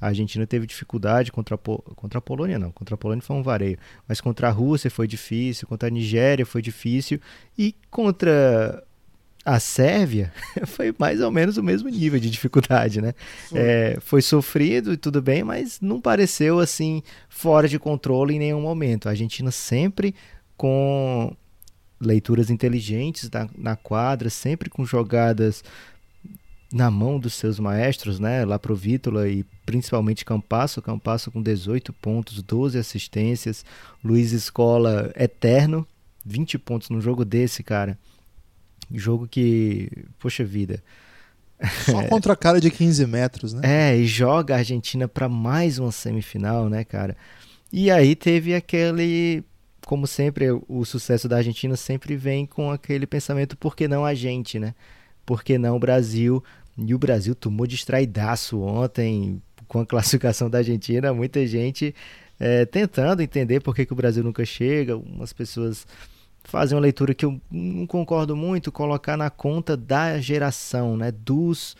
A 0.00 0.06
Argentina 0.06 0.46
teve 0.46 0.66
dificuldade 0.66 1.30
contra 1.30 1.56
a, 1.56 1.58
contra 1.58 2.18
a 2.18 2.22
Polônia, 2.22 2.58
não. 2.58 2.72
Contra 2.72 2.94
a 2.94 2.98
Polônia 2.98 3.22
foi 3.22 3.36
um 3.36 3.42
vareio. 3.42 3.78
Mas 4.08 4.20
contra 4.20 4.48
a 4.48 4.50
Rússia 4.50 4.90
foi 4.90 5.06
difícil, 5.06 5.68
contra 5.68 5.88
a 5.88 5.90
Nigéria 5.90 6.46
foi 6.46 6.62
difícil. 6.62 7.20
E 7.58 7.74
contra 7.90 8.82
a 9.44 9.60
Sérvia 9.60 10.32
foi 10.66 10.94
mais 10.98 11.20
ou 11.20 11.30
menos 11.30 11.56
o 11.56 11.62
mesmo 11.62 11.88
nível 11.88 12.18
de 12.18 12.30
dificuldade, 12.30 13.02
né? 13.02 13.14
Foi. 13.48 13.58
É, 13.58 13.98
foi 14.00 14.22
sofrido 14.22 14.92
e 14.92 14.96
tudo 14.96 15.20
bem, 15.20 15.44
mas 15.44 15.80
não 15.82 16.00
pareceu 16.00 16.60
assim 16.60 17.02
fora 17.28 17.68
de 17.68 17.78
controle 17.78 18.34
em 18.34 18.38
nenhum 18.38 18.60
momento. 18.62 19.06
A 19.06 19.10
Argentina 19.10 19.50
sempre 19.50 20.14
com 20.56 21.36
leituras 22.00 22.48
inteligentes 22.48 23.30
na, 23.30 23.48
na 23.56 23.76
quadra, 23.76 24.30
sempre 24.30 24.70
com 24.70 24.84
jogadas 24.84 25.62
na 26.72 26.90
mão 26.90 27.18
dos 27.18 27.34
seus 27.34 27.58
maestros, 27.58 28.20
né? 28.20 28.44
Lá 28.44 28.58
pro 28.58 28.76
Vítola 28.76 29.28
e 29.28 29.44
principalmente 29.66 30.24
Campasso, 30.24 30.80
Campasso 30.80 31.30
com 31.30 31.42
18 31.42 31.92
pontos, 31.92 32.42
12 32.42 32.78
assistências, 32.78 33.64
Luiz 34.04 34.32
Escola 34.32 35.12
eterno, 35.16 35.86
20 36.24 36.58
pontos 36.58 36.90
num 36.90 37.00
jogo 37.00 37.24
desse, 37.24 37.62
cara. 37.62 37.98
Jogo 38.92 39.26
que, 39.28 39.90
poxa 40.18 40.44
vida. 40.44 40.82
Só 41.84 42.02
contra 42.08 42.32
a 42.32 42.36
cara 42.36 42.60
de 42.60 42.70
15 42.70 43.06
metros, 43.06 43.52
né? 43.52 43.92
É, 43.92 43.96
e 43.96 44.06
joga 44.06 44.54
a 44.54 44.58
Argentina 44.58 45.08
para 45.08 45.28
mais 45.28 45.78
uma 45.78 45.92
semifinal, 45.92 46.68
né, 46.68 46.84
cara? 46.84 47.16
E 47.72 47.90
aí 47.90 48.14
teve 48.14 48.54
aquele 48.54 49.44
como 49.90 50.06
sempre, 50.06 50.46
o 50.68 50.84
sucesso 50.84 51.28
da 51.28 51.38
Argentina 51.38 51.76
sempre 51.76 52.14
vem 52.14 52.46
com 52.46 52.70
aquele 52.70 53.08
pensamento, 53.08 53.56
por 53.56 53.74
que 53.74 53.88
não 53.88 54.04
a 54.04 54.14
gente, 54.14 54.56
né? 54.56 54.72
Por 55.26 55.42
que 55.42 55.58
não 55.58 55.74
o 55.74 55.80
Brasil? 55.80 56.44
E 56.78 56.94
o 56.94 56.98
Brasil 56.98 57.34
tomou 57.34 57.66
distraidaço 57.66 58.60
ontem 58.60 59.40
com 59.68 59.80
a 59.80 59.86
classificação 59.86 60.48
da 60.48 60.58
Argentina. 60.58 61.12
Muita 61.12 61.46
gente 61.46 61.94
é, 62.38 62.64
tentando 62.64 63.22
entender 63.22 63.60
por 63.60 63.74
que, 63.74 63.84
que 63.84 63.92
o 63.92 63.96
Brasil 63.96 64.24
nunca 64.24 64.44
chega. 64.44 64.96
Umas 64.96 65.32
pessoas 65.32 65.86
fazem 66.44 66.76
uma 66.76 66.82
leitura 66.82 67.14
que 67.14 67.24
eu 67.24 67.40
não 67.50 67.86
concordo 67.86 68.34
muito, 68.34 68.72
colocar 68.72 69.16
na 69.16 69.30
conta 69.30 69.76
da 69.76 70.18
geração, 70.18 70.96
né? 70.96 71.12
Dos 71.12 71.76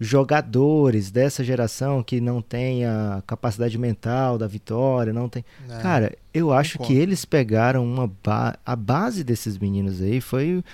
jogadores 0.00 1.10
dessa 1.10 1.44
geração 1.44 2.02
que 2.02 2.22
não 2.22 2.40
tem 2.40 2.86
a 2.86 3.22
capacidade 3.26 3.76
mental 3.76 4.38
da 4.38 4.46
vitória, 4.46 5.12
não 5.12 5.28
tem. 5.28 5.44
Não, 5.68 5.78
Cara, 5.80 6.16
eu 6.32 6.52
acho 6.52 6.78
que 6.78 6.94
eles 6.94 7.26
pegaram 7.26 7.84
uma 7.84 8.10
ba... 8.24 8.58
a 8.64 8.74
base 8.74 9.22
desses 9.22 9.58
meninos 9.58 10.00
aí 10.00 10.20
foi 10.20 10.64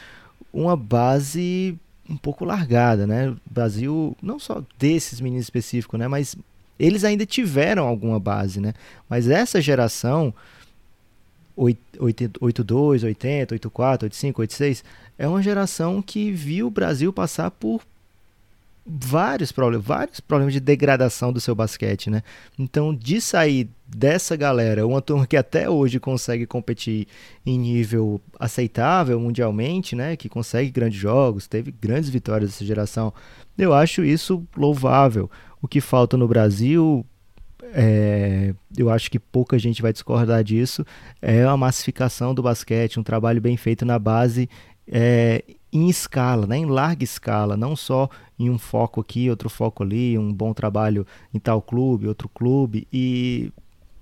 uma 0.52 0.76
base 0.76 1.76
um 2.08 2.16
pouco 2.16 2.44
largada, 2.44 3.06
né? 3.06 3.30
O 3.30 3.38
Brasil, 3.48 4.16
não 4.22 4.38
só 4.38 4.62
desses 4.78 5.20
meninos 5.20 5.44
específicos, 5.44 5.98
né? 5.98 6.08
Mas 6.08 6.36
eles 6.78 7.04
ainda 7.04 7.24
tiveram 7.24 7.86
alguma 7.86 8.20
base, 8.20 8.60
né? 8.60 8.74
Mas 9.08 9.28
essa 9.28 9.60
geração 9.60 10.32
82, 11.56 13.02
80, 13.02 13.54
84, 13.54 14.06
85, 14.06 14.40
86 14.42 14.84
é 15.18 15.26
uma 15.26 15.42
geração 15.42 16.02
que 16.02 16.30
viu 16.30 16.66
o 16.66 16.70
Brasil 16.70 17.12
passar 17.12 17.50
por 17.50 17.80
vários 18.86 19.50
problemas, 19.50 19.84
vários 19.84 20.20
problemas 20.20 20.52
de 20.54 20.60
degradação 20.60 21.32
do 21.32 21.40
seu 21.40 21.54
basquete, 21.54 22.08
né? 22.08 22.22
Então, 22.56 22.94
de 22.94 23.20
sair 23.20 23.68
dessa 23.86 24.36
galera, 24.36 24.86
uma 24.86 25.02
turma 25.02 25.26
que 25.26 25.36
até 25.36 25.68
hoje 25.68 25.98
consegue 25.98 26.46
competir 26.46 27.08
em 27.44 27.58
nível 27.58 28.20
aceitável 28.38 29.18
mundialmente, 29.18 29.96
né? 29.96 30.16
Que 30.16 30.28
consegue 30.28 30.70
grandes 30.70 30.98
jogos, 30.98 31.48
teve 31.48 31.72
grandes 31.72 32.08
vitórias 32.08 32.50
dessa 32.50 32.64
geração. 32.64 33.12
Eu 33.58 33.74
acho 33.74 34.04
isso 34.04 34.46
louvável. 34.56 35.28
O 35.60 35.66
que 35.66 35.80
falta 35.80 36.16
no 36.16 36.28
Brasil, 36.28 37.04
é, 37.72 38.54
eu 38.76 38.88
acho 38.88 39.10
que 39.10 39.18
pouca 39.18 39.58
gente 39.58 39.82
vai 39.82 39.92
discordar 39.92 40.44
disso, 40.44 40.86
é 41.20 41.42
a 41.42 41.56
massificação 41.56 42.32
do 42.32 42.42
basquete, 42.42 43.00
um 43.00 43.02
trabalho 43.02 43.40
bem 43.40 43.56
feito 43.56 43.84
na 43.84 43.98
base 43.98 44.48
é, 44.88 45.42
em 45.72 45.88
escala, 45.88 46.46
né, 46.46 46.58
em 46.58 46.66
larga 46.66 47.04
escala, 47.04 47.56
não 47.56 47.74
só 47.76 48.08
em 48.38 48.48
um 48.48 48.58
foco 48.58 49.00
aqui, 49.00 49.28
outro 49.28 49.48
foco 49.48 49.82
ali, 49.82 50.16
um 50.16 50.32
bom 50.32 50.54
trabalho 50.54 51.06
em 51.34 51.38
tal 51.38 51.60
clube, 51.60 52.08
outro 52.08 52.28
clube, 52.28 52.86
e 52.92 53.52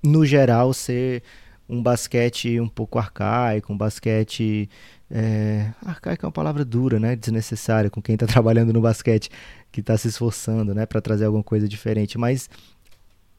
no 0.02 0.24
geral 0.26 0.72
ser 0.72 1.22
um 1.68 1.82
basquete 1.82 2.60
um 2.60 2.68
pouco 2.68 2.98
arcaico, 2.98 3.72
um 3.72 3.76
basquete. 3.76 4.68
É, 5.10 5.72
arcaico 5.84 6.24
é 6.24 6.26
uma 6.26 6.32
palavra 6.32 6.64
dura, 6.64 7.00
né? 7.00 7.16
Desnecessária 7.16 7.88
com 7.88 8.02
quem 8.02 8.14
está 8.14 8.26
trabalhando 8.28 8.72
no 8.72 8.80
basquete, 8.80 9.30
que 9.72 9.80
está 9.80 9.96
se 9.96 10.08
esforçando 10.08 10.74
né? 10.74 10.86
para 10.86 11.00
trazer 11.00 11.24
alguma 11.24 11.42
coisa 11.42 11.68
diferente. 11.68 12.18
Mas 12.18 12.50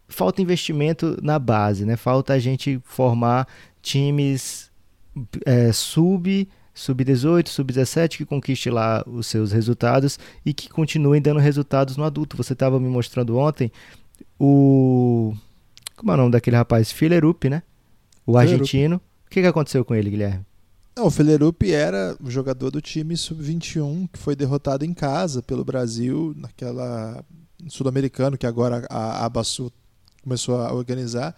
falta 0.08 0.42
investimento 0.42 1.18
na 1.22 1.38
base, 1.38 1.86
né? 1.86 1.96
Falta 1.96 2.34
a 2.34 2.40
gente 2.40 2.80
formar 2.84 3.48
times 3.82 4.72
é, 5.46 5.72
sub 5.72 6.48
sub-18, 6.76 7.48
sub-17 7.48 8.18
que 8.18 8.26
conquiste 8.26 8.70
lá 8.70 9.04
os 9.08 9.26
seus 9.26 9.52
resultados 9.52 10.20
e 10.46 10.54
que 10.54 10.70
continuem 10.70 11.22
dando 11.22 11.40
resultados 11.40 11.98
no 11.98 12.04
adulto. 12.04 12.38
Você 12.38 12.54
estava 12.54 12.80
me 12.80 12.90
mostrando 12.90 13.38
ontem 13.38 13.72
o 14.40 15.34
como 15.96 16.12
é 16.12 16.16
o 16.16 16.18
nome 16.18 16.32
daquele 16.32 16.58
rapaz? 16.58 16.92
Filerup, 16.92 17.46
né? 17.46 17.64
O 18.28 18.38
argentino. 18.38 18.98
O 19.26 19.30
que, 19.30 19.42
que 19.42 19.48
aconteceu 19.48 19.84
com 19.86 19.96
ele, 19.96 20.10
Guilherme? 20.10 20.46
Não, 20.96 21.08
o 21.08 21.12
Filerup 21.12 21.64
era 21.64 22.16
o 22.22 22.30
jogador 22.30 22.70
do 22.72 22.82
time 22.82 23.16
sub-21 23.16 24.10
que 24.12 24.20
foi 24.20 24.36
derrotado 24.36 24.86
em 24.86 24.94
casa 24.94 25.42
pelo 25.42 25.64
Brasil 25.64 26.34
naquela 26.38 27.24
sul-americano 27.68 28.38
que 28.38 28.46
agora 28.46 28.86
a 28.90 29.26
Abasu 29.26 29.72
começou 30.22 30.62
a 30.62 30.74
organizar. 30.74 31.36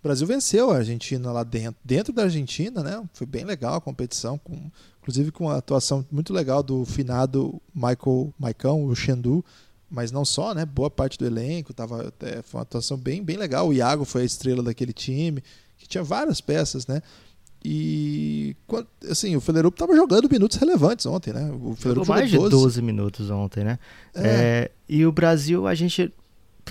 O 0.00 0.02
Brasil 0.02 0.26
venceu 0.26 0.70
a 0.70 0.76
Argentina 0.76 1.30
lá 1.30 1.44
dentro, 1.44 1.76
dentro 1.84 2.12
da 2.12 2.22
Argentina, 2.22 2.82
né? 2.82 3.02
Foi 3.12 3.26
bem 3.26 3.44
legal 3.44 3.74
a 3.74 3.80
competição, 3.80 4.38
com, 4.38 4.70
inclusive 5.00 5.30
com 5.30 5.44
uma 5.44 5.58
atuação 5.58 6.04
muito 6.10 6.32
legal 6.32 6.62
do 6.62 6.86
finado 6.86 7.60
Michael 7.74 8.32
Maicão, 8.38 8.84
o 8.86 8.96
Xandu, 8.96 9.44
mas 9.90 10.10
não 10.10 10.24
só, 10.24 10.54
né? 10.54 10.64
Boa 10.64 10.90
parte 10.90 11.18
do 11.18 11.26
elenco, 11.26 11.74
tava, 11.74 12.12
é, 12.20 12.40
foi 12.40 12.58
uma 12.58 12.62
atuação 12.62 12.96
bem, 12.96 13.22
bem 13.22 13.36
legal. 13.36 13.68
O 13.68 13.74
Iago 13.74 14.06
foi 14.06 14.22
a 14.22 14.24
estrela 14.24 14.62
daquele 14.62 14.94
time, 14.94 15.42
que 15.76 15.86
tinha 15.86 16.02
várias 16.02 16.40
peças, 16.40 16.86
né? 16.86 17.02
E 17.62 18.56
assim, 19.10 19.36
o 19.36 19.40
Felerup 19.40 19.74
estava 19.74 19.94
jogando 19.94 20.30
minutos 20.30 20.56
relevantes 20.56 21.04
ontem, 21.04 21.34
né? 21.34 21.50
O 21.62 21.76
Felerup 21.76 22.06
jogou 22.06 22.06
mais 22.06 22.30
12. 22.30 22.44
de 22.44 22.50
12 22.50 22.82
minutos 22.82 23.30
ontem, 23.30 23.64
né? 23.64 23.78
É. 24.14 24.28
É, 24.28 24.70
e 24.88 25.04
o 25.04 25.12
Brasil, 25.12 25.66
a 25.66 25.74
gente 25.74 26.10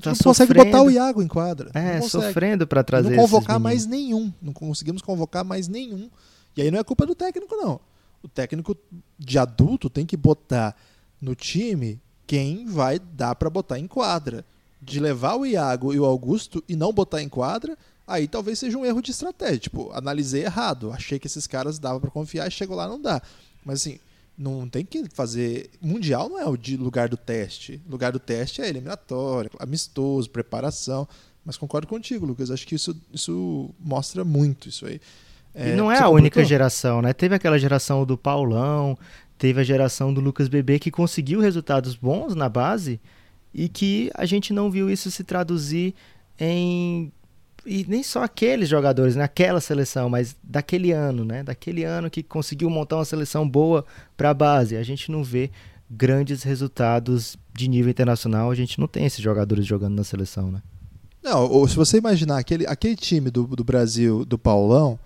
tá 0.01 0.11
não 0.11 0.17
consegue 0.17 0.53
botar 0.53 0.81
o 0.81 0.91
Iago 0.91 1.21
em 1.21 1.27
quadra. 1.27 1.71
É, 1.73 2.01
sofrendo 2.01 2.65
para 2.67 2.83
trazer 2.83 3.09
Não 3.09 3.17
convocar 3.17 3.59
mais 3.59 3.85
nenhum. 3.85 4.31
Não 4.41 4.53
conseguimos 4.53 5.01
convocar 5.01 5.43
mais 5.43 5.67
nenhum. 5.67 6.09
E 6.55 6.61
aí 6.61 6.71
não 6.71 6.79
é 6.79 6.83
culpa 6.83 7.05
do 7.05 7.15
técnico, 7.15 7.55
não. 7.55 7.79
O 8.21 8.27
técnico 8.27 8.75
de 9.17 9.39
adulto 9.39 9.89
tem 9.89 10.05
que 10.05 10.17
botar 10.17 10.75
no 11.21 11.35
time 11.35 11.99
quem 12.27 12.65
vai 12.65 12.99
dar 12.99 13.35
para 13.35 13.49
botar 13.49 13.79
em 13.79 13.87
quadra. 13.87 14.45
De 14.81 14.99
levar 14.99 15.35
o 15.35 15.45
Iago 15.45 15.93
e 15.93 15.99
o 15.99 16.05
Augusto 16.05 16.63
e 16.67 16.75
não 16.75 16.93
botar 16.93 17.21
em 17.21 17.29
quadra, 17.29 17.77
aí 18.07 18.27
talvez 18.27 18.59
seja 18.59 18.77
um 18.77 18.85
erro 18.85 19.01
de 19.01 19.11
estratégia. 19.11 19.59
Tipo, 19.59 19.91
analisei 19.93 20.43
errado. 20.43 20.91
Achei 20.91 21.19
que 21.19 21.27
esses 21.27 21.47
caras 21.47 21.79
dava 21.79 21.99
para 21.99 22.09
confiar 22.09 22.47
e 22.47 22.51
chegou 22.51 22.75
lá 22.75 22.87
não 22.87 23.01
dá. 23.01 23.21
Mas 23.63 23.81
assim, 23.81 23.99
não 24.39 24.69
tem 24.69 24.85
que 24.85 25.03
fazer. 25.13 25.69
Mundial 25.81 26.29
não 26.29 26.39
é 26.39 26.45
o 26.45 26.55
de 26.55 26.77
lugar 26.77 27.09
do 27.09 27.17
teste. 27.17 27.81
O 27.85 27.91
lugar 27.91 28.13
do 28.13 28.19
teste 28.19 28.61
é 28.61 28.69
eliminatório, 28.69 29.51
amistoso, 29.59 30.29
preparação. 30.29 31.05
Mas 31.43 31.57
concordo 31.57 31.87
contigo, 31.87 32.25
Lucas. 32.25 32.49
Acho 32.49 32.65
que 32.65 32.75
isso, 32.75 32.95
isso 33.13 33.69
mostra 33.77 34.23
muito 34.23 34.69
isso 34.69 34.85
aí. 34.85 35.01
É, 35.53 35.73
e 35.73 35.75
não 35.75 35.91
é 35.91 35.99
a 35.99 36.07
única 36.07 36.43
geração, 36.45 37.01
né? 37.01 37.11
Teve 37.11 37.35
aquela 37.35 37.59
geração 37.59 38.05
do 38.05 38.17
Paulão, 38.17 38.97
teve 39.37 39.59
a 39.59 39.63
geração 39.63 40.13
do 40.13 40.21
Lucas 40.21 40.47
Bebê 40.47 40.79
que 40.79 40.89
conseguiu 40.89 41.41
resultados 41.41 41.95
bons 41.95 42.33
na 42.33 42.47
base 42.47 42.99
e 43.53 43.67
que 43.67 44.09
a 44.13 44.25
gente 44.25 44.53
não 44.53 44.71
viu 44.71 44.89
isso 44.89 45.11
se 45.11 45.23
traduzir 45.23 45.93
em 46.39 47.11
e 47.65 47.85
nem 47.87 48.03
só 48.03 48.23
aqueles 48.23 48.69
jogadores 48.69 49.15
naquela 49.15 49.61
seleção, 49.61 50.09
mas 50.09 50.35
daquele 50.43 50.91
ano, 50.91 51.23
né? 51.25 51.43
Daquele 51.43 51.83
ano 51.83 52.09
que 52.09 52.23
conseguiu 52.23 52.69
montar 52.69 52.97
uma 52.97 53.05
seleção 53.05 53.47
boa 53.47 53.85
para 54.15 54.29
a 54.29 54.33
base. 54.33 54.75
A 54.75 54.83
gente 54.83 55.11
não 55.11 55.23
vê 55.23 55.51
grandes 55.89 56.43
resultados 56.43 57.37
de 57.53 57.67
nível 57.67 57.89
internacional, 57.89 58.51
a 58.51 58.55
gente 58.55 58.79
não 58.79 58.87
tem 58.87 59.05
esses 59.05 59.21
jogadores 59.21 59.65
jogando 59.65 59.95
na 59.95 60.03
seleção, 60.03 60.51
né? 60.51 60.61
Não, 61.21 61.49
ou 61.49 61.67
se 61.67 61.75
você 61.75 61.97
imaginar 61.97 62.37
aquele, 62.37 62.65
aquele 62.65 62.95
time 62.95 63.29
do, 63.29 63.43
do 63.43 63.63
Brasil, 63.63 64.23
do 64.23 64.37
Paulão, 64.37 64.97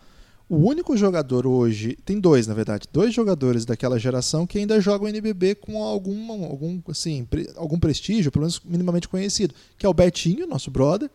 o 0.47 0.57
único 0.57 0.95
jogador 0.95 1.47
hoje, 1.47 1.97
tem 2.05 2.19
dois 2.19 2.45
na 2.45 2.53
verdade, 2.53 2.87
dois 2.91 3.13
jogadores 3.13 3.65
daquela 3.65 3.97
geração 3.97 4.45
que 4.45 4.59
ainda 4.59 4.79
jogam 4.79 5.07
NBB 5.07 5.55
com 5.55 5.81
algum, 5.81 6.45
algum, 6.45 6.79
assim, 6.89 7.27
algum 7.55 7.79
prestígio, 7.79 8.31
pelo 8.31 8.43
menos 8.43 8.61
minimamente 8.63 9.07
conhecido, 9.07 9.55
que 9.77 9.85
é 9.85 9.89
o 9.89 9.93
Betinho, 9.93 10.45
nosso 10.45 10.69
brother, 10.69 11.09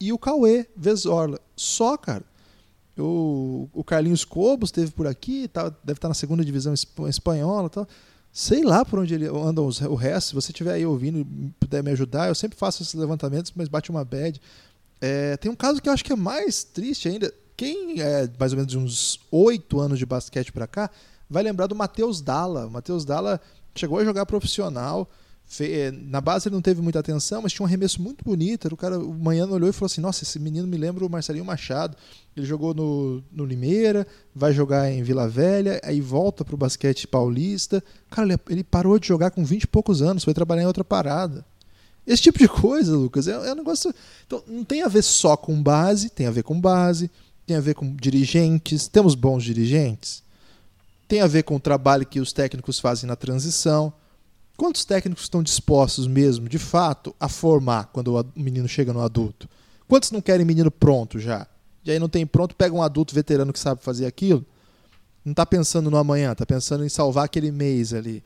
e 0.00 0.12
o 0.12 0.18
Cauê 0.18 0.66
Vesorla. 0.76 1.40
Só, 1.56 1.96
cara. 1.96 2.24
O, 2.96 3.68
o 3.72 3.82
Carlinhos 3.82 4.24
Cobos 4.24 4.68
esteve 4.68 4.92
por 4.92 5.06
aqui, 5.06 5.48
tá, 5.48 5.68
deve 5.82 5.98
estar 5.98 6.06
na 6.06 6.14
segunda 6.14 6.44
divisão 6.44 6.72
espanhola 7.08 7.68
tal. 7.68 7.88
Sei 8.32 8.62
lá 8.62 8.84
por 8.84 8.98
onde 8.98 9.14
ele 9.14 9.26
andam 9.26 9.66
os, 9.66 9.80
o 9.80 9.94
resto. 9.94 10.28
Se 10.28 10.34
você 10.34 10.52
estiver 10.52 10.74
aí 10.74 10.86
ouvindo 10.86 11.20
e 11.20 11.50
puder 11.58 11.82
me 11.82 11.90
ajudar, 11.90 12.28
eu 12.28 12.34
sempre 12.34 12.58
faço 12.58 12.82
esses 12.82 12.94
levantamentos, 12.94 13.52
mas 13.54 13.68
bate 13.68 13.90
uma 13.90 14.04
bad. 14.04 14.40
É, 15.00 15.36
tem 15.36 15.50
um 15.50 15.56
caso 15.56 15.82
que 15.82 15.88
eu 15.88 15.92
acho 15.92 16.04
que 16.04 16.12
é 16.12 16.16
mais 16.16 16.64
triste 16.64 17.08
ainda. 17.08 17.32
Quem 17.56 18.00
é 18.00 18.28
mais 18.38 18.52
ou 18.52 18.56
menos 18.56 18.70
de 18.70 18.78
uns 18.78 19.20
oito 19.30 19.78
anos 19.78 19.98
de 19.98 20.06
basquete 20.06 20.52
para 20.52 20.66
cá 20.66 20.90
vai 21.28 21.42
lembrar 21.42 21.66
do 21.66 21.74
Matheus 21.74 22.20
Dalla. 22.20 22.66
O 22.66 22.70
Matheus 22.70 23.04
Dalla 23.04 23.40
chegou 23.74 23.98
a 23.98 24.04
jogar 24.04 24.26
profissional. 24.26 25.08
Eh, 25.60 25.92
na 25.92 26.20
base 26.20 26.48
ele 26.48 26.54
não 26.54 26.62
teve 26.62 26.80
muita 26.80 26.98
atenção, 26.98 27.42
mas 27.42 27.52
tinha 27.52 27.64
um 27.64 27.66
arremesso 27.66 28.00
muito 28.02 28.24
bonito. 28.24 28.66
O 28.72 28.76
cara, 28.76 28.98
o 28.98 29.14
manhã 29.14 29.46
olhou 29.46 29.68
e 29.68 29.72
falou 29.72 29.86
assim: 29.86 30.00
Nossa, 30.00 30.24
esse 30.24 30.38
menino 30.38 30.66
me 30.66 30.76
lembra 30.76 31.04
o 31.04 31.10
Marcelinho 31.10 31.44
Machado. 31.44 31.96
Ele 32.36 32.46
jogou 32.46 32.74
no, 32.74 33.22
no 33.30 33.44
Limeira, 33.44 34.06
vai 34.34 34.52
jogar 34.52 34.90
em 34.90 35.02
Vila 35.02 35.28
Velha, 35.28 35.80
aí 35.84 36.00
volta 36.00 36.44
pro 36.44 36.56
basquete 36.56 37.06
paulista. 37.06 37.82
Cara, 38.10 38.26
ele, 38.28 38.40
ele 38.48 38.64
parou 38.64 38.98
de 38.98 39.06
jogar 39.06 39.30
com 39.30 39.44
20 39.44 39.62
e 39.62 39.66
poucos 39.66 40.02
anos, 40.02 40.24
foi 40.24 40.34
trabalhar 40.34 40.62
em 40.62 40.66
outra 40.66 40.82
parada. 40.82 41.44
Esse 42.06 42.22
tipo 42.22 42.38
de 42.38 42.48
coisa, 42.48 42.96
Lucas, 42.96 43.28
é, 43.28 43.32
é 43.32 43.52
um 43.52 43.56
negócio. 43.56 43.94
Então, 44.26 44.42
não 44.46 44.64
tem 44.64 44.82
a 44.82 44.88
ver 44.88 45.02
só 45.02 45.36
com 45.36 45.62
base, 45.62 46.10
tem 46.10 46.26
a 46.26 46.30
ver 46.30 46.42
com 46.42 46.60
base, 46.60 47.10
tem 47.46 47.56
a 47.56 47.60
ver 47.60 47.74
com 47.74 47.94
dirigentes. 47.94 48.88
Temos 48.88 49.14
bons 49.14 49.44
dirigentes. 49.44 50.22
Tem 51.06 51.20
a 51.20 51.26
ver 51.26 51.44
com 51.44 51.56
o 51.56 51.60
trabalho 51.60 52.06
que 52.06 52.18
os 52.18 52.32
técnicos 52.32 52.80
fazem 52.80 53.06
na 53.06 53.14
transição 53.14 53.92
Quantos 54.56 54.84
técnicos 54.84 55.24
estão 55.24 55.42
dispostos 55.42 56.06
mesmo, 56.06 56.48
de 56.48 56.58
fato, 56.58 57.14
a 57.18 57.28
formar 57.28 57.90
quando 57.92 58.14
o 58.16 58.24
menino 58.36 58.68
chega 58.68 58.92
no 58.92 59.00
adulto? 59.00 59.48
Quantos 59.88 60.10
não 60.10 60.20
querem 60.20 60.46
menino 60.46 60.70
pronto 60.70 61.18
já? 61.18 61.46
e 61.84 61.90
aí 61.90 61.98
não 61.98 62.08
tem 62.08 62.26
pronto, 62.26 62.56
pega 62.56 62.74
um 62.74 62.82
adulto 62.82 63.14
veterano 63.14 63.52
que 63.52 63.58
sabe 63.58 63.82
fazer 63.82 64.06
aquilo, 64.06 64.44
não 65.24 65.32
está 65.32 65.44
pensando 65.44 65.90
no 65.90 65.96
amanhã, 65.96 66.32
está 66.32 66.46
pensando 66.46 66.84
em 66.84 66.88
salvar 66.88 67.26
aquele 67.26 67.50
mês 67.50 67.92
ali. 67.92 68.22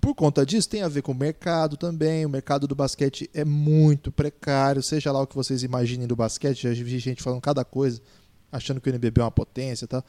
Por 0.00 0.14
conta 0.14 0.44
disso, 0.44 0.68
tem 0.68 0.82
a 0.82 0.88
ver 0.88 1.02
com 1.02 1.12
o 1.12 1.14
mercado 1.14 1.76
também. 1.76 2.26
O 2.26 2.28
mercado 2.28 2.66
do 2.66 2.74
basquete 2.74 3.30
é 3.32 3.44
muito 3.44 4.10
precário, 4.10 4.82
seja 4.82 5.12
lá 5.12 5.22
o 5.22 5.26
que 5.28 5.36
vocês 5.36 5.62
imaginem 5.62 6.08
do 6.08 6.16
basquete. 6.16 6.62
Já 6.62 6.70
vi 6.70 6.98
gente 6.98 7.22
falando 7.22 7.40
cada 7.40 7.64
coisa, 7.64 8.00
achando 8.50 8.80
que 8.80 8.88
o 8.88 8.90
NBB 8.90 9.20
é 9.20 9.24
uma 9.24 9.30
potência 9.30 9.86
tal. 9.86 10.04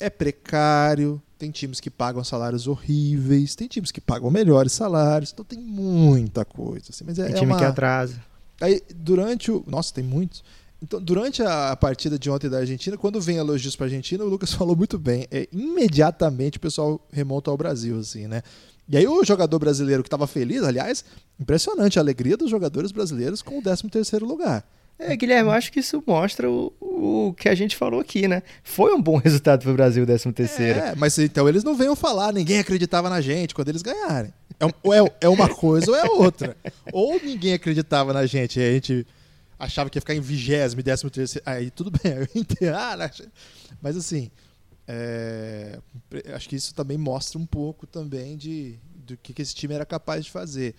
É 0.00 0.08
precário, 0.08 1.20
tem 1.42 1.50
times 1.50 1.80
que 1.80 1.90
pagam 1.90 2.22
salários 2.22 2.68
horríveis, 2.68 3.56
tem 3.56 3.66
times 3.66 3.90
que 3.90 4.00
pagam 4.00 4.30
melhores 4.30 4.70
salários, 4.70 5.32
então 5.32 5.44
tem 5.44 5.58
muita 5.58 6.44
coisa. 6.44 6.86
Assim, 6.90 7.02
mas 7.04 7.18
é, 7.18 7.24
tem 7.24 7.34
time 7.34 7.50
é 7.50 7.54
uma... 7.54 7.58
que 7.58 7.64
atrasa. 7.64 8.14
Aí, 8.60 8.80
durante 8.94 9.50
o. 9.50 9.64
Nossa, 9.66 9.92
tem 9.92 10.04
muitos. 10.04 10.44
Então, 10.80 11.02
durante 11.02 11.42
a 11.42 11.74
partida 11.74 12.16
de 12.16 12.30
ontem 12.30 12.48
da 12.48 12.58
Argentina, 12.58 12.96
quando 12.96 13.20
vem 13.20 13.38
elogios 13.38 13.74
para 13.74 13.86
a 13.86 13.88
Argentina, 13.88 14.22
o 14.22 14.28
Lucas 14.28 14.52
falou 14.54 14.76
muito 14.76 15.00
bem. 15.00 15.26
É, 15.32 15.48
imediatamente 15.50 16.58
o 16.58 16.60
pessoal 16.60 17.04
remonta 17.10 17.50
ao 17.50 17.56
Brasil, 17.56 17.98
assim, 17.98 18.28
né? 18.28 18.40
E 18.88 18.96
aí 18.96 19.08
o 19.08 19.24
jogador 19.24 19.58
brasileiro 19.58 20.04
que 20.04 20.06
estava 20.06 20.28
feliz, 20.28 20.62
aliás, 20.62 21.04
impressionante 21.40 21.98
a 21.98 22.02
alegria 22.02 22.36
dos 22.36 22.50
jogadores 22.50 22.92
brasileiros 22.92 23.42
com 23.42 23.58
o 23.58 23.62
13 23.62 23.88
terceiro 23.88 24.26
lugar. 24.26 24.64
É, 25.06 25.16
Guilherme, 25.16 25.48
eu 25.48 25.52
acho 25.52 25.72
que 25.72 25.80
isso 25.80 26.02
mostra 26.06 26.50
o, 26.50 26.72
o 26.80 27.34
que 27.34 27.48
a 27.48 27.54
gente 27.54 27.76
falou 27.76 28.00
aqui, 28.00 28.28
né? 28.28 28.42
Foi 28.62 28.92
um 28.94 29.02
bom 29.02 29.16
resultado 29.22 29.62
para 29.62 29.70
o 29.70 29.74
Brasil, 29.74 30.04
13 30.06 30.32
terceiro. 30.32 30.78
É, 30.78 30.94
mas 30.94 31.18
então 31.18 31.48
eles 31.48 31.64
não 31.64 31.74
venham 31.74 31.96
falar, 31.96 32.32
ninguém 32.32 32.58
acreditava 32.58 33.10
na 33.10 33.20
gente 33.20 33.54
quando 33.54 33.68
eles 33.68 33.82
ganharem. 33.82 34.32
É, 34.60 34.66
é, 34.66 35.12
é 35.22 35.28
uma 35.28 35.48
coisa 35.48 35.90
ou 35.90 35.96
é 35.96 36.04
outra. 36.04 36.56
Ou 36.92 37.20
ninguém 37.20 37.54
acreditava 37.54 38.12
na 38.12 38.26
gente, 38.26 38.60
e 38.60 38.62
a 38.62 38.72
gente 38.72 39.06
achava 39.58 39.90
que 39.90 39.96
ia 39.96 40.00
ficar 40.00 40.14
em 40.14 40.20
vigésimo, 40.20 40.82
décimo 40.82 41.10
terceiro. 41.10 41.42
Aí 41.48 41.70
tudo 41.70 41.90
bem, 41.90 42.12
eu 42.12 42.28
entendo. 42.34 42.74
Ah, 42.74 43.10
mas 43.80 43.96
assim, 43.96 44.30
é, 44.86 45.78
acho 46.34 46.48
que 46.48 46.56
isso 46.56 46.74
também 46.74 46.98
mostra 46.98 47.38
um 47.38 47.46
pouco 47.46 47.86
também 47.86 48.36
de 48.36 48.78
do 48.94 49.16
que, 49.16 49.32
que 49.32 49.42
esse 49.42 49.54
time 49.54 49.74
era 49.74 49.84
capaz 49.84 50.24
de 50.24 50.30
fazer. 50.30 50.74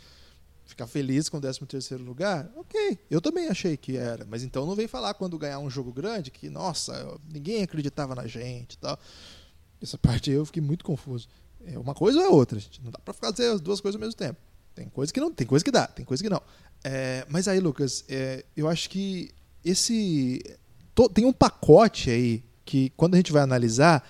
Ficar 0.74 0.88
feliz 0.88 1.30
com 1.30 1.38
o 1.38 1.40
13 1.40 1.60
terceiro 1.68 2.04
lugar? 2.04 2.52
Ok, 2.56 2.98
eu 3.08 3.22
também 3.22 3.48
achei 3.48 3.78
que 3.78 3.96
era. 3.96 4.26
Mas 4.28 4.42
então 4.42 4.66
não 4.66 4.74
vem 4.74 4.88
falar 4.88 5.14
quando 5.14 5.38
ganhar 5.38 5.60
um 5.60 5.70
jogo 5.70 5.94
grande 5.94 6.32
que, 6.32 6.50
nossa, 6.50 7.16
ninguém 7.32 7.62
acreditava 7.62 8.16
na 8.16 8.26
gente 8.26 8.76
tal. 8.80 8.98
Essa 9.80 10.00
parte 10.00 10.32
eu 10.32 10.44
fiquei 10.48 10.64
muito 10.64 10.84
confuso. 10.84 11.28
É 11.64 11.78
uma 11.78 11.94
coisa 11.94 12.18
ou 12.18 12.26
é 12.26 12.28
outra, 12.28 12.60
gente. 12.60 12.82
Não 12.84 12.90
dá 12.90 12.98
pra 12.98 13.14
fazer 13.14 13.52
as 13.52 13.62
duas 13.62 13.80
coisas 13.80 14.02
ao 14.02 14.04
mesmo 14.04 14.18
tempo. 14.18 14.40
Tem 14.74 14.90
coisa 14.90 15.14
que 15.14 15.20
não, 15.20 15.32
tem 15.32 15.46
coisa 15.46 15.64
que 15.64 15.70
dá, 15.70 15.86
tem 15.86 16.04
coisa 16.04 16.24
que 16.24 16.30
não. 16.30 16.42
É, 16.84 17.24
mas 17.30 17.48
aí, 17.48 17.60
Lucas, 17.60 18.04
é, 18.10 18.44
eu 18.58 18.68
acho 18.68 18.90
que 18.90 19.30
esse. 19.64 20.42
Tem 21.14 21.24
um 21.24 21.34
pacote 21.34 22.10
aí 22.10 22.44
que, 22.66 22.92
quando 22.98 23.14
a 23.14 23.18
gente 23.18 23.32
vai 23.32 23.44
analisar, 23.44 24.04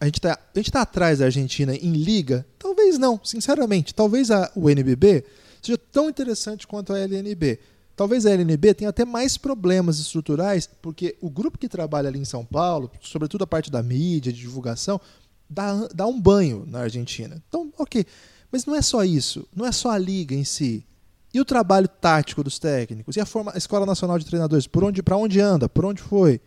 a 0.00 0.04
gente 0.04 0.18
está 0.18 0.36
tá 0.36 0.80
atrás 0.82 1.18
da 1.18 1.24
Argentina 1.24 1.74
em 1.74 1.92
liga? 1.92 2.46
Talvez 2.56 2.98
não, 2.98 3.20
sinceramente. 3.24 3.92
Talvez 3.92 4.30
a, 4.30 4.52
o 4.54 4.70
NBB 4.70 5.24
seja 5.66 5.78
tão 5.78 6.08
interessante 6.08 6.66
quanto 6.66 6.92
a 6.92 6.98
LNB. 6.98 7.58
Talvez 7.96 8.26
a 8.26 8.30
LNB 8.30 8.74
tenha 8.74 8.90
até 8.90 9.04
mais 9.04 9.36
problemas 9.36 9.98
estruturais, 9.98 10.68
porque 10.82 11.16
o 11.20 11.30
grupo 11.30 11.58
que 11.58 11.68
trabalha 11.68 12.08
ali 12.08 12.18
em 12.18 12.24
São 12.24 12.44
Paulo, 12.44 12.90
sobretudo 13.00 13.44
a 13.44 13.46
parte 13.46 13.70
da 13.70 13.82
mídia, 13.82 14.32
de 14.32 14.40
divulgação, 14.40 15.00
dá, 15.48 15.88
dá 15.94 16.06
um 16.06 16.20
banho 16.20 16.64
na 16.66 16.80
Argentina. 16.80 17.40
Então, 17.48 17.72
ok. 17.78 18.04
Mas 18.50 18.66
não 18.66 18.74
é 18.74 18.82
só 18.82 19.04
isso, 19.04 19.46
não 19.54 19.64
é 19.66 19.72
só 19.72 19.90
a 19.90 19.98
liga 19.98 20.34
em 20.34 20.44
si. 20.44 20.84
E 21.32 21.40
o 21.40 21.44
trabalho 21.44 21.88
tático 21.88 22.44
dos 22.44 22.58
técnicos? 22.58 23.16
E 23.16 23.20
a, 23.20 23.26
forma, 23.26 23.52
a 23.52 23.58
Escola 23.58 23.84
Nacional 23.84 24.18
de 24.18 24.24
Treinadores? 24.24 24.68
Onde, 24.72 25.02
para 25.02 25.16
onde 25.16 25.40
anda? 25.40 25.68
Por 25.68 25.84
onde 25.84 26.00
foi? 26.00 26.40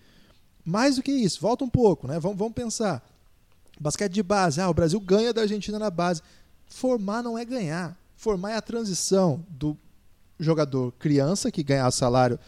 Mais 0.63 0.95
do 0.95 1.03
que 1.03 1.11
isso, 1.11 1.41
volta 1.41 1.63
um 1.65 1.69
pouco, 1.69 2.07
né? 2.07 2.19
Vamos, 2.19 2.37
vamos 2.37 2.53
pensar. 2.53 3.05
Basquete 3.79 4.13
de 4.13 4.23
base. 4.23 4.59
Ah, 4.61 4.69
o 4.69 4.73
Brasil 4.73 4.99
ganha 4.99 5.33
da 5.33 5.41
Argentina 5.41 5.77
na 5.77 5.89
base. 5.89 6.21
Formar 6.67 7.21
não 7.21 7.37
é 7.37 7.43
ganhar. 7.43 7.97
Formar 8.17 8.51
é 8.51 8.55
a 8.55 8.61
transição 8.61 9.45
do 9.47 9.77
jogador 10.39 10.91
criança 10.93 11.51
que 11.51 11.61
ganha 11.61 11.89
salário 11.91 12.39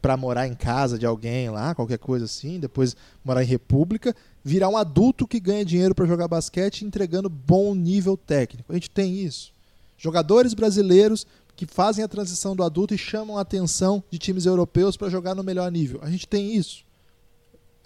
para 0.00 0.14
morar 0.14 0.46
em 0.46 0.54
casa 0.54 0.98
de 0.98 1.06
alguém 1.06 1.48
lá, 1.48 1.74
qualquer 1.74 1.98
coisa 1.98 2.26
assim, 2.26 2.60
depois 2.60 2.94
morar 3.24 3.42
em 3.42 3.46
república, 3.46 4.14
virar 4.44 4.68
um 4.68 4.76
adulto 4.76 5.26
que 5.26 5.40
ganha 5.40 5.64
dinheiro 5.64 5.94
para 5.94 6.04
jogar 6.04 6.28
basquete 6.28 6.84
entregando 6.84 7.30
bom 7.30 7.74
nível 7.74 8.14
técnico. 8.14 8.70
A 8.70 8.74
gente 8.74 8.90
tem 8.90 9.18
isso. 9.18 9.52
Jogadores 9.96 10.52
brasileiros 10.52 11.26
que 11.56 11.64
fazem 11.64 12.04
a 12.04 12.08
transição 12.08 12.54
do 12.54 12.62
adulto 12.62 12.94
e 12.94 12.98
chamam 12.98 13.38
a 13.38 13.40
atenção 13.40 14.04
de 14.10 14.18
times 14.18 14.44
europeus 14.44 14.98
para 14.98 15.08
jogar 15.08 15.34
no 15.34 15.42
melhor 15.42 15.72
nível. 15.72 15.98
A 16.02 16.10
gente 16.10 16.28
tem 16.28 16.54
isso. 16.54 16.84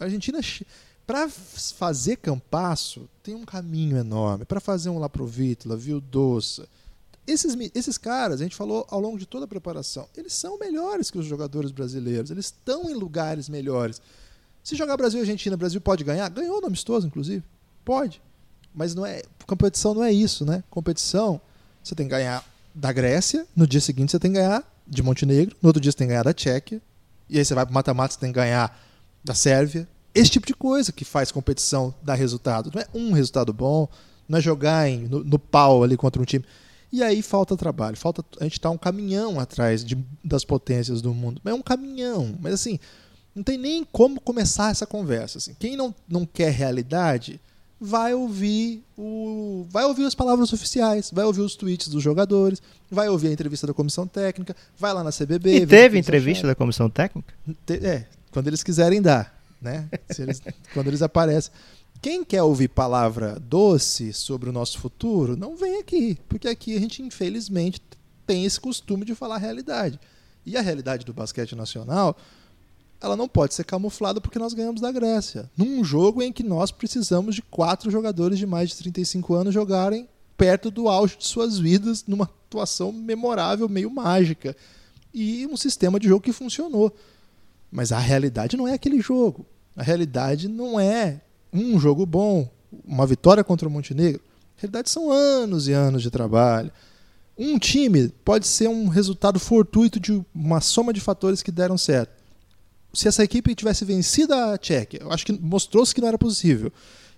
A 0.01 0.05
Argentina, 0.05 0.41
para 1.07 1.29
fazer 1.29 2.17
campasso, 2.17 3.09
tem 3.23 3.37
um 3.37 3.45
caminho 3.45 3.97
enorme. 3.97 4.45
Para 4.45 4.59
fazer 4.59 4.91
um 4.91 4.99
lá 4.99 5.09
pro 5.09 5.25
Vítula, 5.25 5.77
Vildoça. 5.77 6.69
Esses, 7.31 7.57
esses 7.75 7.97
caras, 7.97 8.41
a 8.41 8.45
gente 8.45 8.57
falou 8.57 8.87
ao 8.91 9.01
longo 9.01 9.19
de 9.19 9.27
toda 9.27 9.45
a 9.45 9.49
preparação, 9.49 10.09
eles 10.17 10.33
são 10.33 10.59
melhores 10.59 11.11
que 11.11 11.19
os 11.19 11.27
jogadores 11.27 11.71
brasileiros. 11.71 12.31
Eles 12.31 12.47
estão 12.47 12.91
em 12.91 12.95
lugares 12.95 13.49
melhores. 13.49 14.03
Se 14.65 14.75
jogar 14.75 14.97
Brasil 14.97 15.21
e 15.21 15.23
Argentina, 15.23 15.57
Brasil 15.57 15.81
pode 15.81 16.03
ganhar? 16.03 16.29
Ganhou 16.29 16.61
no 16.61 16.67
amistoso, 16.67 17.07
inclusive. 17.07 17.45
Pode. 17.85 18.21
Mas 18.75 18.95
não 18.95 19.07
é 19.07 19.23
competição 19.47 19.95
não 19.95 20.05
é 20.05 20.13
isso, 20.13 20.45
né? 20.45 20.63
Competição, 20.71 21.41
você 21.83 21.95
tem 21.95 22.07
que 22.07 22.11
ganhar 22.11 22.45
da 22.75 22.93
Grécia, 22.93 23.47
no 23.57 23.67
dia 23.67 23.81
seguinte 23.81 24.13
você 24.13 24.19
tem 24.19 24.33
que 24.33 24.39
ganhar 24.39 24.65
de 24.87 25.03
Montenegro, 25.03 25.57
no 25.61 25.69
outro 25.69 25.81
dia 25.81 25.91
você 25.91 25.99
tem 25.99 26.07
que 26.07 26.13
ganhar 26.13 26.23
da 26.23 26.33
Tchequia, 26.33 26.81
e 27.29 27.39
aí 27.39 27.45
você 27.45 27.55
vai 27.55 27.65
para 27.65 27.75
mata-mata, 27.75 28.15
você 28.15 28.21
tem 28.21 28.31
que 28.33 28.37
ganhar 28.37 28.77
da 29.25 29.35
Sérvia. 29.35 29.89
Esse 30.15 30.31
tipo 30.31 30.47
de 30.47 30.55
coisa 30.55 30.93
que 30.93 31.05
faz 31.05 31.31
competição 31.31 31.95
dar 32.03 32.15
resultado. 32.15 32.71
Não 32.75 32.83
é 32.83 32.87
um 32.93 33.13
resultado 33.13 33.53
bom, 33.53 33.89
não 34.29 34.39
é 34.39 34.43
jogar 34.43 34.89
em, 34.89 35.07
no, 35.09 35.23
no 35.23 35.39
pau 35.39 35.85
ali 35.85 35.97
contra 35.97 36.21
um 36.21 36.25
time. 36.25 36.45
E 36.93 37.03
aí 37.03 37.23
falta 37.23 37.57
trabalho, 37.57 37.97
falta 37.97 38.25
a 38.41 38.45
gente 38.45 38.55
está 38.55 38.71
um 38.71 38.79
caminhão 38.79 39.39
atrás 39.39 39.85
de, 39.85 39.97
das 40.25 40.45
potências 40.45 41.01
do 41.01 41.15
mundo. 41.15 41.41
É 41.45 41.55
um 41.55 41.63
caminhão, 41.63 42.37
mas 42.41 42.55
assim, 42.55 42.81
não 43.35 43.43
tem 43.43 43.57
nem 43.57 43.85
como 43.85 44.21
começar 44.21 44.71
essa 44.71 44.87
conversa. 44.87 45.39
Assim. 45.39 45.55
Quem 45.59 45.77
não, 45.77 45.95
não 46.09 46.27
quer 46.27 46.51
realidade 46.51 47.41
vai 47.81 48.13
ouvir 48.13 48.85
o 48.97 49.67
vai 49.71 49.85
ouvir 49.85 50.05
as 50.05 50.15
palavras 50.15 50.53
oficiais, 50.53 51.11
vai 51.13 51.25
ouvir 51.25 51.41
os 51.41 51.57
tweets 51.57 51.89
dos 51.89 52.03
jogadores, 52.03 52.61
vai 52.91 53.09
ouvir 53.09 53.29
a 53.29 53.33
entrevista 53.33 53.67
da 53.67 53.73
comissão 53.73 54.07
técnica, 54.07 54.55
vai 54.79 54.93
lá 54.93 55.03
na 55.03 55.11
CBB. 55.11 55.63
E 55.63 55.67
teve 55.67 55.99
entrevista 55.99 56.47
da 56.47 56.55
comissão 56.55 56.91
técnica? 56.91 57.33
É, 57.69 58.05
quando 58.31 58.49
eles 58.49 58.63
quiserem 58.63 59.01
dar, 59.01 59.35
né? 59.63 59.89
Eles, 60.19 60.43
quando 60.75 60.89
eles 60.89 61.01
aparecem. 61.01 61.53
Quem 62.03 62.25
quer 62.25 62.43
ouvir 62.43 62.69
palavra 62.69 63.39
doce 63.39 64.13
sobre 64.13 64.49
o 64.49 64.53
nosso 64.53 64.79
futuro, 64.79 65.37
não 65.37 65.55
vem 65.55 65.79
aqui, 65.79 66.19
porque 66.29 66.49
aqui 66.49 66.75
a 66.75 66.81
gente 66.81 67.03
infelizmente 67.03 67.81
tem 68.27 68.45
esse 68.45 68.59
costume 68.59 69.05
de 69.05 69.15
falar 69.15 69.35
a 69.35 69.39
realidade. 69.39 70.01
E 70.47 70.57
a 70.57 70.63
realidade 70.63 71.05
do 71.05 71.13
basquete 71.13 71.55
nacional 71.55 72.17
ela 73.03 73.17
não 73.17 73.29
pode 73.29 73.55
ser 73.55 73.65
camuflada 73.65 74.21
porque 74.21 74.39
nós 74.39 74.53
ganhamos 74.53 74.81
da 74.81 74.93
Grécia. 74.93 75.51
Num 75.57 75.83
jogo 75.83 76.23
em 76.23 76.33
que 76.33 76.43
nós 76.43 76.71
precisamos 76.71 77.35
de 77.35 77.43
quatro 77.43 77.91
jogadores 77.91 78.39
de 78.39 78.47
mais 78.47 78.71
de 78.71 78.77
35 78.77 79.35
anos 79.35 79.55
jogarem 79.55 80.09
perto 80.37 80.71
do 80.71 80.89
auge 80.89 81.17
de 81.17 81.27
suas 81.27 81.59
vidas, 81.59 82.05
numa 82.07 82.25
atuação 82.25 82.93
memorável, 82.93 83.69
meio 83.69 83.91
mágica. 83.91 84.55
E 85.13 85.47
um 85.47 85.57
sistema 85.57 85.99
de 85.99 86.09
jogo 86.09 86.23
que 86.23 86.33
funcionou. 86.33 86.95
Mas 87.71 87.91
a 87.91 87.99
realidade 87.99 88.57
não 88.57 88.69
é 88.69 88.75
aquele 88.75 89.01
jogo. 89.01 89.47
A 89.75 89.83
realidade 89.83 90.47
não 90.47 90.79
é 90.79 91.21
um 91.53 91.79
jogo 91.79 92.05
bom, 92.07 92.51
uma 92.85 93.07
vitória 93.07 93.45
contra 93.45 93.69
o 93.69 93.71
Montenegro. 93.71 94.21
A 94.57 94.61
realidade 94.61 94.91
são 94.91 95.11
anos 95.11 95.69
e 95.69 95.73
anos 95.73 96.03
de 96.03 96.11
trabalho. 96.11 96.71
Um 97.37 97.59
time 97.59 98.09
pode 98.25 98.47
ser 98.47 98.69
um 98.69 98.89
resultado 98.89 99.41
fortuito 99.41 99.99
de 99.99 100.23
uma 100.35 100.61
soma 100.61 100.93
de 100.93 101.01
fatores 101.01 101.43
que 101.43 101.51
deram 101.51 101.79
certo 101.79 102.21
se 102.93 103.09
essa 103.09 103.23
equipe 103.23 103.55
tivesse 103.55 103.85
vencido 103.85 104.35
a 104.35 104.59
Tchequia, 104.59 105.01
eu 105.03 105.13
acho 105.13 105.25
que 105.25 105.33
mostrou-se 105.33 105.95
que 105.95 106.01
não 106.01 106.09
era 106.09 106.19
possível, 106.19 106.73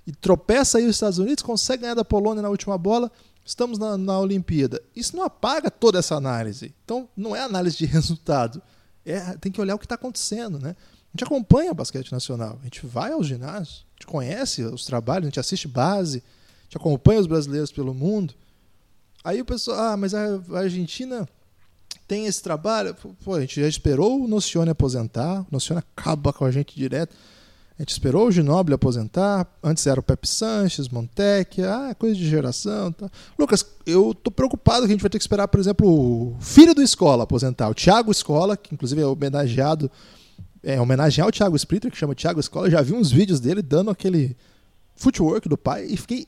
e 0.07 0.13
tropeça 0.13 0.79
aí 0.79 0.85
os 0.85 0.97
Estados 0.97 1.19
Unidos, 1.19 1.43
consegue 1.43 1.83
ganhar 1.83 1.95
da 1.95 2.05
Polônia 2.05 2.43
na 2.43 2.49
última 2.49 2.77
bola, 2.77 3.11
estamos 3.45 3.79
na, 3.79 3.97
na 3.97 4.19
Olimpíada. 4.19 4.83
Isso 4.95 5.17
não 5.17 5.25
apaga 5.25 5.71
toda 5.71 5.99
essa 5.99 6.17
análise. 6.17 6.75
Então, 6.85 7.09
não 7.17 7.37
é 7.37 7.41
análise 7.41 7.77
de 7.77 7.87
resultado. 7.87 8.61
É, 9.05 9.21
tem 9.39 9.53
que 9.53 9.61
olhar 9.61 9.75
o 9.75 9.79
que 9.79 9.85
está 9.85 9.95
acontecendo. 9.95 10.59
Né? 10.59 10.71
A 10.71 11.11
gente 11.13 11.25
acompanha 11.25 11.71
o 11.71 11.75
basquete 11.75 12.11
nacional, 12.11 12.59
a 12.61 12.65
gente 12.65 12.85
vai 12.85 13.13
aos 13.13 13.27
ginásios, 13.27 13.87
conhece 14.07 14.63
os 14.63 14.85
trabalhos, 14.85 15.25
a 15.25 15.29
gente 15.29 15.41
assiste 15.41 15.69
base, 15.69 16.19
a 16.19 16.65
gente 16.65 16.77
acompanha 16.77 17.21
os 17.21 17.27
brasileiros 17.27 17.73
pelo 17.73 17.95
mundo. 17.95 18.35
Aí 19.25 19.41
o 19.41 19.45
pessoal, 19.45 19.79
ah, 19.79 19.97
mas 19.97 20.15
a 20.15 20.41
Argentina 20.55 21.29
tem 22.09 22.27
esse 22.27 22.43
trabalho. 22.43 22.97
Pô, 23.25 23.35
a 23.35 23.41
gente 23.41 23.61
já 23.61 23.69
esperou 23.69 24.23
o 24.23 24.29
Nocione 24.29 24.71
aposentar, 24.71 25.41
o 25.43 25.47
Nocione 25.51 25.79
acaba 25.79 26.33
com 26.33 26.45
a 26.45 26.51
gente 26.51 26.75
direto. 26.75 27.15
A 27.79 27.83
gente 27.83 27.91
esperou 27.91 28.29
o 28.29 28.31
Ginoble 28.31 28.75
aposentar, 28.75 29.47
antes 29.63 29.87
era 29.87 29.99
o 29.99 30.03
Pepe 30.03 30.29
Sanches, 30.29 30.89
Montec, 30.89 31.63
ah, 31.63 31.95
coisa 31.99 32.15
de 32.15 32.29
geração. 32.29 32.93
Tá. 32.93 33.11
Lucas, 33.39 33.65
eu 33.87 34.15
tô 34.15 34.31
preocupado 34.31 34.81
que 34.81 34.93
a 34.93 34.95
gente 34.95 35.01
vai 35.01 35.11
ter 35.11 35.19
que 35.19 35.23
esperar, 35.23 35.49
por 35.49 35.59
exemplo, 35.59 35.89
o 35.89 36.37
filho 36.39 36.75
do 36.75 36.83
Escola 36.83 37.25
aposentar, 37.25 37.71
o 37.71 37.75
Thiago 37.75 38.13
Escola, 38.13 38.57
que 38.57 38.75
inclusive 38.75 39.01
é 39.01 39.07
homenageado 39.07 39.91
é, 40.63 40.81
homenagear 40.81 41.27
o 41.27 41.33
Thiago 41.33 41.57
Splitter, 41.57 41.91
que 41.91 41.97
chama 41.97 42.15
Thiago 42.15 42.41
Escola. 42.41 42.71
Já 42.71 42.81
vi 42.83 42.93
uns 42.93 43.11
vídeos 43.11 43.41
dele 43.41 43.63
dando 43.63 43.91
aquele 43.91 44.37
footwork 44.95 45.49
do 45.49 45.59
pai 45.59 45.87
e 45.89 45.97
fiquei 45.97 46.27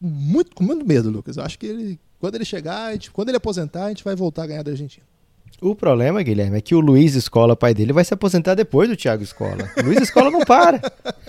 muito, 0.00 0.54
com 0.54 0.64
muito 0.64 0.86
medo, 0.86 1.10
Lucas. 1.10 1.36
Eu 1.36 1.44
acho 1.44 1.58
que 1.58 1.66
ele, 1.66 2.00
quando 2.18 2.34
ele 2.34 2.44
chegar, 2.44 2.92
gente, 2.92 3.10
quando 3.10 3.28
ele 3.28 3.36
aposentar, 3.36 3.86
a 3.86 3.88
gente 3.88 4.04
vai 4.04 4.14
voltar 4.14 4.44
a 4.44 4.46
ganhar 4.46 4.62
da 4.62 4.70
Argentina. 4.70 5.04
O 5.60 5.74
problema, 5.74 6.22
Guilherme, 6.22 6.58
é 6.58 6.60
que 6.60 6.74
o 6.74 6.80
Luiz 6.80 7.14
Escola, 7.14 7.54
pai 7.54 7.72
dele, 7.72 7.92
vai 7.92 8.04
se 8.04 8.12
aposentar 8.12 8.54
depois 8.54 8.88
do 8.88 8.96
Thiago 8.96 9.22
Escola. 9.22 9.70
Luiz 9.84 10.00
Escola 10.00 10.30
não 10.30 10.40
para. 10.40 10.80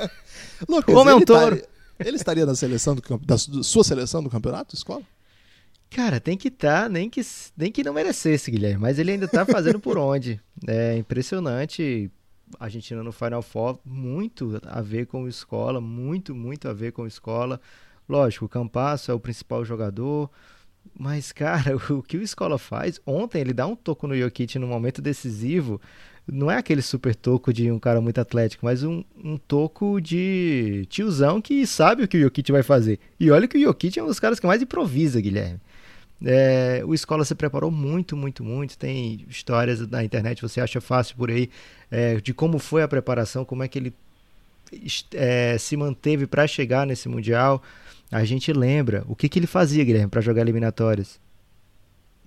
Lucas, 0.68 0.96
Como 0.96 1.10
é 1.10 1.16
um 1.16 1.22
touro. 1.22 1.58
Tá, 1.58 1.68
ele 2.00 2.16
estaria 2.16 2.46
na 2.46 2.56
seleção 2.56 2.96
do, 2.96 3.02
da 3.20 3.38
sua 3.38 3.84
seleção 3.84 4.24
do 4.24 4.30
campeonato, 4.30 4.76
escola? 4.76 5.04
Cara, 5.90 6.20
tem 6.20 6.36
que 6.36 6.48
estar, 6.48 6.84
tá, 6.84 6.90
nem 6.90 7.10
que, 7.10 7.22
nem 7.56 7.72
que 7.72 7.84
não 7.84 7.94
merecesse, 7.94 8.50
Guilherme, 8.50 8.82
mas 8.82 8.98
ele 8.98 9.12
ainda 9.12 9.26
está 9.26 9.46
fazendo 9.46 9.80
por 9.80 9.98
onde. 9.98 10.42
É 10.68 10.98
impressionante. 10.98 12.10
Argentina 12.60 13.04
no 13.04 13.12
Final 13.12 13.42
Four, 13.42 13.80
muito 13.86 14.60
a 14.64 14.82
ver 14.82 15.08
com 15.08 15.28
escola, 15.28 15.80
muito, 15.82 16.34
muito 16.36 16.68
a 16.68 16.74
ver 16.74 16.92
com 16.92 17.08
escola. 17.08 17.60
Lógico, 18.08 18.46
o 18.46 18.50
Campasso 18.50 19.12
é 19.12 19.14
o 19.14 19.20
principal 19.20 19.64
jogador, 19.64 20.30
mas, 20.98 21.32
cara, 21.32 21.76
o 21.90 22.02
que 22.02 22.18
o 22.18 22.22
Escola 22.22 22.58
faz, 22.58 23.00
ontem 23.06 23.42
ele 23.42 23.54
dá 23.54 23.66
um 23.66 23.76
toco 23.76 24.08
no 24.08 24.16
Jokic 24.16 24.60
no 24.60 24.68
momento 24.68 25.02
decisivo, 25.02 25.80
não 26.26 26.50
é 26.50 26.58
aquele 26.58 26.82
super 26.82 27.16
toco 27.16 27.52
de 27.52 27.70
um 27.72 27.80
cara 27.80 28.00
muito 28.00 28.20
atlético, 28.20 28.66
mas 28.66 28.84
um, 28.84 29.04
um 29.22 29.38
toco 29.38 30.00
de 30.00 30.86
tiozão 30.90 31.42
que 31.42 31.68
sabe 31.68 32.04
o 32.04 32.08
que 32.08 32.18
o 32.18 32.22
Jokic 32.22 32.52
vai 32.52 32.64
fazer. 32.64 33.00
E 33.20 33.30
olha 33.30 33.48
que 33.48 33.58
o 33.58 33.62
Jokic 33.62 34.00
é 34.00 34.04
um 34.04 34.08
dos 34.08 34.20
caras 34.20 34.40
que 34.40 34.48
mais 34.48 34.62
improvisa, 34.62 35.20
Guilherme. 35.20 35.60
É, 36.26 36.82
o 36.86 36.94
Escola 36.94 37.26
se 37.26 37.36
preparou 37.36 37.70
muito, 37.70 38.16
muito, 38.16 38.44
muito. 38.44 38.78
Tem 38.78 39.26
histórias 39.30 39.86
na 39.88 40.04
internet, 40.04 40.42
você 40.42 40.62
acha 40.62 40.80
fácil 40.80 41.16
por 41.16 41.30
aí, 41.30 41.50
é, 41.92 42.16
de 42.16 42.34
como 42.34 42.60
foi 42.60 42.82
a 42.82 42.88
preparação, 42.88 43.44
como 43.44 43.64
é 43.64 43.68
que 43.68 43.78
ele 43.78 43.94
é, 45.14 45.58
se 45.58 45.76
manteve 45.76 46.26
para 46.26 46.48
chegar 46.48 46.88
nesse 46.88 47.10
Mundial. 47.10 47.62
A 48.12 48.24
gente 48.24 48.54
lembra 48.54 49.04
o 49.08 49.16
que, 49.16 49.28
que 49.28 49.40
ele 49.40 49.48
fazia, 49.48 49.84
Guilherme, 49.84 50.10
para 50.10 50.22
jogar 50.22 50.42
eliminatórias. 50.42 51.20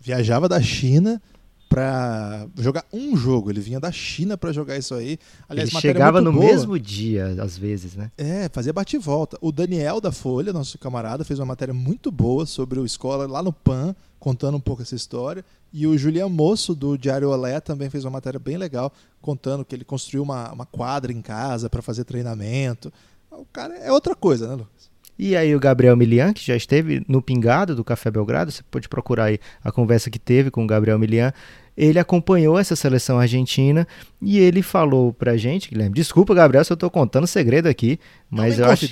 Viajava 0.00 0.48
da 0.48 0.60
China 0.60 1.20
para 1.68 2.46
jogar 2.56 2.84
um 2.92 3.16
jogo. 3.16 3.50
Ele 3.50 3.60
vinha 3.60 3.80
da 3.80 3.90
China 3.90 4.36
para 4.36 4.52
jogar 4.52 4.76
isso 4.76 4.94
aí. 4.94 5.18
Aliás, 5.48 5.70
ele 5.70 5.80
chegava 5.80 6.20
no 6.20 6.32
boa. 6.32 6.44
mesmo 6.44 6.78
dia, 6.78 7.36
às 7.42 7.58
vezes, 7.58 7.94
né? 7.94 8.10
É, 8.16 8.48
fazia 8.52 8.72
bate 8.72 8.96
e 8.96 8.98
volta. 8.98 9.36
O 9.40 9.50
Daniel 9.50 10.00
da 10.00 10.12
Folha, 10.12 10.52
nosso 10.52 10.78
camarada, 10.78 11.24
fez 11.24 11.38
uma 11.38 11.46
matéria 11.46 11.74
muito 11.74 12.10
boa 12.10 12.46
sobre 12.46 12.78
o 12.78 12.86
Escola 12.86 13.26
lá 13.26 13.42
no 13.42 13.52
PAN, 13.52 13.94
contando 14.18 14.56
um 14.56 14.60
pouco 14.60 14.82
essa 14.82 14.94
história. 14.94 15.44
E 15.72 15.86
o 15.86 15.98
Julian 15.98 16.28
Moço, 16.28 16.74
do 16.74 16.96
Diário 16.96 17.30
Olé, 17.30 17.60
também 17.60 17.90
fez 17.90 18.04
uma 18.04 18.12
matéria 18.12 18.38
bem 18.38 18.56
legal, 18.56 18.92
contando 19.20 19.64
que 19.64 19.74
ele 19.74 19.84
construiu 19.84 20.22
uma, 20.22 20.52
uma 20.52 20.66
quadra 20.66 21.12
em 21.12 21.20
casa 21.20 21.68
para 21.68 21.82
fazer 21.82 22.04
treinamento. 22.04 22.92
O 23.30 23.44
cara 23.52 23.76
é 23.76 23.92
outra 23.92 24.14
coisa, 24.14 24.48
né, 24.48 24.54
Lucas? 24.54 24.90
E 25.18 25.34
aí 25.34 25.54
o 25.54 25.60
Gabriel 25.60 25.96
Milian, 25.96 26.32
que 26.32 26.44
já 26.44 26.54
esteve 26.54 27.02
no 27.08 27.22
Pingado 27.22 27.74
do 27.74 27.82
Café 27.82 28.10
Belgrado, 28.10 28.50
você 28.50 28.62
pode 28.70 28.88
procurar 28.88 29.24
aí 29.24 29.38
a 29.64 29.72
conversa 29.72 30.10
que 30.10 30.18
teve 30.18 30.50
com 30.50 30.64
o 30.64 30.66
Gabriel 30.66 30.98
Milian. 30.98 31.32
Ele 31.76 31.98
acompanhou 31.98 32.58
essa 32.58 32.74
seleção 32.74 33.18
argentina 33.18 33.86
e 34.20 34.38
ele 34.38 34.62
falou 34.62 35.12
pra 35.12 35.36
gente, 35.36 35.68
Guilherme, 35.68 35.94
desculpa, 35.94 36.34
Gabriel, 36.34 36.64
se 36.64 36.72
eu 36.72 36.76
tô 36.76 36.90
contando 36.90 37.26
segredo 37.26 37.66
aqui, 37.66 37.98
mas 38.30 38.58
eu 38.58 38.64
acho, 38.66 38.86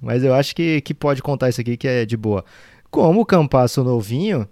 mas 0.00 0.24
eu 0.24 0.34
acho 0.34 0.54
que, 0.54 0.80
que 0.80 0.92
pode 0.92 1.22
contar 1.22 1.48
isso 1.48 1.60
aqui 1.60 1.76
que 1.76 1.86
é 1.86 2.04
de 2.04 2.16
boa. 2.16 2.44
Como 2.90 3.20
o 3.20 3.26
Campasso 3.26 3.84
novinho, 3.84 4.48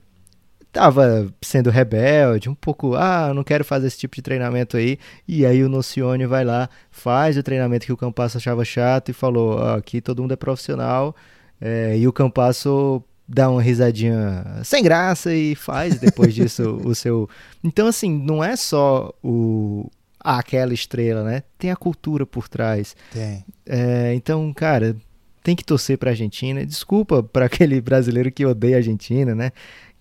tava 0.74 1.32
sendo 1.40 1.70
rebelde, 1.70 2.50
um 2.50 2.54
pouco, 2.54 2.96
ah, 2.96 3.32
não 3.32 3.44
quero 3.44 3.64
fazer 3.64 3.86
esse 3.86 3.96
tipo 3.96 4.16
de 4.16 4.22
treinamento 4.22 4.76
aí. 4.76 4.98
E 5.26 5.46
aí 5.46 5.62
o 5.62 5.68
Nocione 5.68 6.26
vai 6.26 6.44
lá, 6.44 6.68
faz 6.90 7.38
o 7.38 7.42
treinamento 7.42 7.86
que 7.86 7.92
o 7.92 7.96
Campasso 7.96 8.36
achava 8.36 8.64
chato 8.64 9.08
e 9.08 9.12
falou: 9.14 9.58
ah, 9.58 9.76
aqui 9.76 10.00
todo 10.00 10.20
mundo 10.20 10.34
é 10.34 10.36
profissional. 10.36 11.14
É, 11.60 11.96
e 11.96 12.06
o 12.08 12.12
Campasso 12.12 13.00
dá 13.26 13.48
uma 13.48 13.62
risadinha 13.62 14.44
sem 14.64 14.82
graça 14.82 15.32
e 15.32 15.54
faz 15.54 15.98
depois 15.98 16.34
disso 16.34 16.80
o 16.84 16.92
seu. 16.94 17.28
Então, 17.62 17.86
assim, 17.86 18.10
não 18.10 18.42
é 18.42 18.56
só 18.56 19.14
o. 19.22 19.88
aquela 20.18 20.74
estrela, 20.74 21.22
né? 21.22 21.44
Tem 21.56 21.70
a 21.70 21.76
cultura 21.76 22.26
por 22.26 22.48
trás. 22.48 22.96
Tem. 23.12 23.44
É, 23.64 24.12
então, 24.12 24.52
cara, 24.52 24.96
tem 25.44 25.54
que 25.54 25.62
torcer 25.62 25.98
para 25.98 26.10
a 26.10 26.12
Argentina. 26.12 26.66
Desculpa 26.66 27.22
para 27.22 27.46
aquele 27.46 27.80
brasileiro 27.80 28.32
que 28.32 28.44
odeia 28.44 28.74
a 28.74 28.78
Argentina, 28.78 29.36
né? 29.36 29.52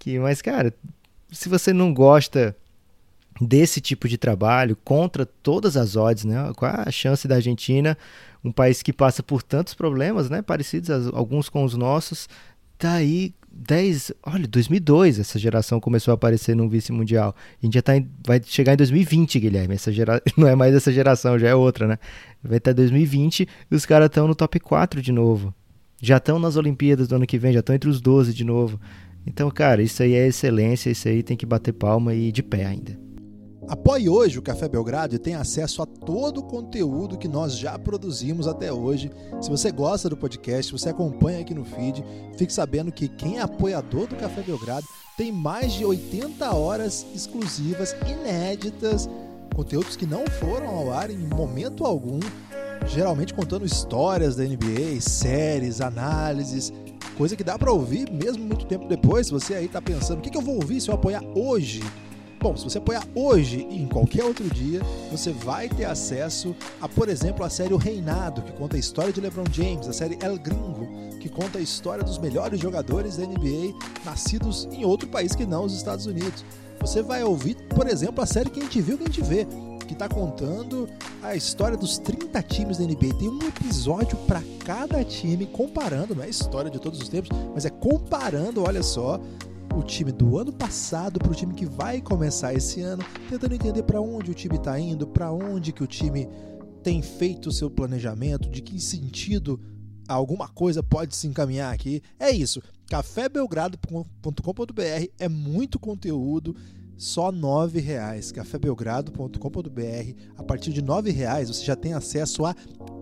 Que, 0.03 0.19
mas, 0.19 0.41
cara, 0.41 0.73
se 1.31 1.47
você 1.47 1.71
não 1.71 1.93
gosta 1.93 2.53
desse 3.39 3.79
tipo 3.79 4.05
de 4.09 4.17
trabalho 4.17 4.75
contra 4.83 5.25
todas 5.25 5.77
as 5.77 5.95
odds, 5.95 6.25
né? 6.25 6.51
Qual 6.57 6.69
a 6.75 6.91
chance 6.91 7.25
da 7.25 7.35
Argentina, 7.35 7.97
um 8.43 8.51
país 8.51 8.83
que 8.83 8.91
passa 8.91 9.23
por 9.23 9.41
tantos 9.41 9.73
problemas, 9.73 10.29
né? 10.29 10.41
Parecidos 10.41 10.89
alguns 11.13 11.47
com 11.47 11.63
os 11.63 11.75
nossos, 11.75 12.27
tá 12.77 12.95
aí 12.95 13.33
10, 13.49 14.11
olha, 14.23 14.45
2002 14.45 15.19
essa 15.19 15.39
geração 15.39 15.79
começou 15.79 16.11
a 16.11 16.15
aparecer 16.15 16.53
no 16.53 16.67
vice 16.67 16.91
mundial. 16.91 17.33
A 17.61 17.65
gente 17.65 17.75
já 17.75 17.81
tá 17.81 17.95
em, 17.95 18.05
vai 18.27 18.41
chegar 18.43 18.73
em 18.73 18.77
2020, 18.77 19.39
Guilherme. 19.39 19.75
Essa 19.75 19.89
gera, 19.89 20.21
não 20.35 20.49
é 20.49 20.55
mais 20.55 20.75
essa 20.75 20.91
geração, 20.91 21.39
já 21.39 21.47
é 21.47 21.55
outra, 21.55 21.87
né? 21.87 21.97
Vai 22.43 22.57
estar 22.57 22.73
2020 22.73 23.47
e 23.71 23.73
os 23.73 23.85
caras 23.85 24.07
estão 24.07 24.27
no 24.27 24.35
top 24.35 24.59
4 24.59 25.01
de 25.01 25.13
novo. 25.13 25.55
Já 26.01 26.17
estão 26.17 26.37
nas 26.39 26.57
Olimpíadas 26.57 27.07
do 27.07 27.15
ano 27.15 27.25
que 27.25 27.39
vem, 27.39 27.53
já 27.53 27.61
estão 27.61 27.73
entre 27.73 27.89
os 27.89 28.01
12 28.01 28.33
de 28.33 28.43
novo. 28.43 28.77
Então, 29.25 29.49
cara, 29.49 29.81
isso 29.81 30.03
aí 30.03 30.13
é 30.13 30.27
excelência, 30.27 30.89
isso 30.89 31.07
aí 31.07 31.23
tem 31.23 31.37
que 31.37 31.45
bater 31.45 31.73
palma 31.73 32.13
e 32.13 32.31
de 32.31 32.43
pé 32.43 32.65
ainda. 32.65 33.03
Apoie 33.67 34.09
hoje 34.09 34.37
o 34.37 34.41
Café 34.41 34.67
Belgrado 34.67 35.15
e 35.15 35.19
tenha 35.19 35.39
acesso 35.39 35.81
a 35.81 35.85
todo 35.85 36.39
o 36.39 36.43
conteúdo 36.43 37.17
que 37.17 37.29
nós 37.29 37.57
já 37.57 37.79
produzimos 37.79 38.45
até 38.45 38.73
hoje. 38.73 39.09
Se 39.41 39.49
você 39.49 39.71
gosta 39.71 40.09
do 40.09 40.17
podcast, 40.17 40.71
você 40.71 40.89
acompanha 40.89 41.39
aqui 41.39 41.53
no 41.53 41.63
feed, 41.63 42.03
fique 42.37 42.51
sabendo 42.51 42.91
que 42.91 43.07
quem 43.07 43.37
é 43.37 43.41
apoiador 43.41 44.07
do 44.07 44.17
Café 44.17 44.41
Belgrado 44.41 44.85
tem 45.17 45.31
mais 45.31 45.71
de 45.73 45.85
80 45.85 46.53
horas 46.53 47.05
exclusivas, 47.15 47.95
inéditas, 48.05 49.09
conteúdos 49.55 49.95
que 49.95 50.05
não 50.05 50.25
foram 50.27 50.67
ao 50.67 50.91
ar 50.91 51.09
em 51.09 51.17
momento 51.17 51.85
algum, 51.85 52.19
geralmente 52.87 53.33
contando 53.33 53.65
histórias 53.65 54.35
da 54.35 54.43
NBA, 54.43 54.99
séries, 54.99 55.79
análises, 55.79 56.73
coisa 57.17 57.35
que 57.35 57.43
dá 57.43 57.57
para 57.57 57.71
ouvir 57.71 58.11
mesmo 58.11 58.43
muito 58.43 58.65
tempo 58.65 58.87
depois. 58.87 59.27
Se 59.27 59.33
você 59.33 59.55
aí 59.55 59.67
tá 59.67 59.81
pensando, 59.81 60.19
o 60.19 60.21
que, 60.21 60.29
que 60.29 60.37
eu 60.37 60.41
vou 60.41 60.55
ouvir 60.55 60.81
se 60.81 60.89
eu 60.89 60.95
apoiar 60.95 61.23
hoje? 61.35 61.81
Bom, 62.43 62.57
se 62.57 62.65
você 62.65 62.77
apoiar 62.77 63.07
hoje 63.15 63.65
e 63.69 63.81
em 63.81 63.87
qualquer 63.87 64.25
outro 64.25 64.49
dia, 64.49 64.81
você 65.09 65.31
vai 65.31 65.69
ter 65.69 65.85
acesso 65.85 66.53
a, 66.81 66.89
por 66.89 67.07
exemplo, 67.07 67.45
a 67.45 67.49
série 67.49 67.73
O 67.73 67.77
Reinado, 67.77 68.41
que 68.41 68.51
conta 68.51 68.75
a 68.75 68.79
história 68.79 69.13
de 69.13 69.21
LeBron 69.21 69.45
James, 69.49 69.87
a 69.87 69.93
série 69.93 70.17
El 70.21 70.37
Gringo, 70.37 71.17
que 71.21 71.29
conta 71.29 71.59
a 71.59 71.61
história 71.61 72.03
dos 72.03 72.17
melhores 72.17 72.59
jogadores 72.59 73.15
da 73.15 73.25
NBA 73.25 73.73
nascidos 74.03 74.67
em 74.73 74.83
outro 74.83 75.07
país 75.07 75.33
que 75.33 75.45
não 75.45 75.63
os 75.63 75.73
Estados 75.73 76.05
Unidos. 76.05 76.43
Você 76.81 77.01
vai 77.01 77.23
ouvir, 77.23 77.55
por 77.73 77.87
exemplo, 77.87 78.21
a 78.21 78.25
série 78.25 78.49
Quem 78.49 78.67
Te 78.67 78.81
Viu, 78.81 78.97
Quem 78.97 79.07
Te 79.07 79.21
Vê, 79.21 79.47
que 79.93 80.03
está 80.03 80.09
contando 80.09 80.89
a 81.21 81.35
história 81.35 81.77
dos 81.77 81.99
30 81.99 82.41
times 82.43 82.79
da 82.79 82.83
NBA. 82.83 83.15
Tem 83.19 83.29
um 83.29 83.39
episódio 83.47 84.17
para 84.25 84.41
cada 84.65 85.03
time, 85.03 85.45
comparando, 85.45 86.15
não 86.15 86.23
é 86.23 86.25
a 86.25 86.29
história 86.29 86.69
de 86.69 86.79
todos 86.79 86.99
os 86.99 87.07
tempos, 87.07 87.29
mas 87.53 87.63
é 87.63 87.69
comparando, 87.69 88.63
olha 88.63 88.81
só, 88.81 89.19
o 89.75 89.83
time 89.83 90.11
do 90.11 90.37
ano 90.37 90.51
passado 90.51 91.19
para 91.19 91.31
o 91.31 91.35
time 91.35 91.53
que 91.53 91.65
vai 91.65 92.01
começar 92.01 92.53
esse 92.53 92.81
ano, 92.81 93.03
tentando 93.29 93.53
entender 93.53 93.83
para 93.83 94.01
onde 94.01 94.31
o 94.31 94.33
time 94.33 94.55
está 94.55 94.79
indo, 94.79 95.07
para 95.07 95.31
onde 95.31 95.71
que 95.71 95.83
o 95.83 95.87
time 95.87 96.27
tem 96.81 97.01
feito 97.01 97.49
o 97.49 97.51
seu 97.51 97.69
planejamento, 97.69 98.49
de 98.49 98.61
que 98.61 98.79
sentido 98.79 99.59
alguma 100.07 100.47
coisa 100.47 100.81
pode 100.81 101.15
se 101.15 101.27
encaminhar 101.27 101.73
aqui. 101.73 102.01
É 102.19 102.31
isso. 102.31 102.61
cafébelgrado.com.br 102.89 105.07
é 105.19 105.29
muito 105.29 105.79
conteúdo 105.79 106.55
só 107.03 107.29
R$ 107.29 107.81
reais. 107.81 108.31
cafébelgrado.com.br. 108.31 110.13
A 110.37 110.43
partir 110.43 110.71
de 110.71 110.79
R$ 110.79 111.11
reais 111.11 111.49
você 111.49 111.65
já 111.65 111.75
tem 111.75 111.93
acesso 111.93 112.45
a 112.45 112.55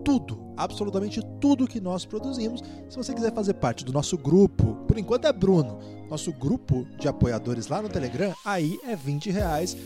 tudo, 0.04 0.52
absolutamente 0.56 1.20
tudo 1.40 1.68
que 1.68 1.80
nós 1.80 2.04
produzimos. 2.04 2.60
Se 2.90 2.96
você 2.96 3.14
quiser 3.14 3.32
fazer 3.32 3.54
parte 3.54 3.84
do 3.84 3.92
nosso 3.92 4.18
grupo, 4.18 4.74
por 4.88 4.98
enquanto 4.98 5.26
é 5.26 5.32
Bruno, 5.32 5.78
nosso 6.10 6.32
grupo 6.32 6.84
de 6.98 7.06
apoiadores 7.06 7.68
lá 7.68 7.80
no 7.80 7.88
Telegram, 7.88 8.34
aí 8.44 8.76
é 8.84 8.94
R$ 8.94 9.30
reais. 9.30 9.76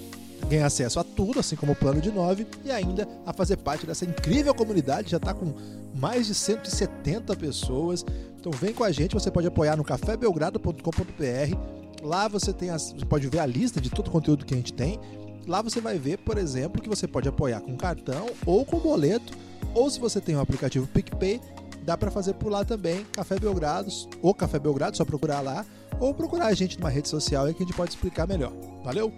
Ganha 0.49 0.67
acesso 0.67 1.01
a 1.01 1.05
tudo, 1.05 1.41
assim 1.41 1.57
como 1.57 1.73
o 1.73 1.77
plano 1.77 2.01
de 2.01 2.11
9, 2.11 2.47
e 2.65 2.71
ainda 2.71 3.09
a 3.25 3.33
fazer 3.33 3.57
parte 3.57 3.87
dessa 3.87 4.05
incrível 4.05 4.55
comunidade. 4.55 5.11
Já 5.11 5.17
está 5.17 5.35
com 5.35 5.55
mais 5.95 6.27
de 6.27 6.35
170 6.35 7.35
pessoas. 7.37 8.05
Então 8.39 8.53
vem 8.53 8.73
com 8.73 8.85
a 8.85 8.93
gente, 8.93 9.15
você 9.15 9.31
pode 9.31 9.47
apoiar 9.47 9.77
no 9.77 9.85
cafébelgrado.com.br 9.85 11.86
Lá 12.07 12.29
você 12.29 12.53
tem 12.53 12.71
as, 12.71 12.93
você 12.93 13.05
pode 13.05 13.27
ver 13.27 13.41
a 13.41 13.47
lista 13.47 13.81
de 13.81 13.91
todo 13.91 14.07
o 14.07 14.11
conteúdo 14.13 14.47
que 14.47 14.55
a 14.55 14.57
gente 14.57 14.73
tem. 14.73 15.01
Lá 15.45 15.61
você 15.61 15.81
vai 15.81 15.99
ver, 15.99 16.19
por 16.19 16.39
exemplo, 16.39 16.81
que 16.81 16.89
você 16.89 17.05
pode 17.09 17.29
apoiar 17.29 17.61
com 17.61 17.77
cartão 17.77 18.29
ou 18.47 18.65
com 18.65 18.79
boleto, 18.79 19.37
ou 19.75 19.91
se 19.91 19.99
você 19.99 20.21
tem 20.21 20.37
o 20.37 20.41
aplicativo 20.41 20.87
PicPay, 20.87 21.41
dá 21.83 21.97
para 21.97 22.09
fazer 22.09 22.35
por 22.35 22.49
lá 22.49 22.65
também, 22.65 23.05
Café 23.11 23.41
Belgrado, 23.41 23.91
ou 24.23 24.33
Café 24.33 24.57
Belgrado, 24.57 24.97
só 24.97 25.05
procurar 25.05 25.41
lá, 25.41 25.67
ou 25.99 26.15
procurar 26.15 26.47
a 26.47 26.55
gente 26.55 26.79
numa 26.79 26.89
rede 26.89 27.09
social 27.09 27.45
aí 27.45 27.53
que 27.53 27.65
a 27.65 27.67
gente 27.67 27.77
pode 27.77 27.91
explicar 27.91 28.25
melhor. 28.29 28.53
Valeu? 28.85 29.13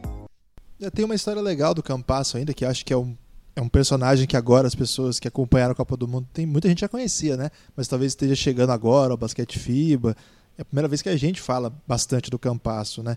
Eu 0.80 0.90
tenho 0.90 1.04
uma 1.04 1.14
história 1.14 1.42
legal 1.42 1.74
do 1.74 1.82
Campasso 1.82 2.38
ainda, 2.38 2.54
que 2.54 2.64
acho 2.64 2.86
que 2.86 2.92
é 2.94 2.96
um, 2.96 3.14
é 3.54 3.60
um 3.60 3.68
personagem 3.68 4.26
que 4.26 4.36
agora 4.36 4.66
as 4.66 4.74
pessoas 4.74 5.20
que 5.20 5.28
acompanharam 5.28 5.72
a 5.72 5.76
Copa 5.76 5.94
do 5.94 6.08
Mundo, 6.08 6.26
tem 6.32 6.46
muita 6.46 6.68
gente 6.68 6.80
já 6.80 6.88
conhecia, 6.88 7.36
né? 7.36 7.50
Mas 7.76 7.86
talvez 7.86 8.12
esteja 8.12 8.34
chegando 8.34 8.70
agora 8.70 9.12
o 9.12 9.16
basquete 9.18 9.58
FIBA. 9.58 10.16
É 10.58 10.62
a 10.62 10.64
primeira 10.64 10.88
vez 10.88 11.00
que 11.00 11.08
a 11.08 11.16
gente 11.16 11.40
fala 11.40 11.72
bastante 11.86 12.28
do 12.28 12.38
Campasso, 12.38 13.02
né? 13.02 13.16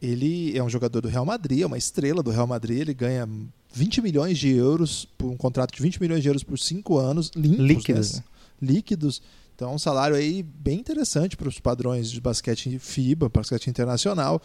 Ele 0.00 0.56
é 0.56 0.62
um 0.62 0.68
jogador 0.70 1.02
do 1.02 1.08
Real 1.08 1.26
Madrid, 1.26 1.60
é 1.60 1.66
uma 1.66 1.76
estrela 1.76 2.22
do 2.22 2.30
Real 2.30 2.46
Madrid, 2.46 2.80
ele 2.80 2.94
ganha 2.94 3.28
20 3.74 4.00
milhões 4.00 4.38
de 4.38 4.48
euros 4.48 5.04
por 5.18 5.30
um 5.30 5.36
contrato 5.36 5.74
de 5.74 5.82
20 5.82 6.00
milhões 6.00 6.22
de 6.22 6.28
euros 6.28 6.42
por 6.42 6.58
cinco 6.58 6.96
anos, 6.96 7.30
limpos, 7.36 7.66
líquidos. 7.66 8.14
Né? 8.14 8.22
líquidos. 8.60 9.22
Então, 9.54 9.72
é 9.72 9.74
um 9.74 9.78
salário 9.78 10.16
aí 10.16 10.42
bem 10.42 10.78
interessante 10.78 11.36
para 11.36 11.48
os 11.48 11.58
padrões 11.58 12.10
de 12.10 12.20
basquete 12.20 12.78
FIBA, 12.78 13.28
basquete 13.28 13.66
internacional. 13.66 14.40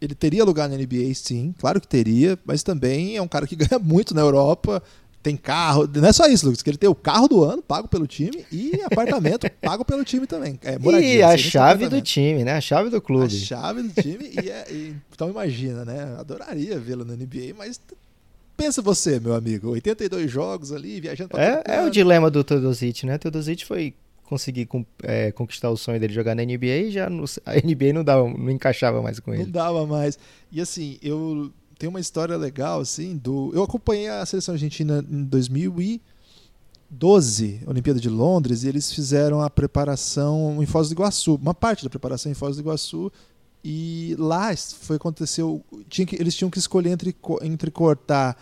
Ele 0.00 0.14
teria 0.14 0.44
lugar 0.44 0.68
na 0.68 0.76
NBA, 0.76 1.12
sim, 1.14 1.54
claro 1.58 1.80
que 1.80 1.86
teria, 1.86 2.38
mas 2.44 2.62
também 2.62 3.16
é 3.16 3.22
um 3.22 3.28
cara 3.28 3.46
que 3.46 3.54
ganha 3.56 3.78
muito 3.78 4.14
na 4.14 4.20
Europa, 4.20 4.82
tem 5.22 5.36
carro. 5.36 5.88
Não 5.94 6.08
é 6.08 6.12
só 6.12 6.26
isso, 6.26 6.44
Lucas, 6.44 6.62
que 6.62 6.70
ele 6.70 6.76
tem 6.76 6.90
o 6.90 6.94
carro 6.94 7.28
do 7.28 7.44
ano 7.44 7.62
pago 7.62 7.86
pelo 7.86 8.06
time 8.06 8.44
e 8.50 8.80
apartamento 8.84 9.48
pago 9.62 9.84
pelo 9.84 10.04
time 10.04 10.26
também. 10.26 10.58
É, 10.62 10.78
moradia, 10.78 11.14
e 11.14 11.22
a 11.22 11.36
chave 11.38 11.88
do 11.88 12.02
time, 12.02 12.44
né? 12.44 12.54
A 12.54 12.60
chave 12.60 12.90
do 12.90 13.00
clube. 13.00 13.26
A 13.26 13.30
chave 13.30 13.82
do 13.82 14.02
time. 14.02 14.30
e, 14.42 14.50
é, 14.50 14.66
e, 14.70 14.96
então 15.12 15.30
imagina, 15.30 15.84
né? 15.84 16.16
Adoraria 16.18 16.78
vê-lo 16.78 17.04
na 17.04 17.14
NBA, 17.14 17.54
mas 17.56 17.80
pensa 18.56 18.82
você, 18.82 19.20
meu 19.20 19.34
amigo. 19.34 19.70
82 19.70 20.30
jogos 20.30 20.72
ali, 20.72 21.00
viajando 21.00 21.30
pra 21.30 21.42
É, 21.42 21.62
é 21.66 21.84
o 21.84 21.90
dilema 21.90 22.30
do 22.30 22.42
Teodosic, 22.42 23.06
né? 23.06 23.16
Teodosic 23.18 23.64
foi 23.64 23.94
conseguir 24.24 24.66
é, 25.02 25.30
conquistar 25.30 25.68
o 25.70 25.76
sonho 25.76 26.00
dele 26.00 26.12
jogar 26.12 26.34
na 26.34 26.42
NBA 26.42 26.66
e 26.66 26.90
já 26.90 27.10
no, 27.10 27.24
a 27.44 27.54
NBA 27.54 27.92
não, 27.92 28.02
dava, 28.02 28.26
não 28.26 28.50
encaixava 28.50 29.02
mais 29.02 29.20
com 29.20 29.32
ele. 29.34 29.44
Não 29.44 29.50
dava 29.50 29.86
mais. 29.86 30.18
E 30.50 30.60
assim, 30.60 30.98
eu 31.02 31.52
tenho 31.82 31.90
uma 31.90 31.98
história 31.98 32.36
legal, 32.36 32.80
assim, 32.80 33.16
do. 33.16 33.50
Eu 33.52 33.64
acompanhei 33.64 34.08
a 34.08 34.24
seleção 34.24 34.54
argentina 34.54 35.04
em 35.10 35.24
2012, 35.24 37.60
Olimpíada 37.66 37.98
de 37.98 38.08
Londres, 38.08 38.62
e 38.62 38.68
eles 38.68 38.92
fizeram 38.92 39.40
a 39.40 39.50
preparação 39.50 40.62
em 40.62 40.66
Foz 40.66 40.88
do 40.88 40.92
Iguaçu, 40.92 41.34
uma 41.34 41.52
parte 41.52 41.82
da 41.82 41.90
preparação 41.90 42.30
em 42.30 42.36
Foz 42.36 42.54
do 42.54 42.62
Iguaçu. 42.62 43.10
E 43.64 44.14
lá 44.16 44.56
foi 44.56 44.94
aconteceu, 44.94 45.60
tinha 45.88 46.06
que, 46.06 46.14
eles 46.14 46.36
tinham 46.36 46.48
que 46.48 46.60
escolher 46.60 46.90
entre, 46.90 47.16
entre 47.42 47.68
cortar 47.72 48.36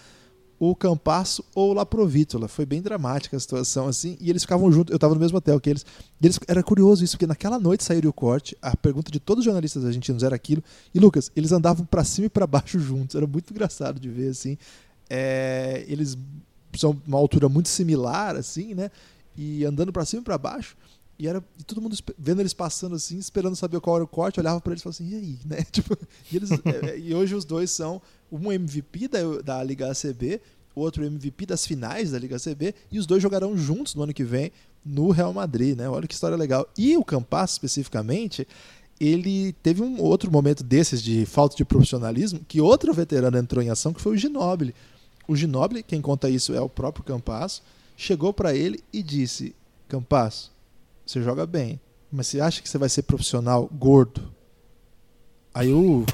o 0.60 0.76
Campasso 0.76 1.42
ou 1.54 1.70
o 1.70 1.72
Laprovítola. 1.72 2.46
Foi 2.46 2.66
bem 2.66 2.82
dramática 2.82 3.34
a 3.34 3.40
situação, 3.40 3.88
assim, 3.88 4.18
e 4.20 4.28
eles 4.28 4.42
ficavam 4.42 4.70
juntos. 4.70 4.92
Eu 4.92 4.96
estava 4.96 5.14
no 5.14 5.20
mesmo 5.20 5.38
hotel 5.38 5.58
que 5.58 5.70
eles. 5.70 5.86
eles. 6.22 6.38
Era 6.46 6.62
curioso 6.62 7.02
isso, 7.02 7.14
porque 7.14 7.26
naquela 7.26 7.58
noite 7.58 7.82
saiu 7.82 8.10
o 8.10 8.12
corte, 8.12 8.54
a 8.60 8.76
pergunta 8.76 9.10
de 9.10 9.18
todos 9.18 9.40
os 9.40 9.46
jornalistas 9.46 9.86
argentinos 9.86 10.22
era 10.22 10.36
aquilo. 10.36 10.62
E, 10.94 11.00
Lucas, 11.00 11.32
eles 11.34 11.50
andavam 11.50 11.86
para 11.86 12.04
cima 12.04 12.26
e 12.26 12.28
para 12.28 12.46
baixo 12.46 12.78
juntos. 12.78 13.16
Era 13.16 13.26
muito 13.26 13.50
engraçado 13.50 13.98
de 13.98 14.10
ver, 14.10 14.28
assim. 14.28 14.58
É, 15.08 15.82
eles 15.88 16.18
são 16.76 17.00
uma 17.06 17.16
altura 17.16 17.48
muito 17.48 17.70
similar, 17.70 18.36
assim, 18.36 18.74
né? 18.74 18.90
E 19.34 19.64
andando 19.64 19.90
para 19.90 20.04
cima 20.04 20.20
e 20.20 20.24
para 20.24 20.36
baixo. 20.36 20.76
E 21.20 21.28
era 21.28 21.44
e 21.58 21.62
todo 21.62 21.82
mundo 21.82 21.94
vendo 22.18 22.40
eles 22.40 22.54
passando 22.54 22.94
assim, 22.94 23.18
esperando 23.18 23.54
saber 23.54 23.78
qual 23.78 23.96
era 23.96 24.04
o 24.04 24.08
corte, 24.08 24.40
olhava 24.40 24.58
para 24.58 24.72
eles 24.72 24.80
e 24.80 24.84
falava 24.84 24.96
assim, 25.02 25.10
e 25.10 25.14
aí, 25.14 25.38
né? 25.44 25.62
Tipo, 25.70 25.94
e, 26.32 26.36
eles, 26.36 26.50
é, 26.50 26.90
é, 26.92 26.98
e 26.98 27.14
hoje 27.14 27.34
os 27.34 27.44
dois 27.44 27.70
são 27.70 28.00
um 28.32 28.50
MVP 28.50 29.06
da, 29.06 29.18
da 29.44 29.62
Liga 29.62 29.90
ACB, 29.90 30.40
outro 30.74 31.04
MVP 31.04 31.44
das 31.44 31.66
finais 31.66 32.12
da 32.12 32.18
Liga 32.18 32.36
ACB, 32.36 32.74
e 32.90 32.98
os 32.98 33.04
dois 33.04 33.22
jogarão 33.22 33.54
juntos 33.54 33.94
no 33.94 34.02
ano 34.02 34.14
que 34.14 34.24
vem 34.24 34.50
no 34.82 35.10
Real 35.10 35.30
Madrid, 35.30 35.76
né? 35.76 35.90
Olha 35.90 36.08
que 36.08 36.14
história 36.14 36.38
legal. 36.38 36.66
E 36.78 36.96
o 36.96 37.04
Campas, 37.04 37.52
especificamente, 37.52 38.48
ele 38.98 39.52
teve 39.62 39.82
um 39.82 40.00
outro 40.00 40.30
momento 40.30 40.64
desses 40.64 41.02
de 41.02 41.26
falta 41.26 41.54
de 41.54 41.66
profissionalismo, 41.66 42.40
que 42.48 42.62
outro 42.62 42.94
veterano 42.94 43.36
entrou 43.36 43.62
em 43.62 43.68
ação, 43.68 43.92
que 43.92 44.00
foi 44.00 44.14
o 44.14 44.16
Ginobili. 44.16 44.74
O 45.28 45.36
Ginobili, 45.36 45.82
quem 45.82 46.00
conta 46.00 46.30
isso 46.30 46.54
é 46.54 46.60
o 46.62 46.68
próprio 46.68 47.04
Campas, 47.04 47.60
chegou 47.94 48.32
para 48.32 48.54
ele 48.54 48.82
e 48.90 49.02
disse: 49.02 49.54
Campas, 49.86 50.50
você 51.10 51.22
joga 51.22 51.44
bem, 51.44 51.80
mas 52.10 52.28
você 52.28 52.40
acha 52.40 52.62
que 52.62 52.68
você 52.68 52.78
vai 52.78 52.88
ser 52.88 53.02
profissional 53.02 53.68
gordo? 53.72 54.32
Aí 55.52 55.72
o. 55.74 56.04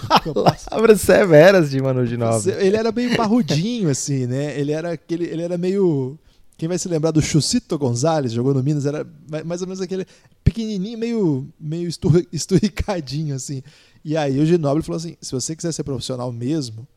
Palavras 0.71 1.03
severas 1.03 1.71
de 1.71 1.83
Manu 1.83 2.07
Ginóbili. 2.07 2.57
Ele 2.57 2.77
era 2.77 2.91
meio 2.91 3.15
parrudinho, 3.15 3.91
assim, 3.91 4.27
né? 4.27 4.59
Ele 4.59 4.73
era 4.73 4.93
aquele. 4.93 5.27
Ele 5.27 5.43
era 5.43 5.59
meio. 5.59 6.19
Quem 6.57 6.67
vai 6.67 6.79
se 6.79 6.89
lembrar 6.89 7.11
do 7.11 7.21
Chucito 7.21 7.77
Gonzalez, 7.77 8.33
jogou 8.33 8.55
no 8.55 8.63
Minas, 8.63 8.87
era 8.87 9.07
mais 9.45 9.61
ou 9.61 9.67
menos 9.67 9.83
aquele 9.83 10.07
pequenininho, 10.43 10.97
meio, 10.97 11.49
meio 11.61 11.87
esturricadinho, 12.33 13.35
assim. 13.35 13.63
E 14.03 14.17
aí 14.17 14.41
o 14.41 14.47
Ginóbili 14.47 14.83
falou 14.83 14.97
assim: 14.97 15.15
se 15.21 15.33
você 15.33 15.55
quiser 15.55 15.73
ser 15.73 15.85
profissional 15.85 16.33
mesmo, 16.33 16.89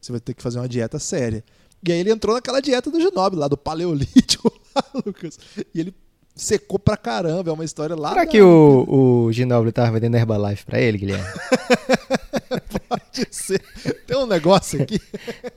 você 0.00 0.10
vai 0.10 0.20
ter 0.20 0.32
que 0.32 0.42
fazer 0.42 0.58
uma 0.58 0.68
dieta 0.68 0.98
séria. 0.98 1.44
E 1.86 1.92
aí 1.92 1.98
ele 1.98 2.10
entrou 2.10 2.34
naquela 2.34 2.62
dieta 2.62 2.90
do 2.90 2.98
Ginóbili, 2.98 3.40
lá 3.40 3.48
do 3.48 3.58
Paleolítico, 3.58 4.50
lá, 4.74 4.82
Lucas. 5.04 5.38
E 5.74 5.80
ele 5.80 5.94
secou 6.34 6.78
pra 6.78 6.96
caramba, 6.96 7.50
é 7.50 7.52
uma 7.52 7.64
história 7.64 7.94
lá. 7.94 8.10
Será 8.10 8.26
que 8.26 8.40
o, 8.40 9.26
o 9.26 9.32
Ginobili 9.32 9.72
tava 9.72 9.92
vendendo 9.92 10.16
Herbalife 10.16 10.64
pra 10.64 10.80
ele, 10.80 10.98
Guilherme? 10.98 11.24
Pode 12.88 13.28
ser. 13.30 13.60
Tem 14.06 14.16
um 14.16 14.26
negócio 14.26 14.82
aqui. 14.82 15.00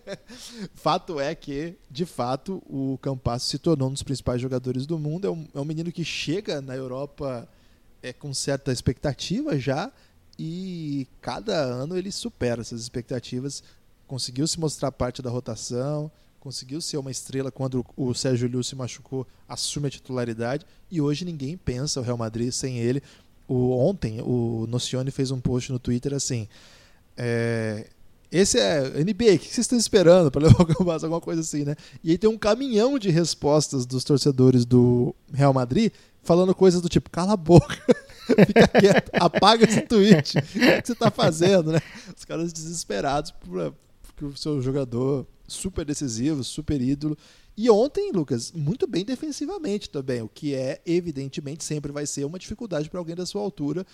fato 0.76 1.20
é 1.20 1.34
que, 1.34 1.76
de 1.90 2.06
fato, 2.06 2.62
o 2.68 2.98
Campasso 3.02 3.48
se 3.48 3.58
tornou 3.58 3.90
um 3.90 3.94
dos 3.94 4.04
principais 4.04 4.42
jogadores 4.42 4.86
do 4.86 4.98
mundo. 4.98 5.28
É 5.28 5.32
um, 5.32 5.48
é 5.56 5.60
um 5.60 5.66
menino 5.66 5.92
que 5.92 6.04
chega 6.04 6.62
na 6.62 6.76
Europa 6.76 7.48
é, 8.02 8.14
com 8.14 8.34
certa 8.34 8.72
expectativa 8.72 9.58
já 9.58 9.92
e 10.38 11.08
cada 11.20 11.56
ano 11.56 11.98
ele 11.98 12.12
supera 12.12 12.62
essas 12.62 12.82
expectativas. 12.82 13.64
Conseguiu 14.06 14.48
se 14.48 14.60
mostrar 14.60 14.92
parte 14.92 15.22
da 15.22 15.30
rotação, 15.30 16.12
conseguiu 16.48 16.80
ser 16.80 16.96
uma 16.96 17.12
estrela 17.12 17.52
quando 17.52 17.86
o 17.98 18.14
Sérgio 18.14 18.48
Llull 18.48 18.64
se 18.64 18.74
machucou, 18.74 19.28
assume 19.50 19.88
a 19.88 19.92
titularidade 19.92 20.66
e 20.90 21.02
hoje 21.02 21.26
ninguém 21.26 21.58
pensa 21.58 22.00
o 22.00 22.04
Real 22.04 22.16
Madrid 22.16 22.54
sem 22.54 22.80
ele. 22.80 23.04
O, 23.46 23.78
ontem 23.78 24.22
o 24.22 24.66
Nocione 24.70 25.12
fez 25.12 25.30
um 25.30 25.42
post 25.42 25.74
no 25.74 25.78
Twitter 25.78 26.14
assim: 26.14 26.48
é, 27.18 27.88
esse 28.32 28.58
é 28.58 28.82
NBA, 28.82 29.36
o 29.36 29.40
que 29.40 29.48
vocês 29.48 29.58
estão 29.58 29.78
esperando 29.78 30.32
para 30.32 30.44
levar 30.48 30.62
o 30.62 30.66
Gambás? 30.66 31.04
Alguma 31.04 31.20
coisa 31.20 31.42
assim, 31.42 31.66
né? 31.66 31.76
E 32.02 32.12
aí 32.12 32.18
tem 32.18 32.30
um 32.30 32.38
caminhão 32.38 32.98
de 32.98 33.10
respostas 33.10 33.86
dos 33.86 34.06
torcedores 34.06 34.64
do 34.64 35.14
Real 35.34 35.54
Madrid 35.54 35.92
falando 36.24 36.56
coisas 36.56 36.82
do 36.82 36.88
tipo: 36.88 37.10
cala 37.10 37.34
a 37.34 37.38
boca, 37.38 37.78
fica 38.48 38.68
quieto, 38.70 39.12
apaga 39.16 39.66
esse 39.66 39.82
tweet, 39.82 40.38
o 40.38 40.42
que, 40.44 40.60
você 40.60 40.94
está 40.94 41.12
fazendo, 41.12 41.74
né? 41.74 41.82
Os 42.16 42.24
caras 42.24 42.54
desesperados 42.54 43.34
porque 44.18 44.34
o 44.34 44.38
seu 44.38 44.60
jogador 44.62 45.28
super 45.48 45.86
decisivo, 45.86 46.44
super 46.44 46.82
ídolo. 46.82 47.16
E 47.56 47.70
ontem, 47.70 48.12
Lucas, 48.12 48.52
muito 48.52 48.88
bem 48.88 49.06
defensivamente 49.06 49.90
também, 49.90 50.22
o 50.22 50.28
que 50.28 50.56
é, 50.56 50.82
evidentemente, 50.86 51.64
sempre 51.64 51.92
vai 51.92 52.06
ser 52.06 52.26
uma 52.26 52.40
dificuldade 52.40 52.90
para 52.90 53.00
alguém 53.00 53.16
da 53.16 53.26
sua 53.26 53.42
altura. 53.42 53.86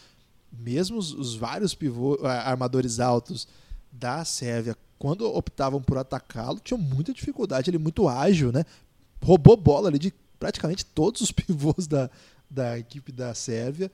Mesmo 0.51 0.97
os, 0.97 1.13
os 1.13 1.35
vários 1.35 1.75
pivô, 1.75 2.17
armadores 2.25 2.99
altos 2.99 3.47
da 3.91 4.23
Sérvia, 4.23 4.77
quando 4.97 5.25
optavam 5.25 5.81
por 5.81 5.97
atacá-lo, 5.97 6.59
tinham 6.59 6.79
muita 6.79 7.13
dificuldade. 7.13 7.69
Ele 7.69 7.77
muito 7.77 8.07
ágil, 8.07 8.51
né? 8.51 8.63
Roubou 9.21 9.57
bola 9.57 9.89
ali 9.89 9.99
de 9.99 10.13
praticamente 10.39 10.85
todos 10.85 11.21
os 11.21 11.31
pivôs 11.33 11.85
da, 11.85 12.09
da 12.49 12.79
equipe 12.79 13.11
da 13.11 13.33
Sérvia 13.33 13.91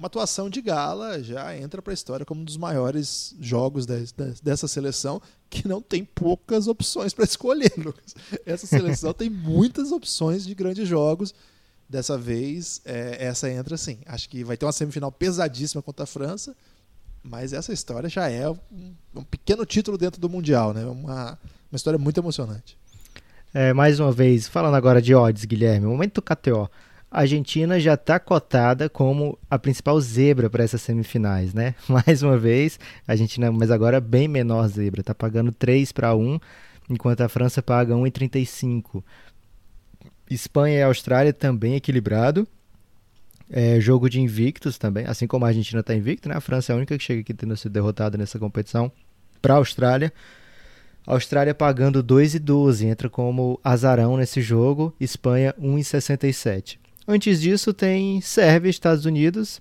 uma 0.00 0.06
atuação 0.06 0.48
de 0.48 0.62
gala, 0.62 1.22
já 1.22 1.54
entra 1.54 1.82
para 1.82 1.92
a 1.92 1.94
história 1.94 2.24
como 2.24 2.40
um 2.40 2.44
dos 2.44 2.56
maiores 2.56 3.36
jogos 3.38 3.84
de, 3.84 4.00
de, 4.06 4.42
dessa 4.42 4.66
seleção, 4.66 5.20
que 5.50 5.68
não 5.68 5.82
tem 5.82 6.02
poucas 6.06 6.66
opções 6.66 7.12
para 7.12 7.24
escolher. 7.26 7.70
Lucas. 7.76 8.14
Essa 8.46 8.66
seleção 8.66 9.12
tem 9.12 9.28
muitas 9.28 9.92
opções 9.92 10.46
de 10.46 10.54
grandes 10.54 10.88
jogos. 10.88 11.34
Dessa 11.86 12.16
vez, 12.16 12.80
é, 12.84 13.26
essa 13.26 13.50
entra 13.50 13.76
sim. 13.76 13.98
Acho 14.06 14.28
que 14.28 14.42
vai 14.42 14.56
ter 14.56 14.64
uma 14.64 14.72
semifinal 14.72 15.12
pesadíssima 15.12 15.82
contra 15.82 16.04
a 16.04 16.06
França, 16.06 16.56
mas 17.22 17.52
essa 17.52 17.72
história 17.72 18.08
já 18.08 18.30
é 18.30 18.48
um, 18.48 18.94
um 19.14 19.24
pequeno 19.24 19.66
título 19.66 19.98
dentro 19.98 20.20
do 20.20 20.30
Mundial, 20.30 20.72
né? 20.72 20.86
uma, 20.86 21.38
uma 21.70 21.76
história 21.76 21.98
muito 21.98 22.18
emocionante. 22.18 22.78
É, 23.52 23.72
mais 23.74 24.00
uma 24.00 24.12
vez, 24.12 24.48
falando 24.48 24.76
agora 24.76 25.02
de 25.02 25.14
odds, 25.14 25.44
Guilherme, 25.44 25.86
momento 25.86 26.22
KTO 26.22 26.70
a 27.10 27.20
Argentina 27.20 27.80
já 27.80 27.94
está 27.94 28.20
cotada 28.20 28.88
como 28.88 29.36
a 29.50 29.58
principal 29.58 30.00
zebra 30.00 30.48
para 30.48 30.62
essas 30.62 30.80
semifinais, 30.80 31.52
né? 31.52 31.74
Mais 31.88 32.22
uma 32.22 32.38
vez, 32.38 32.78
a 33.06 33.12
Argentina, 33.12 33.50
mas 33.50 33.70
agora 33.70 34.00
bem 34.00 34.28
menor 34.28 34.68
zebra, 34.68 35.00
está 35.00 35.14
pagando 35.14 35.50
3 35.50 35.90
para 35.90 36.14
1, 36.14 36.38
enquanto 36.88 37.22
a 37.22 37.28
França 37.28 37.60
paga 37.60 37.94
1,35. 37.94 39.02
Espanha 40.30 40.78
e 40.78 40.82
Austrália 40.82 41.32
também 41.32 41.74
equilibrado. 41.74 42.46
É, 43.52 43.80
jogo 43.80 44.08
de 44.08 44.20
invictos 44.20 44.78
também, 44.78 45.04
assim 45.06 45.26
como 45.26 45.44
a 45.44 45.48
Argentina 45.48 45.80
está 45.80 45.92
invicta, 45.92 46.28
né? 46.28 46.36
A 46.36 46.40
França 46.40 46.72
é 46.72 46.74
a 46.74 46.76
única 46.76 46.96
que 46.96 47.02
chega 47.02 47.20
aqui 47.22 47.34
tendo 47.34 47.56
sido 47.56 47.72
derrotada 47.72 48.16
nessa 48.16 48.38
competição 48.38 48.92
para 49.42 49.54
a 49.54 49.56
Austrália. 49.56 50.12
Austrália 51.04 51.52
pagando 51.52 52.04
2,12, 52.04 52.86
entra 52.86 53.10
como 53.10 53.58
azarão 53.64 54.16
nesse 54.16 54.40
jogo. 54.40 54.94
Espanha 55.00 55.52
1,67. 55.60 56.78
Antes 57.12 57.40
disso 57.40 57.74
tem 57.74 58.20
Sérvia 58.20 58.68
e 58.68 58.70
Estados 58.70 59.04
Unidos, 59.04 59.60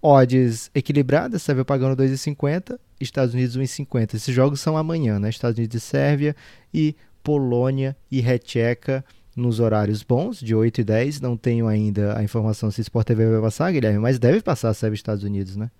odds 0.00 0.70
equilibradas, 0.72 1.42
Sérvia 1.42 1.64
pagando 1.64 2.00
2,50, 2.00 2.78
Estados 3.00 3.34
Unidos 3.34 3.56
1,50. 3.56 4.14
Esses 4.14 4.32
jogos 4.32 4.60
são 4.60 4.76
amanhã, 4.76 5.18
né? 5.18 5.28
Estados 5.28 5.58
Unidos 5.58 5.74
e 5.74 5.80
Sérvia 5.80 6.36
e 6.72 6.94
Polônia 7.20 7.96
e 8.08 8.20
Recheca 8.20 9.04
nos 9.34 9.58
horários 9.58 10.04
bons, 10.04 10.38
de 10.38 10.54
8 10.54 10.82
e 10.82 10.84
10. 10.84 11.20
Não 11.20 11.36
tenho 11.36 11.66
ainda 11.66 12.16
a 12.16 12.22
informação 12.22 12.70
se 12.70 12.80
Sport 12.82 13.08
TV 13.08 13.28
vai 13.28 13.40
passar, 13.40 13.72
Guilherme, 13.72 13.98
mas 13.98 14.20
deve 14.20 14.40
passar 14.40 14.68
a 14.68 14.74
SEB 14.74 14.94
Estados 14.94 15.24
Unidos, 15.24 15.56
né? 15.56 15.72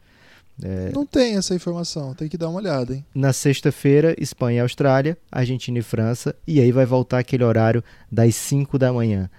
É... 0.61 0.91
Não 0.93 1.07
tem 1.07 1.37
essa 1.37 1.55
informação, 1.55 2.13
tem 2.13 2.29
que 2.29 2.37
dar 2.37 2.49
uma 2.49 2.59
olhada, 2.59 2.93
hein? 2.93 3.07
Na 3.15 3.33
sexta-feira, 3.33 4.17
Espanha 4.19 4.57
e 4.57 4.61
Austrália, 4.63 5.17
Argentina 5.31 5.79
e 5.79 5.83
França, 5.83 6.35
e 6.45 6.61
aí 6.61 6.73
vai 6.73 6.85
voltar 6.85 7.21
aquele 7.21 7.45
horário 7.45 7.85
das 8.11 8.35
5 8.35 8.77
da 8.81 8.93
manhã. 8.93 9.31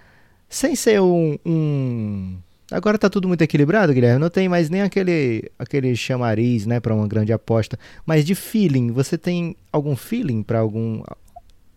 Sem 0.48 0.76
ser 0.76 1.00
um, 1.00 1.38
um... 1.44 2.38
Agora 2.70 2.98
tá 2.98 3.08
tudo 3.08 3.28
muito 3.28 3.42
equilibrado, 3.42 3.92
Guilherme. 3.92 4.20
Não 4.20 4.30
tem 4.30 4.48
mais 4.48 4.70
nem 4.70 4.82
aquele, 4.82 5.50
aquele 5.58 5.94
chamariz, 5.94 6.66
né, 6.66 6.80
para 6.80 6.94
uma 6.94 7.06
grande 7.06 7.32
aposta. 7.32 7.78
Mas 8.04 8.24
de 8.24 8.34
feeling, 8.34 8.90
você 8.90 9.16
tem 9.16 9.56
algum 9.72 9.96
feeling 9.96 10.42
para 10.42 10.58
algum. 10.58 11.02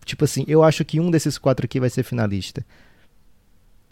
Tipo 0.04 0.24
assim, 0.24 0.44
eu 0.48 0.62
acho 0.62 0.84
que 0.84 0.98
um 0.98 1.10
desses 1.10 1.38
quatro 1.38 1.64
aqui 1.64 1.78
vai 1.78 1.90
ser 1.90 2.02
finalista. 2.02 2.64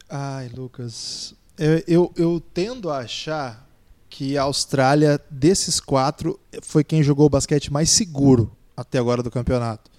Ai, 0.08 0.48
Lucas. 0.48 1.34
Eu, 1.56 1.82
eu, 1.86 2.12
eu 2.16 2.42
tendo 2.52 2.90
a 2.90 2.98
achar 2.98 3.68
que 4.08 4.38
a 4.38 4.42
Austrália, 4.42 5.20
desses 5.30 5.78
quatro, 5.80 6.38
foi 6.62 6.82
quem 6.82 7.02
jogou 7.02 7.26
o 7.26 7.30
basquete 7.30 7.72
mais 7.72 7.90
seguro 7.90 8.50
até 8.76 8.98
agora 8.98 9.22
do 9.22 9.30
campeonato. 9.30 9.90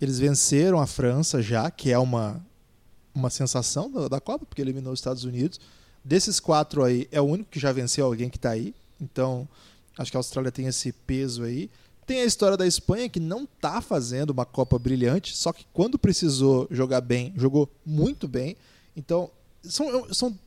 Eles 0.00 0.18
venceram 0.18 0.80
a 0.80 0.86
França 0.86 1.42
já, 1.42 1.70
que 1.70 1.92
é 1.92 1.98
uma, 1.98 2.44
uma 3.14 3.30
sensação 3.30 3.90
da, 3.90 4.08
da 4.08 4.20
Copa, 4.20 4.44
porque 4.44 4.60
eliminou 4.60 4.92
os 4.92 4.98
Estados 4.98 5.24
Unidos. 5.24 5.60
Desses 6.04 6.40
quatro 6.40 6.82
aí, 6.84 7.08
é 7.10 7.20
o 7.20 7.24
único 7.24 7.50
que 7.50 7.60
já 7.60 7.72
venceu 7.72 8.04
alguém 8.06 8.28
que 8.28 8.36
está 8.36 8.50
aí. 8.50 8.74
Então, 9.00 9.48
acho 9.96 10.10
que 10.10 10.16
a 10.16 10.20
Austrália 10.20 10.52
tem 10.52 10.66
esse 10.66 10.92
peso 10.92 11.44
aí. 11.44 11.70
Tem 12.06 12.20
a 12.20 12.24
história 12.24 12.56
da 12.56 12.66
Espanha, 12.66 13.08
que 13.08 13.20
não 13.20 13.44
está 13.44 13.80
fazendo 13.80 14.30
uma 14.30 14.44
Copa 14.44 14.78
brilhante, 14.78 15.34
só 15.34 15.52
que 15.52 15.64
quando 15.72 15.98
precisou 15.98 16.66
jogar 16.70 17.00
bem, 17.00 17.32
jogou 17.36 17.68
muito 17.84 18.28
bem. 18.28 18.56
Então, 18.94 19.30
são, 19.62 20.12
são 20.12 20.38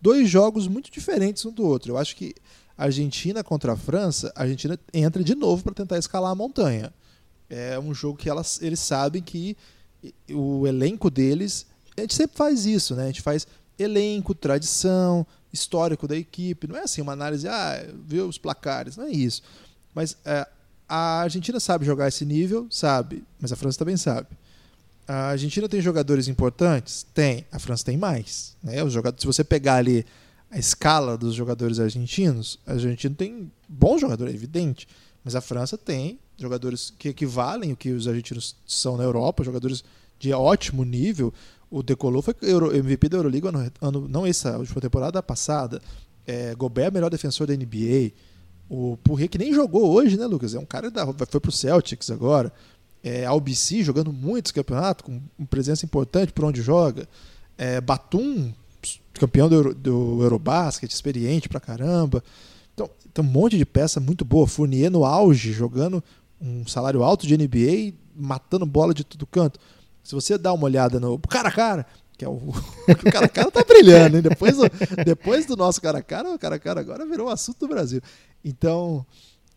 dois 0.00 0.28
jogos 0.28 0.68
muito 0.68 0.90
diferentes 0.90 1.44
um 1.44 1.50
do 1.50 1.66
outro. 1.66 1.92
Eu 1.92 1.98
acho 1.98 2.14
que 2.14 2.34
Argentina 2.76 3.42
contra 3.42 3.72
a 3.72 3.76
França, 3.76 4.32
a 4.36 4.42
Argentina 4.42 4.78
entra 4.92 5.22
de 5.24 5.34
novo 5.34 5.64
para 5.64 5.74
tentar 5.74 5.98
escalar 5.98 6.30
a 6.30 6.34
montanha. 6.34 6.92
É 7.48 7.78
um 7.78 7.94
jogo 7.94 8.18
que 8.18 8.28
elas, 8.28 8.60
eles 8.62 8.80
sabem 8.80 9.22
que 9.22 9.56
o 10.30 10.66
elenco 10.66 11.10
deles. 11.10 11.66
A 11.96 12.00
gente 12.00 12.14
sempre 12.14 12.36
faz 12.36 12.66
isso, 12.66 12.94
né? 12.94 13.04
A 13.04 13.06
gente 13.06 13.22
faz 13.22 13.46
elenco, 13.78 14.34
tradição, 14.34 15.26
histórico 15.52 16.08
da 16.08 16.16
equipe. 16.16 16.66
Não 16.66 16.76
é 16.76 16.82
assim 16.82 17.00
uma 17.00 17.12
análise, 17.12 17.46
ah, 17.48 17.86
viu 18.06 18.28
os 18.28 18.38
placares. 18.38 18.96
Não 18.96 19.04
é 19.04 19.10
isso. 19.10 19.42
Mas 19.94 20.16
é, 20.24 20.46
a 20.88 21.20
Argentina 21.20 21.58
sabe 21.60 21.84
jogar 21.84 22.08
esse 22.08 22.24
nível, 22.24 22.66
sabe. 22.70 23.24
Mas 23.40 23.52
a 23.52 23.56
França 23.56 23.78
também 23.78 23.96
sabe. 23.96 24.28
A 25.06 25.28
Argentina 25.28 25.68
tem 25.68 25.80
jogadores 25.80 26.28
importantes? 26.28 27.06
Tem. 27.14 27.46
A 27.52 27.58
França 27.58 27.84
tem 27.84 27.96
mais. 27.96 28.56
Né? 28.62 28.82
Os 28.82 28.92
jogadores, 28.92 29.20
se 29.20 29.26
você 29.26 29.44
pegar 29.44 29.76
ali 29.76 30.04
a 30.50 30.58
escala 30.58 31.16
dos 31.16 31.34
jogadores 31.34 31.78
argentinos, 31.78 32.58
a 32.66 32.72
Argentina 32.72 33.14
tem 33.14 33.50
bons 33.68 34.00
jogadores, 34.00 34.32
é 34.32 34.36
evidente. 34.36 34.88
Mas 35.24 35.34
a 35.34 35.40
França 35.40 35.76
tem 35.76 36.18
jogadores 36.36 36.92
que 36.98 37.08
equivalem 37.08 37.72
o 37.72 37.76
que 37.76 37.90
os 37.90 38.08
argentinos 38.08 38.56
são 38.66 38.96
na 38.96 39.04
Europa, 39.04 39.44
jogadores 39.44 39.84
de 40.18 40.32
ótimo 40.32 40.84
nível. 40.84 41.32
O 41.74 41.82
Decolou 41.82 42.22
foi 42.22 42.34
MVP 42.76 43.08
da 43.08 43.16
Euroliga 43.16 43.48
ano, 43.48 43.72
ano, 43.80 44.08
não 44.08 44.24
essa 44.24 44.56
última 44.56 44.80
temporada, 44.80 45.20
passada. 45.20 45.82
É, 46.24 46.54
Gobert 46.54 46.86
é 46.86 46.90
melhor 46.92 47.10
defensor 47.10 47.48
da 47.48 47.52
NBA. 47.52 48.12
O 48.68 48.96
Purrier, 48.98 49.28
que 49.28 49.36
nem 49.36 49.52
jogou 49.52 49.92
hoje, 49.92 50.16
né, 50.16 50.24
Lucas? 50.24 50.54
É 50.54 50.58
um 50.60 50.64
cara 50.64 50.88
da, 50.88 51.04
foi 51.26 51.40
pro 51.40 51.50
Celtics 51.50 52.12
agora 52.12 52.52
é, 53.02 53.26
jogando 53.82 54.12
muitos 54.12 54.52
campeonatos, 54.52 55.04
com 55.04 55.46
presença 55.46 55.84
importante 55.84 56.32
por 56.32 56.44
onde 56.44 56.62
joga. 56.62 57.08
É, 57.58 57.80
Batum, 57.80 58.52
campeão 59.12 59.48
do, 59.48 59.56
Euro, 59.56 59.74
do 59.74 60.22
Eurobasket, 60.22 60.92
experiente 60.92 61.48
pra 61.48 61.58
caramba. 61.58 62.22
Então, 62.72 62.88
tem 63.12 63.24
um 63.24 63.28
monte 63.28 63.58
de 63.58 63.66
peça 63.66 63.98
muito 63.98 64.24
boa. 64.24 64.46
Fournier 64.46 64.92
no 64.92 65.04
auge, 65.04 65.52
jogando 65.52 66.02
um 66.40 66.64
salário 66.68 67.02
alto 67.02 67.26
de 67.26 67.36
NBA, 67.36 67.94
matando 68.14 68.64
bola 68.64 68.94
de 68.94 69.02
todo 69.02 69.26
canto. 69.26 69.58
Se 70.04 70.14
você 70.14 70.38
dá 70.38 70.52
uma 70.52 70.66
olhada 70.66 71.00
no 71.00 71.18
cara 71.18 71.48
a 71.48 71.52
cara, 71.52 71.86
que 72.16 72.24
é 72.24 72.28
o, 72.28 72.34
o 72.52 73.10
cara 73.10 73.26
a 73.26 73.28
cara 73.28 73.50
tá 73.50 73.64
brilhando, 73.64 74.16
hein? 74.16 74.22
Depois, 74.22 74.56
do, 74.56 74.64
depois 75.04 75.46
do 75.46 75.56
nosso 75.56 75.80
cara 75.80 75.98
a 75.98 76.02
cara, 76.02 76.32
o 76.32 76.38
cara 76.38 76.56
a 76.56 76.58
cara 76.58 76.80
agora 76.80 77.04
virou 77.04 77.26
um 77.26 77.30
assunto 77.30 77.60
do 77.60 77.68
Brasil. 77.68 78.00
Então, 78.44 79.04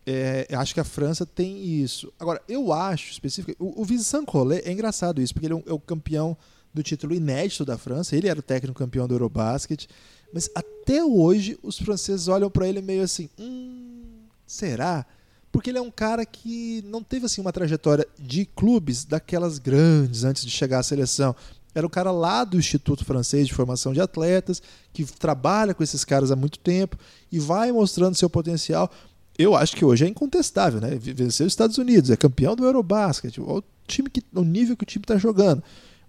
é, 0.06 0.48
acho 0.54 0.74
que 0.74 0.80
a 0.80 0.86
França 0.86 1.26
tem 1.26 1.64
isso. 1.66 2.12
Agora, 2.18 2.42
eu 2.48 2.72
acho 2.72 3.12
específico. 3.12 3.62
O, 3.64 3.82
o 3.82 3.86
Vincent 3.86 4.26
Collet 4.26 4.66
é 4.66 4.72
engraçado 4.72 5.22
isso, 5.22 5.34
porque 5.34 5.48
ele 5.48 5.54
é, 5.54 5.58
um, 5.58 5.64
é, 5.68 5.74
o 5.74 5.80
campeão 5.80 6.38
do 6.74 6.82
título 6.82 7.14
inédito 7.14 7.66
da 7.66 7.78
França. 7.78 8.16
Ele 8.16 8.30
era 8.30 8.40
o 8.40 8.44
técnico 8.44 8.80
campeão 8.80 9.06
do 9.06 9.14
Eurobasket. 9.14 9.88
Mas 10.34 10.50
até 10.56 11.04
hoje 11.04 11.60
os 11.62 11.78
franceses 11.78 12.30
olham 12.30 12.50
para 12.50 12.68
ele 12.68 12.82
meio 12.82 13.04
assim: 13.04 13.30
hum, 13.38 14.22
será? 14.46 15.06
Porque 15.52 15.70
ele 15.70 15.78
é 15.78 15.82
um 15.82 15.92
cara 15.92 16.26
que 16.26 16.84
não 16.86 17.02
teve 17.02 17.26
assim 17.26 17.42
uma 17.42 17.54
trajetória 17.54 18.08
de 18.20 18.46
clubes 18.46 19.06
daquelas 19.06 19.60
grandes 19.60 20.24
antes 20.24 20.44
de 20.44 20.52
chegar 20.52 20.80
à 20.80 20.84
seleção. 20.84 21.36
Era 21.74 21.86
um 21.86 21.90
cara 21.90 22.12
lá 22.12 22.44
do 22.44 22.58
Instituto 22.58 23.06
Francês 23.06 23.48
de 23.48 23.54
Formação 23.54 23.94
de 23.94 24.02
Atletas, 24.02 24.62
que 24.92 25.06
trabalha 25.06 25.74
com 25.74 25.84
esses 25.84 26.04
caras 26.04 26.32
há 26.32 26.36
muito 26.36 26.60
tempo 26.60 26.98
e 27.32 27.40
vai 27.40 27.72
mostrando 27.72 28.16
seu 28.16 28.30
potencial 28.30 28.92
eu 29.38 29.56
acho 29.56 29.76
que 29.76 29.86
hoje 29.86 30.04
é 30.04 30.08
incontestável, 30.08 30.82
né? 30.82 30.98
Venceu 31.00 31.46
os 31.46 31.54
Estados 31.54 31.78
Unidos, 31.78 32.10
é 32.10 32.18
campeão 32.18 32.56
do 32.56 32.66
Eurobasket, 32.66 33.40
o 33.40 33.64
time 33.86 34.10
que, 34.10 34.24
o 34.34 34.44
nível 34.44 34.76
que 34.76 34.84
o 34.84 34.88
time 34.88 35.04
está 35.04 35.18
jogando. 35.18 35.62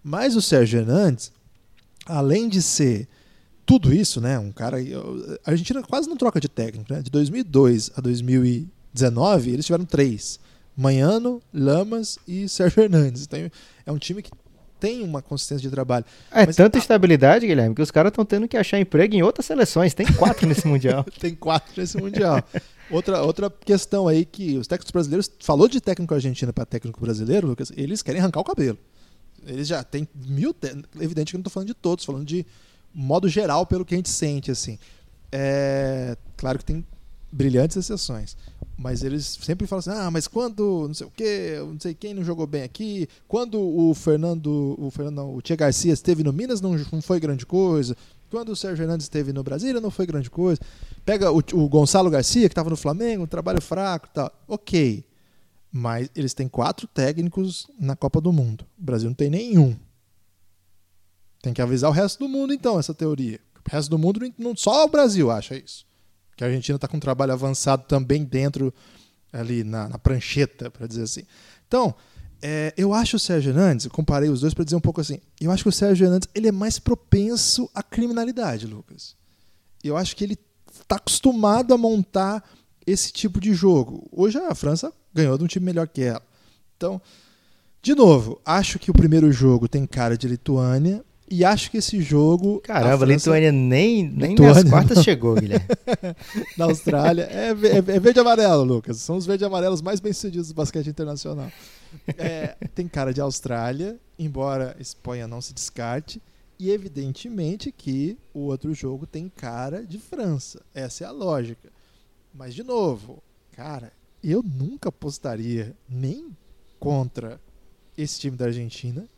Mas 0.02 0.34
o 0.34 0.40
Sérgio 0.40 0.80
Hernandes, 0.80 1.30
além 2.06 2.48
de 2.48 2.62
ser 2.62 3.06
tudo 3.66 3.92
isso, 3.92 4.18
né? 4.20 4.38
Um 4.38 4.50
cara, 4.50 4.78
a 5.44 5.50
Argentina 5.50 5.82
quase 5.82 6.08
não 6.08 6.16
troca 6.16 6.40
de 6.40 6.48
técnico, 6.48 6.90
né? 6.90 7.02
De 7.02 7.10
2002 7.10 7.90
a 7.96 8.00
2019 8.92 9.50
eles 9.50 9.66
tiveram 9.66 9.84
três: 9.84 10.40
Manhano, 10.76 11.42
Lamas 11.52 12.18
e 12.26 12.48
Sérgio 12.48 12.82
Hernandes. 12.82 13.24
Então 13.24 13.50
é 13.86 13.92
um 13.92 13.98
time 13.98 14.22
que 14.22 14.30
tem 14.78 15.02
uma 15.02 15.20
consistência 15.20 15.62
de 15.62 15.70
trabalho. 15.70 16.04
É 16.30 16.46
Mas, 16.46 16.56
tanta 16.56 16.78
a... 16.78 16.80
estabilidade, 16.80 17.46
Guilherme, 17.46 17.74
que 17.74 17.82
os 17.82 17.90
caras 17.90 18.10
estão 18.10 18.24
tendo 18.24 18.46
que 18.46 18.56
achar 18.56 18.78
emprego 18.78 19.14
em 19.14 19.22
outras 19.22 19.46
seleções. 19.46 19.92
Tem 19.94 20.06
quatro 20.06 20.46
nesse 20.46 20.66
Mundial. 20.66 21.04
tem 21.18 21.34
quatro 21.34 21.72
nesse 21.76 21.96
Mundial. 21.96 22.42
Outra, 22.90 23.22
outra 23.22 23.50
questão 23.50 24.08
aí 24.08 24.24
que 24.24 24.56
os 24.56 24.66
técnicos 24.66 24.92
brasileiros, 24.92 25.30
falou 25.40 25.68
de 25.68 25.80
técnico 25.80 26.14
argentino 26.14 26.52
para 26.52 26.64
técnico 26.64 27.00
brasileiro, 27.00 27.48
Lucas, 27.48 27.72
eles 27.76 28.02
querem 28.02 28.20
arrancar 28.20 28.40
o 28.40 28.44
cabelo. 28.44 28.78
Eles 29.46 29.68
já 29.68 29.82
têm 29.82 30.08
mil. 30.14 30.54
Evidente 31.00 31.32
que 31.32 31.36
eu 31.36 31.38
não 31.38 31.42
estou 31.42 31.52
falando 31.52 31.68
de 31.68 31.74
todos, 31.74 32.04
falando 32.04 32.24
de 32.24 32.46
modo 32.94 33.28
geral, 33.28 33.66
pelo 33.66 33.84
que 33.84 33.94
a 33.94 33.96
gente 33.96 34.10
sente. 34.10 34.50
assim. 34.50 34.78
É, 35.30 36.16
claro 36.36 36.58
que 36.58 36.64
tem 36.64 36.84
brilhantes 37.30 37.76
exceções. 37.76 38.36
Mas 38.76 39.02
eles 39.02 39.38
sempre 39.42 39.66
falam 39.66 39.80
assim: 39.80 39.90
ah, 39.90 40.10
mas 40.10 40.28
quando 40.28 40.86
não 40.86 40.94
sei 40.94 41.06
o 41.06 41.10
quê, 41.10 41.56
não 41.58 41.80
sei 41.80 41.94
quem 41.94 42.14
não 42.14 42.22
jogou 42.22 42.46
bem 42.46 42.62
aqui, 42.62 43.08
quando 43.26 43.60
o 43.60 43.92
Fernando, 43.92 44.76
o 44.78 44.90
Fernando, 44.90 45.16
não, 45.16 45.34
o 45.34 45.42
Tia 45.42 45.56
Garcia 45.56 45.92
esteve 45.92 46.22
no 46.22 46.32
Minas, 46.32 46.60
não, 46.60 46.76
não 46.92 47.02
foi 47.02 47.18
grande 47.18 47.44
coisa. 47.44 47.96
Quando 48.30 48.50
o 48.50 48.56
Sérgio 48.56 48.82
Hernandes 48.82 49.06
esteve 49.06 49.32
no 49.32 49.42
Brasília, 49.42 49.80
não 49.80 49.90
foi 49.90 50.06
grande 50.06 50.30
coisa. 50.30 50.60
Pega 51.04 51.32
o, 51.32 51.38
o 51.38 51.68
Gonçalo 51.68 52.10
Garcia, 52.10 52.48
que 52.48 52.52
estava 52.52 52.68
no 52.70 52.76
Flamengo, 52.76 53.24
um 53.24 53.26
trabalho 53.26 53.60
fraco 53.60 54.08
tal. 54.12 54.30
Ok. 54.46 55.04
Mas 55.72 56.10
eles 56.14 56.34
têm 56.34 56.46
quatro 56.46 56.86
técnicos 56.86 57.66
na 57.80 57.96
Copa 57.96 58.20
do 58.20 58.32
Mundo. 58.32 58.66
O 58.78 58.82
Brasil 58.82 59.08
não 59.08 59.14
tem 59.14 59.30
nenhum. 59.30 59.74
Tem 61.42 61.54
que 61.54 61.62
avisar 61.62 61.90
o 61.90 61.92
resto 61.92 62.18
do 62.18 62.28
mundo, 62.28 62.52
então, 62.52 62.78
essa 62.78 62.92
teoria. 62.92 63.40
O 63.66 63.70
resto 63.70 63.90
do 63.90 63.98
mundo, 63.98 64.20
não, 64.36 64.56
só 64.56 64.84
o 64.84 64.88
Brasil 64.88 65.30
acha 65.30 65.56
isso. 65.56 65.87
Que 66.38 66.44
a 66.44 66.46
Argentina 66.46 66.76
está 66.76 66.86
com 66.86 66.96
um 66.96 67.00
trabalho 67.00 67.32
avançado 67.32 67.82
também 67.88 68.22
dentro, 68.22 68.72
ali 69.32 69.64
na, 69.64 69.88
na 69.88 69.98
prancheta, 69.98 70.70
para 70.70 70.86
dizer 70.86 71.02
assim. 71.02 71.22
Então, 71.66 71.92
é, 72.40 72.72
eu 72.76 72.94
acho 72.94 73.16
o 73.16 73.18
Sérgio 73.18 73.50
Hernandes, 73.50 73.86
eu 73.86 73.90
comparei 73.90 74.28
os 74.28 74.42
dois 74.42 74.54
para 74.54 74.62
dizer 74.62 74.76
um 74.76 74.80
pouco 74.80 75.00
assim, 75.00 75.18
eu 75.40 75.50
acho 75.50 75.64
que 75.64 75.68
o 75.68 75.72
Sérgio 75.72 76.06
Hernandes 76.06 76.28
ele 76.32 76.46
é 76.46 76.52
mais 76.52 76.78
propenso 76.78 77.68
à 77.74 77.82
criminalidade, 77.82 78.68
Lucas. 78.68 79.16
Eu 79.82 79.96
acho 79.96 80.14
que 80.14 80.22
ele 80.22 80.38
está 80.72 80.94
acostumado 80.94 81.74
a 81.74 81.76
montar 81.76 82.48
esse 82.86 83.12
tipo 83.12 83.40
de 83.40 83.52
jogo. 83.52 84.08
Hoje 84.12 84.38
a 84.38 84.54
França 84.54 84.92
ganhou 85.12 85.36
de 85.36 85.42
um 85.42 85.48
time 85.48 85.66
melhor 85.66 85.88
que 85.88 86.02
ela. 86.02 86.22
Então, 86.76 87.02
de 87.82 87.96
novo, 87.96 88.40
acho 88.44 88.78
que 88.78 88.92
o 88.92 88.94
primeiro 88.94 89.32
jogo 89.32 89.66
tem 89.66 89.84
cara 89.84 90.16
de 90.16 90.28
Lituânia 90.28 91.04
e 91.30 91.44
acho 91.44 91.70
que 91.70 91.78
esse 91.78 92.00
jogo. 92.00 92.60
Caramba, 92.60 92.94
a 92.94 92.98
França... 92.98 93.14
Lituânia 93.14 93.52
nem, 93.52 94.04
nem 94.08 94.30
Lituânia, 94.30 94.54
nas 94.54 94.70
quartas 94.70 94.96
não. 94.96 95.04
chegou, 95.04 95.34
Guilherme. 95.34 95.66
Na 96.56 96.64
Austrália. 96.66 97.28
É, 97.30 97.48
é, 97.48 97.76
é 97.78 98.00
verde 98.00 98.18
e 98.18 98.20
amarelo, 98.20 98.64
Lucas. 98.64 98.98
São 98.98 99.16
os 99.16 99.26
verde 99.26 99.44
e 99.44 99.46
amarelos 99.46 99.82
mais 99.82 100.00
bem-sucedidos 100.00 100.48
do 100.48 100.54
basquete 100.54 100.88
internacional. 100.88 101.50
É, 102.16 102.56
tem 102.74 102.88
cara 102.88 103.12
de 103.12 103.20
Austrália, 103.20 103.98
embora 104.18 104.76
Espanha 104.78 105.26
não 105.26 105.40
se 105.40 105.52
descarte. 105.52 106.20
E 106.58 106.70
evidentemente 106.70 107.70
que 107.70 108.18
o 108.34 108.40
outro 108.40 108.74
jogo 108.74 109.06
tem 109.06 109.28
cara 109.28 109.86
de 109.86 109.98
França. 109.98 110.60
Essa 110.74 111.04
é 111.04 111.06
a 111.06 111.12
lógica. 111.12 111.70
Mas, 112.34 112.54
de 112.54 112.62
novo, 112.62 113.22
cara, 113.52 113.92
eu 114.22 114.42
nunca 114.42 114.88
apostaria 114.88 115.74
nem 115.88 116.36
contra 116.78 117.40
esse 117.96 118.20
time 118.20 118.36
da 118.36 118.46
Argentina, 118.46 119.08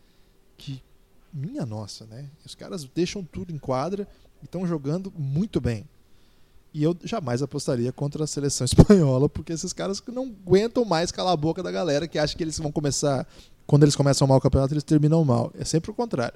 que, 0.57 0.83
minha 1.33 1.65
nossa, 1.65 2.07
né? 2.07 2.29
Os 2.45 2.55
caras 2.55 2.85
deixam 2.85 3.23
tudo 3.25 3.53
em 3.53 3.59
quadra 3.59 4.07
e 4.43 4.45
estão 4.45 4.67
jogando 4.67 5.13
muito 5.17 5.61
bem. 5.61 5.87
E 6.73 6.83
eu 6.83 6.97
jamais 7.03 7.43
apostaria 7.43 7.93
contra 7.93 8.25
a 8.25 8.27
seleção 8.27 8.65
espanhola, 8.67 9.29
porque 9.29 9.53
esses 9.53 9.73
caras 9.73 10.03
não 10.09 10.25
aguentam 10.25 10.85
mais 10.85 11.11
calar 11.11 11.33
a 11.33 11.37
boca 11.37 11.63
da 11.63 11.71
galera 11.71 12.07
que 12.07 12.19
acha 12.19 12.37
que 12.37 12.43
eles 12.43 12.59
vão 12.59 12.71
começar. 12.71 13.27
Quando 13.67 13.83
eles 13.85 13.97
começam 13.97 14.27
mal 14.27 14.39
o 14.39 14.41
campeonato, 14.41 14.73
eles 14.75 14.85
terminam 14.85 15.25
mal. 15.25 15.53
É 15.59 15.65
sempre 15.65 15.91
o 15.91 15.95
contrário. 15.95 16.35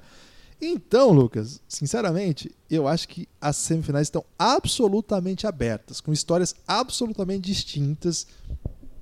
Então, 0.61 1.11
Lucas, 1.11 1.61
sinceramente, 1.67 2.49
eu 2.69 2.87
acho 2.87 3.09
que 3.09 3.27
as 3.41 3.57
semifinais 3.57 4.07
estão 4.07 4.23
absolutamente 4.39 5.45
abertas, 5.45 5.99
com 5.99 6.13
histórias 6.13 6.55
absolutamente 6.65 7.41
distintas. 7.41 8.25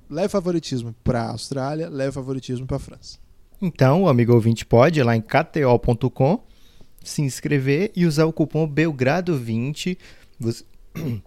Leve 0.09 0.29
favoritismo 0.29 0.95
para 1.03 1.23
a 1.23 1.29
Austrália, 1.29 1.89
leve 1.89 2.11
favoritismo 2.11 2.65
para 2.65 2.77
a 2.77 2.79
França. 2.79 3.22
Então, 3.63 4.03
o 4.03 4.09
amigo 4.09 4.33
ouvinte 4.33 4.65
pode 4.65 4.99
ir 4.99 5.03
lá 5.03 5.15
em 5.15 5.21
kto.com, 5.21 6.43
se 7.01 7.21
inscrever 7.21 7.93
e 7.95 8.05
usar 8.05 8.25
o 8.25 8.33
cupom 8.33 8.67
Belgrado20. 8.67 9.97
Você, 10.37 10.65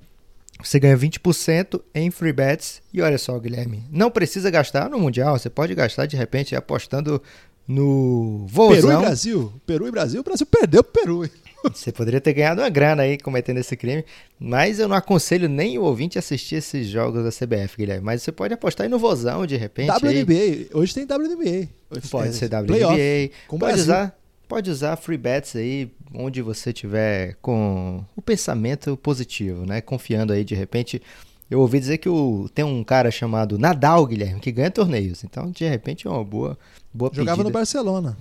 você 0.63 0.79
ganha 0.79 0.99
20% 0.99 1.81
em 1.95 2.11
free 2.11 2.35
bets. 2.35 2.83
E 2.93 3.01
olha 3.01 3.17
só, 3.17 3.39
Guilherme, 3.39 3.85
não 3.91 4.11
precisa 4.11 4.51
gastar 4.51 4.91
no 4.91 4.99
Mundial, 4.99 5.39
você 5.39 5.49
pode 5.49 5.75
gastar 5.75 6.05
de 6.05 6.15
repente 6.15 6.55
apostando 6.55 7.23
no 7.67 8.45
Vozão. 8.47 8.83
Peru 8.83 8.93
e 8.93 9.07
Brasil. 9.07 9.53
Peru 9.65 9.89
e 9.89 9.91
Brasil. 9.91 10.21
O 10.21 10.25
Brasil 10.25 10.47
perdeu 10.47 10.85
pro 10.85 11.03
Peru. 11.03 11.31
Você 11.65 11.91
poderia 11.93 12.21
ter 12.21 12.33
ganhado 12.33 12.61
uma 12.61 12.69
grana 12.69 13.03
aí 13.03 13.19
cometendo 13.19 13.59
esse 13.59 13.77
crime, 13.77 14.05
mas 14.39 14.79
eu 14.79 14.89
não 14.89 14.97
aconselho 14.97 15.49
nem 15.49 15.79
o 15.79 15.83
ouvinte 15.83 16.19
a 16.19 16.21
assistir 16.21 16.57
esses 16.57 16.87
jogos 16.87 17.25
da 17.25 17.31
CBF, 17.31 17.77
Guilherme. 17.77 18.05
Mas 18.05 18.23
você 18.23 18.33
pode 18.33 18.55
apostar 18.55 18.85
aí 18.85 18.91
no 18.91 18.99
Vozão, 18.99 19.47
de 19.47 19.57
repente. 19.57 19.91
WNBA. 19.91 20.33
Aí. 20.33 20.69
Hoje 20.73 20.95
tem 20.95 21.05
WNBA. 21.05 21.69
Hoje 21.91 22.09
pode 22.11 22.29
é, 22.29 22.33
ser 22.33 22.47
WNBA. 22.47 23.59
pode 23.59 23.81
usar, 23.81 24.19
pode 24.49 24.71
usar 24.71 24.97
free 24.97 25.19
bets 25.19 25.57
aí 25.57 25.91
onde 26.15 26.43
você 26.43 26.73
tiver 26.73 27.37
com 27.43 28.05
o 28.15 28.23
pensamento 28.23 28.97
positivo, 28.97 29.67
né? 29.67 29.81
Confiando 29.81 30.33
aí 30.33 30.45
de 30.45 30.55
repente. 30.55 31.03
Eu 31.49 31.61
ouvi 31.61 31.79
dizer 31.79 31.99
que 31.99 32.09
o, 32.09 32.49
tem 32.53 32.65
um 32.65 32.83
cara 32.83 33.09
chamado 33.09 33.57
Nadal, 33.57 34.05
Guilherme, 34.05 34.41
que 34.41 34.51
ganha 34.51 34.69
torneios. 34.69 35.23
Então, 35.23 35.49
de 35.49 35.65
repente, 35.65 36.05
é 36.05 36.11
uma 36.11 36.25
boa, 36.25 36.59
boa 36.93 37.09
Jogava 37.15 37.37
pedida. 37.37 37.49
no 37.49 37.53
Barcelona. 37.53 38.17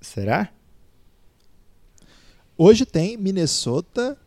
Será? 0.00 0.48
Hoje 2.60 2.84
tem 2.84 3.16
Minnesota 3.16 4.18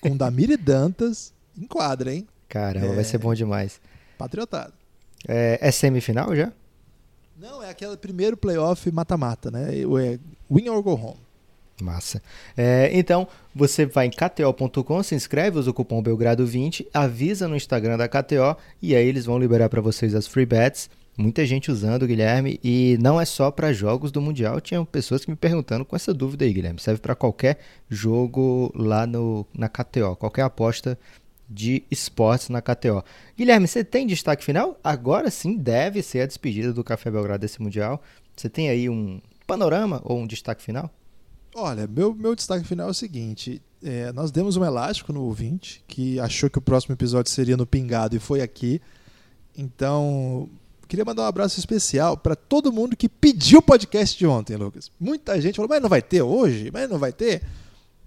com 0.00 0.16
Damir 0.16 0.48
e 0.48 0.56
Dantas 0.56 1.34
em 1.58 1.66
quadra, 1.66 2.14
hein? 2.14 2.24
Caramba, 2.48 2.86
é... 2.86 2.94
vai 2.94 3.02
ser 3.02 3.18
bom 3.18 3.34
demais. 3.34 3.80
Patriotado. 4.16 4.72
É, 5.26 5.58
é, 5.60 5.72
semifinal 5.72 6.34
já? 6.36 6.52
Não, 7.36 7.60
é 7.60 7.68
aquele 7.68 7.96
primeiro 7.96 8.36
playoff 8.36 8.88
mata-mata, 8.92 9.50
né? 9.50 9.70
É 9.74 10.18
win 10.48 10.68
or 10.68 10.80
go 10.84 10.92
home. 10.92 11.18
Massa. 11.82 12.22
É, 12.56 12.90
então, 12.92 13.26
você 13.52 13.86
vai 13.86 14.06
em 14.06 14.10
kto.com, 14.10 15.02
se 15.02 15.16
inscreve, 15.16 15.58
usa 15.58 15.70
o 15.70 15.74
cupom 15.74 16.00
Belgrado20, 16.00 16.86
avisa 16.94 17.48
no 17.48 17.56
Instagram 17.56 17.96
da 17.96 18.08
KTO 18.08 18.56
e 18.80 18.94
aí 18.94 19.04
eles 19.04 19.24
vão 19.24 19.36
liberar 19.36 19.68
para 19.68 19.80
vocês 19.80 20.14
as 20.14 20.28
free 20.28 20.46
bets. 20.46 20.88
Muita 21.20 21.44
gente 21.44 21.70
usando, 21.70 22.06
Guilherme, 22.06 22.58
e 22.64 22.96
não 22.98 23.20
é 23.20 23.26
só 23.26 23.50
para 23.50 23.74
jogos 23.74 24.10
do 24.10 24.22
Mundial. 24.22 24.58
Tinha 24.58 24.82
pessoas 24.86 25.22
que 25.22 25.30
me 25.30 25.36
perguntando 25.36 25.84
com 25.84 25.94
essa 25.94 26.14
dúvida 26.14 26.46
aí, 26.46 26.52
Guilherme. 26.52 26.80
Serve 26.80 26.98
para 26.98 27.14
qualquer 27.14 27.58
jogo 27.90 28.72
lá 28.74 29.06
no, 29.06 29.46
na 29.52 29.68
KTO, 29.68 30.16
qualquer 30.16 30.44
aposta 30.44 30.98
de 31.46 31.82
esportes 31.90 32.48
na 32.48 32.62
KTO. 32.62 33.04
Guilherme, 33.36 33.68
você 33.68 33.84
tem 33.84 34.06
destaque 34.06 34.42
final? 34.42 34.80
Agora 34.82 35.30
sim 35.30 35.58
deve 35.58 36.02
ser 36.02 36.22
a 36.22 36.26
despedida 36.26 36.72
do 36.72 36.82
Café 36.82 37.10
Belgrado 37.10 37.42
desse 37.42 37.60
Mundial. 37.60 38.02
Você 38.34 38.48
tem 38.48 38.70
aí 38.70 38.88
um 38.88 39.20
panorama 39.46 40.00
ou 40.02 40.20
um 40.20 40.26
destaque 40.26 40.62
final? 40.62 40.90
Olha, 41.54 41.86
meu, 41.86 42.14
meu 42.14 42.34
destaque 42.34 42.66
final 42.66 42.88
é 42.88 42.92
o 42.92 42.94
seguinte: 42.94 43.60
é, 43.82 44.10
nós 44.12 44.30
demos 44.30 44.56
um 44.56 44.64
elástico 44.64 45.12
no 45.12 45.24
ouvinte 45.24 45.84
que 45.86 46.18
achou 46.18 46.48
que 46.48 46.56
o 46.56 46.62
próximo 46.62 46.94
episódio 46.94 47.30
seria 47.30 47.58
no 47.58 47.66
Pingado 47.66 48.16
e 48.16 48.18
foi 48.18 48.40
aqui. 48.40 48.80
Então, 49.54 50.48
queria 50.90 51.04
mandar 51.04 51.22
um 51.22 51.26
abraço 51.26 51.56
especial 51.56 52.16
para 52.16 52.34
todo 52.34 52.72
mundo 52.72 52.96
que 52.96 53.08
pediu 53.08 53.60
o 53.60 53.62
podcast 53.62 54.18
de 54.18 54.26
ontem, 54.26 54.56
Lucas. 54.56 54.90
Muita 54.98 55.40
gente 55.40 55.54
falou, 55.54 55.68
mas 55.68 55.80
não 55.80 55.88
vai 55.88 56.02
ter 56.02 56.20
hoje? 56.20 56.68
Mas 56.72 56.90
não 56.90 56.98
vai 56.98 57.12
ter? 57.12 57.42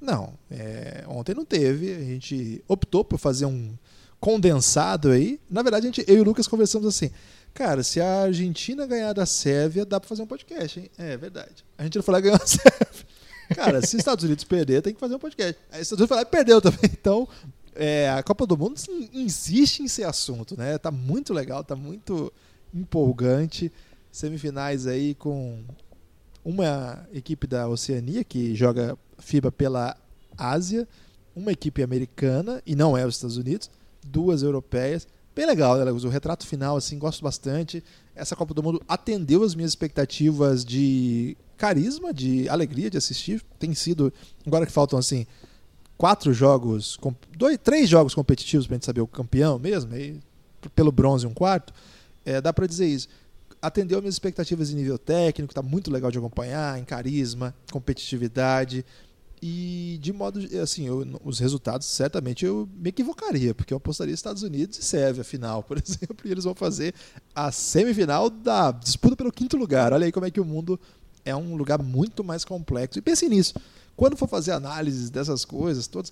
Não, 0.02 0.34
é, 0.52 1.06
ontem 1.08 1.34
não 1.34 1.46
teve. 1.46 1.94
A 1.94 2.00
gente 2.00 2.62
optou 2.68 3.06
por 3.06 3.18
fazer 3.18 3.46
um 3.46 3.74
condensado 4.20 5.12
aí. 5.12 5.40
Na 5.50 5.64
verdade, 5.64 5.88
a 5.88 5.90
gente, 5.90 6.04
eu 6.06 6.18
e 6.18 6.20
o 6.20 6.26
Lucas 6.26 6.46
conversamos 6.46 6.86
assim. 6.86 7.10
Cara, 7.54 7.84
se 7.84 8.02
a 8.02 8.24
Argentina 8.24 8.86
ganhar 8.86 9.14
da 9.14 9.26
Sérvia, 9.26 9.86
dá 9.86 9.98
para 9.98 10.10
fazer 10.10 10.24
um 10.24 10.28
podcast, 10.28 10.82
hein? 10.82 10.92
É 10.98 11.16
verdade. 11.16 11.64
A 11.78 11.84
gente 11.84 11.96
não 11.96 12.04
falou 12.04 12.22
ganhar 12.22 12.36
a 12.36 12.46
Sérvia. 12.46 13.06
Cara, 13.56 13.80
se 13.80 13.96
os 13.96 14.02
Estados 14.02 14.26
Unidos 14.26 14.44
perder, 14.44 14.82
tem 14.82 14.94
que 14.94 15.00
fazer 15.00 15.16
um 15.16 15.20
podcast. 15.20 15.58
Aí 15.72 15.82
os 15.82 15.84
Estados 15.84 16.02
Unidos 16.02 16.18
foi 16.18 16.22
e 16.22 16.26
perdeu 16.26 16.60
também. 16.62 16.92
Então, 16.92 17.30
é, 17.76 18.10
a 18.10 18.22
Copa 18.22 18.46
do 18.46 18.58
Mundo 18.58 18.76
insiste 19.14 19.80
em 19.80 19.88
ser 19.88 20.04
assunto, 20.04 20.58
né? 20.58 20.78
Tá 20.78 20.92
muito 20.92 21.34
legal, 21.34 21.64
tá 21.64 21.78
muito 21.78 22.34
empolgante. 22.74 23.72
Semifinais 24.12 24.86
aí 24.86 25.16
com 25.16 25.64
uma 26.44 27.08
equipe 27.14 27.48
da 27.48 27.68
Oceania 27.68 28.24
que 28.24 28.56
joga 28.56 28.98
FIBA 29.18 29.52
pela 29.52 29.98
Ásia, 30.38 30.88
uma 31.36 31.52
equipe 31.52 31.82
americana, 31.82 32.62
e 32.66 32.76
não 32.76 32.98
é 32.98 33.06
os 33.06 33.16
Estados 33.16 33.38
Unidos, 33.38 33.70
duas 34.06 34.44
europeias. 34.44 35.08
Bem 35.36 35.48
legal, 35.48 35.78
né? 35.78 35.92
o 35.92 36.10
retrato 36.10 36.46
final, 36.46 36.78
assim, 36.78 37.00
gosto 37.00 37.24
bastante. 37.24 37.84
Essa 38.16 38.36
Copa 38.36 38.54
do 38.54 38.62
Mundo 38.62 38.82
atendeu 38.88 39.42
as 39.42 39.56
minhas 39.56 39.72
expectativas 39.72 40.64
de 40.64 41.36
carisma, 41.58 42.14
de 42.14 42.48
alegria 42.50 42.90
de 42.90 42.98
assistir. 42.98 43.42
Tem 43.58 43.74
sido, 43.74 44.14
agora 44.46 44.66
que 44.66 44.72
faltam 44.72 45.00
assim 45.00 45.26
quatro 45.98 46.34
jogos, 46.34 47.00
dois, 47.38 47.58
três 47.64 47.88
jogos 47.88 48.14
competitivos 48.14 48.68
para 48.68 48.76
a 48.76 48.78
gente 48.78 48.86
saber 48.86 49.02
o 49.02 49.08
campeão 49.08 49.58
mesmo, 49.58 49.94
aí, 49.94 50.20
pelo 50.76 50.92
bronze 50.92 51.26
um 51.26 51.34
quarto, 51.34 51.74
é, 52.26 52.42
dá 52.42 52.54
para 52.54 52.68
dizer 52.68 52.88
isso. 52.88 53.08
Atendeu 53.62 54.00
minhas 54.02 54.16
expectativas 54.16 54.72
em 54.72 54.76
nível 54.76 54.98
técnico, 54.98 55.52
está 55.52 55.62
muito 55.62 55.90
legal 55.90 56.12
de 56.12 56.18
acompanhar, 56.18 56.78
em 56.78 56.84
carisma, 56.84 57.56
competitividade. 57.72 58.86
E 59.42 60.00
de 60.02 60.14
modo 60.14 60.40
assim, 60.62 60.88
eu, 60.88 61.06
os 61.24 61.40
resultados 61.40 61.86
certamente 61.88 62.46
eu 62.46 62.68
me 62.76 62.90
equivocaria, 62.90 63.54
porque 63.54 63.74
eu 63.74 63.78
apostaria 63.78 64.14
Estados 64.14 64.42
Unidos 64.42 64.78
e 64.80 64.84
Sérvia 64.84 65.24
final, 65.24 65.62
por 65.62 65.78
exemplo, 65.86 66.26
e 66.26 66.32
eles 66.32 66.46
vão 66.46 66.56
fazer 66.56 66.94
a 67.36 67.52
semifinal 67.52 68.30
da 68.30 68.72
disputa 68.72 69.18
pelo 69.18 69.32
quinto 69.32 69.58
lugar. 69.58 69.92
Olha 69.92 70.06
aí 70.06 70.12
como 70.12 70.26
é 70.26 70.32
que 70.32 70.40
o 70.40 70.46
mundo 70.46 70.80
é 71.26 71.36
um 71.36 71.56
lugar 71.56 71.82
muito 71.82 72.24
mais 72.24 72.46
complexo. 72.46 73.00
E 73.00 73.02
pense 73.02 73.28
nisso. 73.28 73.54
Quando 73.96 74.18
for 74.18 74.28
fazer 74.28 74.52
análises 74.52 75.10
dessas 75.10 75.46
coisas 75.46 75.88
todas, 75.88 76.12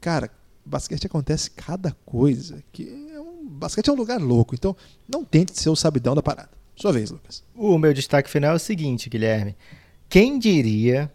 cara, 0.00 0.30
basquete 0.64 1.06
acontece 1.06 1.50
cada 1.50 1.92
coisa. 2.04 2.62
Que 2.72 3.13
basquete 3.54 3.88
é 3.88 3.92
um 3.92 3.96
lugar 3.96 4.20
louco. 4.20 4.54
Então, 4.54 4.76
não 5.08 5.24
tente 5.24 5.58
ser 5.58 5.70
o 5.70 5.76
sabidão 5.76 6.14
da 6.14 6.22
parada. 6.22 6.50
Sua 6.76 6.92
vez, 6.92 7.10
Lucas. 7.10 7.42
O 7.54 7.78
meu 7.78 7.94
destaque 7.94 8.28
final 8.28 8.52
é 8.52 8.56
o 8.56 8.58
seguinte, 8.58 9.08
Guilherme. 9.08 9.56
Quem 10.08 10.38
diria 10.38 11.10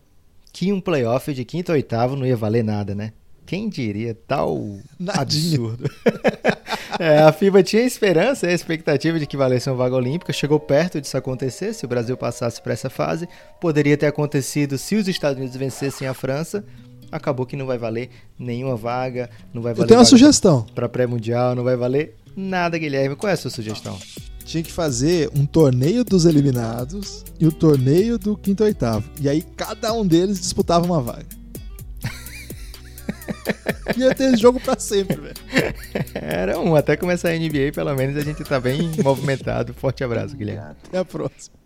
que 0.52 0.72
um 0.72 0.82
playoff 0.82 1.34
de 1.34 1.46
quinto 1.46 1.72
ou 1.72 1.76
oitavo 1.76 2.16
não 2.16 2.26
ia 2.26 2.36
valer 2.36 2.64
nada, 2.64 2.96
né? 2.96 3.14
Quem 3.50 3.68
diria 3.68 4.16
tal 4.28 4.78
Nadinho. 5.00 5.72
absurdo? 5.72 5.90
é, 7.00 7.18
a 7.18 7.32
FIBA 7.32 7.64
tinha 7.64 7.82
esperança 7.82 8.46
e 8.46 8.52
a 8.52 8.54
expectativa 8.54 9.18
de 9.20 9.26
que 9.26 9.36
valesse 9.36 9.68
uma 9.68 9.76
vaga 9.76 9.96
olímpica. 9.96 10.32
Chegou 10.32 10.60
perto 10.60 11.02
disso 11.02 11.18
acontecer. 11.18 11.74
Se 11.74 11.84
o 11.84 11.88
Brasil 11.88 12.16
passasse 12.16 12.62
para 12.62 12.74
essa 12.74 12.92
fase, 12.92 13.28
poderia 13.60 13.98
ter 13.98 14.06
acontecido 14.06 14.78
se 14.78 14.96
os 14.96 15.08
Estados 15.08 15.40
Unidos 15.40 15.56
vencessem 15.56 16.08
a 16.08 16.14
França. 16.14 16.64
Acabou 17.12 17.44
que 17.44 17.56
não 17.56 17.66
vai 17.66 17.80
valer 17.80 18.12
nenhuma 18.38 18.76
vaga, 18.76 19.32
não 19.52 19.64
vai 19.64 19.74
valer. 19.74 19.86
Eu 19.86 19.88
tenho 19.88 20.00
uma 20.00 20.06
sugestão. 20.06 20.68
Para 20.76 20.88
pré-mundial, 20.88 21.56
não 21.56 21.64
vai 21.64 21.76
valer 21.76 22.16
nada, 22.40 22.78
Guilherme. 22.78 23.16
Qual 23.16 23.30
é 23.30 23.34
a 23.34 23.38
sua 23.38 23.52
sugestão? 23.52 24.00
Tinha 24.46 24.64
que 24.64 24.72
fazer 24.72 25.30
um 25.36 25.46
torneio 25.46 26.04
dos 26.04 26.26
eliminados 26.26 27.24
e 27.40 27.46
o 27.46 27.52
torneio 27.52 28.18
do 28.18 28.36
quinto 28.36 28.64
e 28.64 28.66
oitavo. 28.66 29.08
E 29.22 29.30
aí 29.30 29.44
cada 29.56 29.94
um 29.94 30.06
deles 30.06 30.40
disputava 30.40 30.86
uma 30.86 31.02
vaga. 31.02 31.28
Ia 33.96 34.16
ter 34.16 34.38
jogo 34.38 34.60
pra 34.60 34.80
sempre, 34.80 35.18
velho. 35.18 35.36
Era 36.16 36.60
um, 36.60 36.76
até 36.76 36.96
começar 36.96 37.30
a 37.30 37.38
NBA, 37.38 37.72
pelo 37.74 37.94
menos 37.96 38.18
a 38.18 38.22
gente 38.22 38.44
tá 38.44 38.60
bem 38.60 38.92
movimentado. 39.04 39.74
Forte 39.74 40.04
abraço, 40.04 40.36
Guilherme. 40.36 40.76
Até 40.88 40.98
a 40.98 41.06
próxima. 41.06 41.60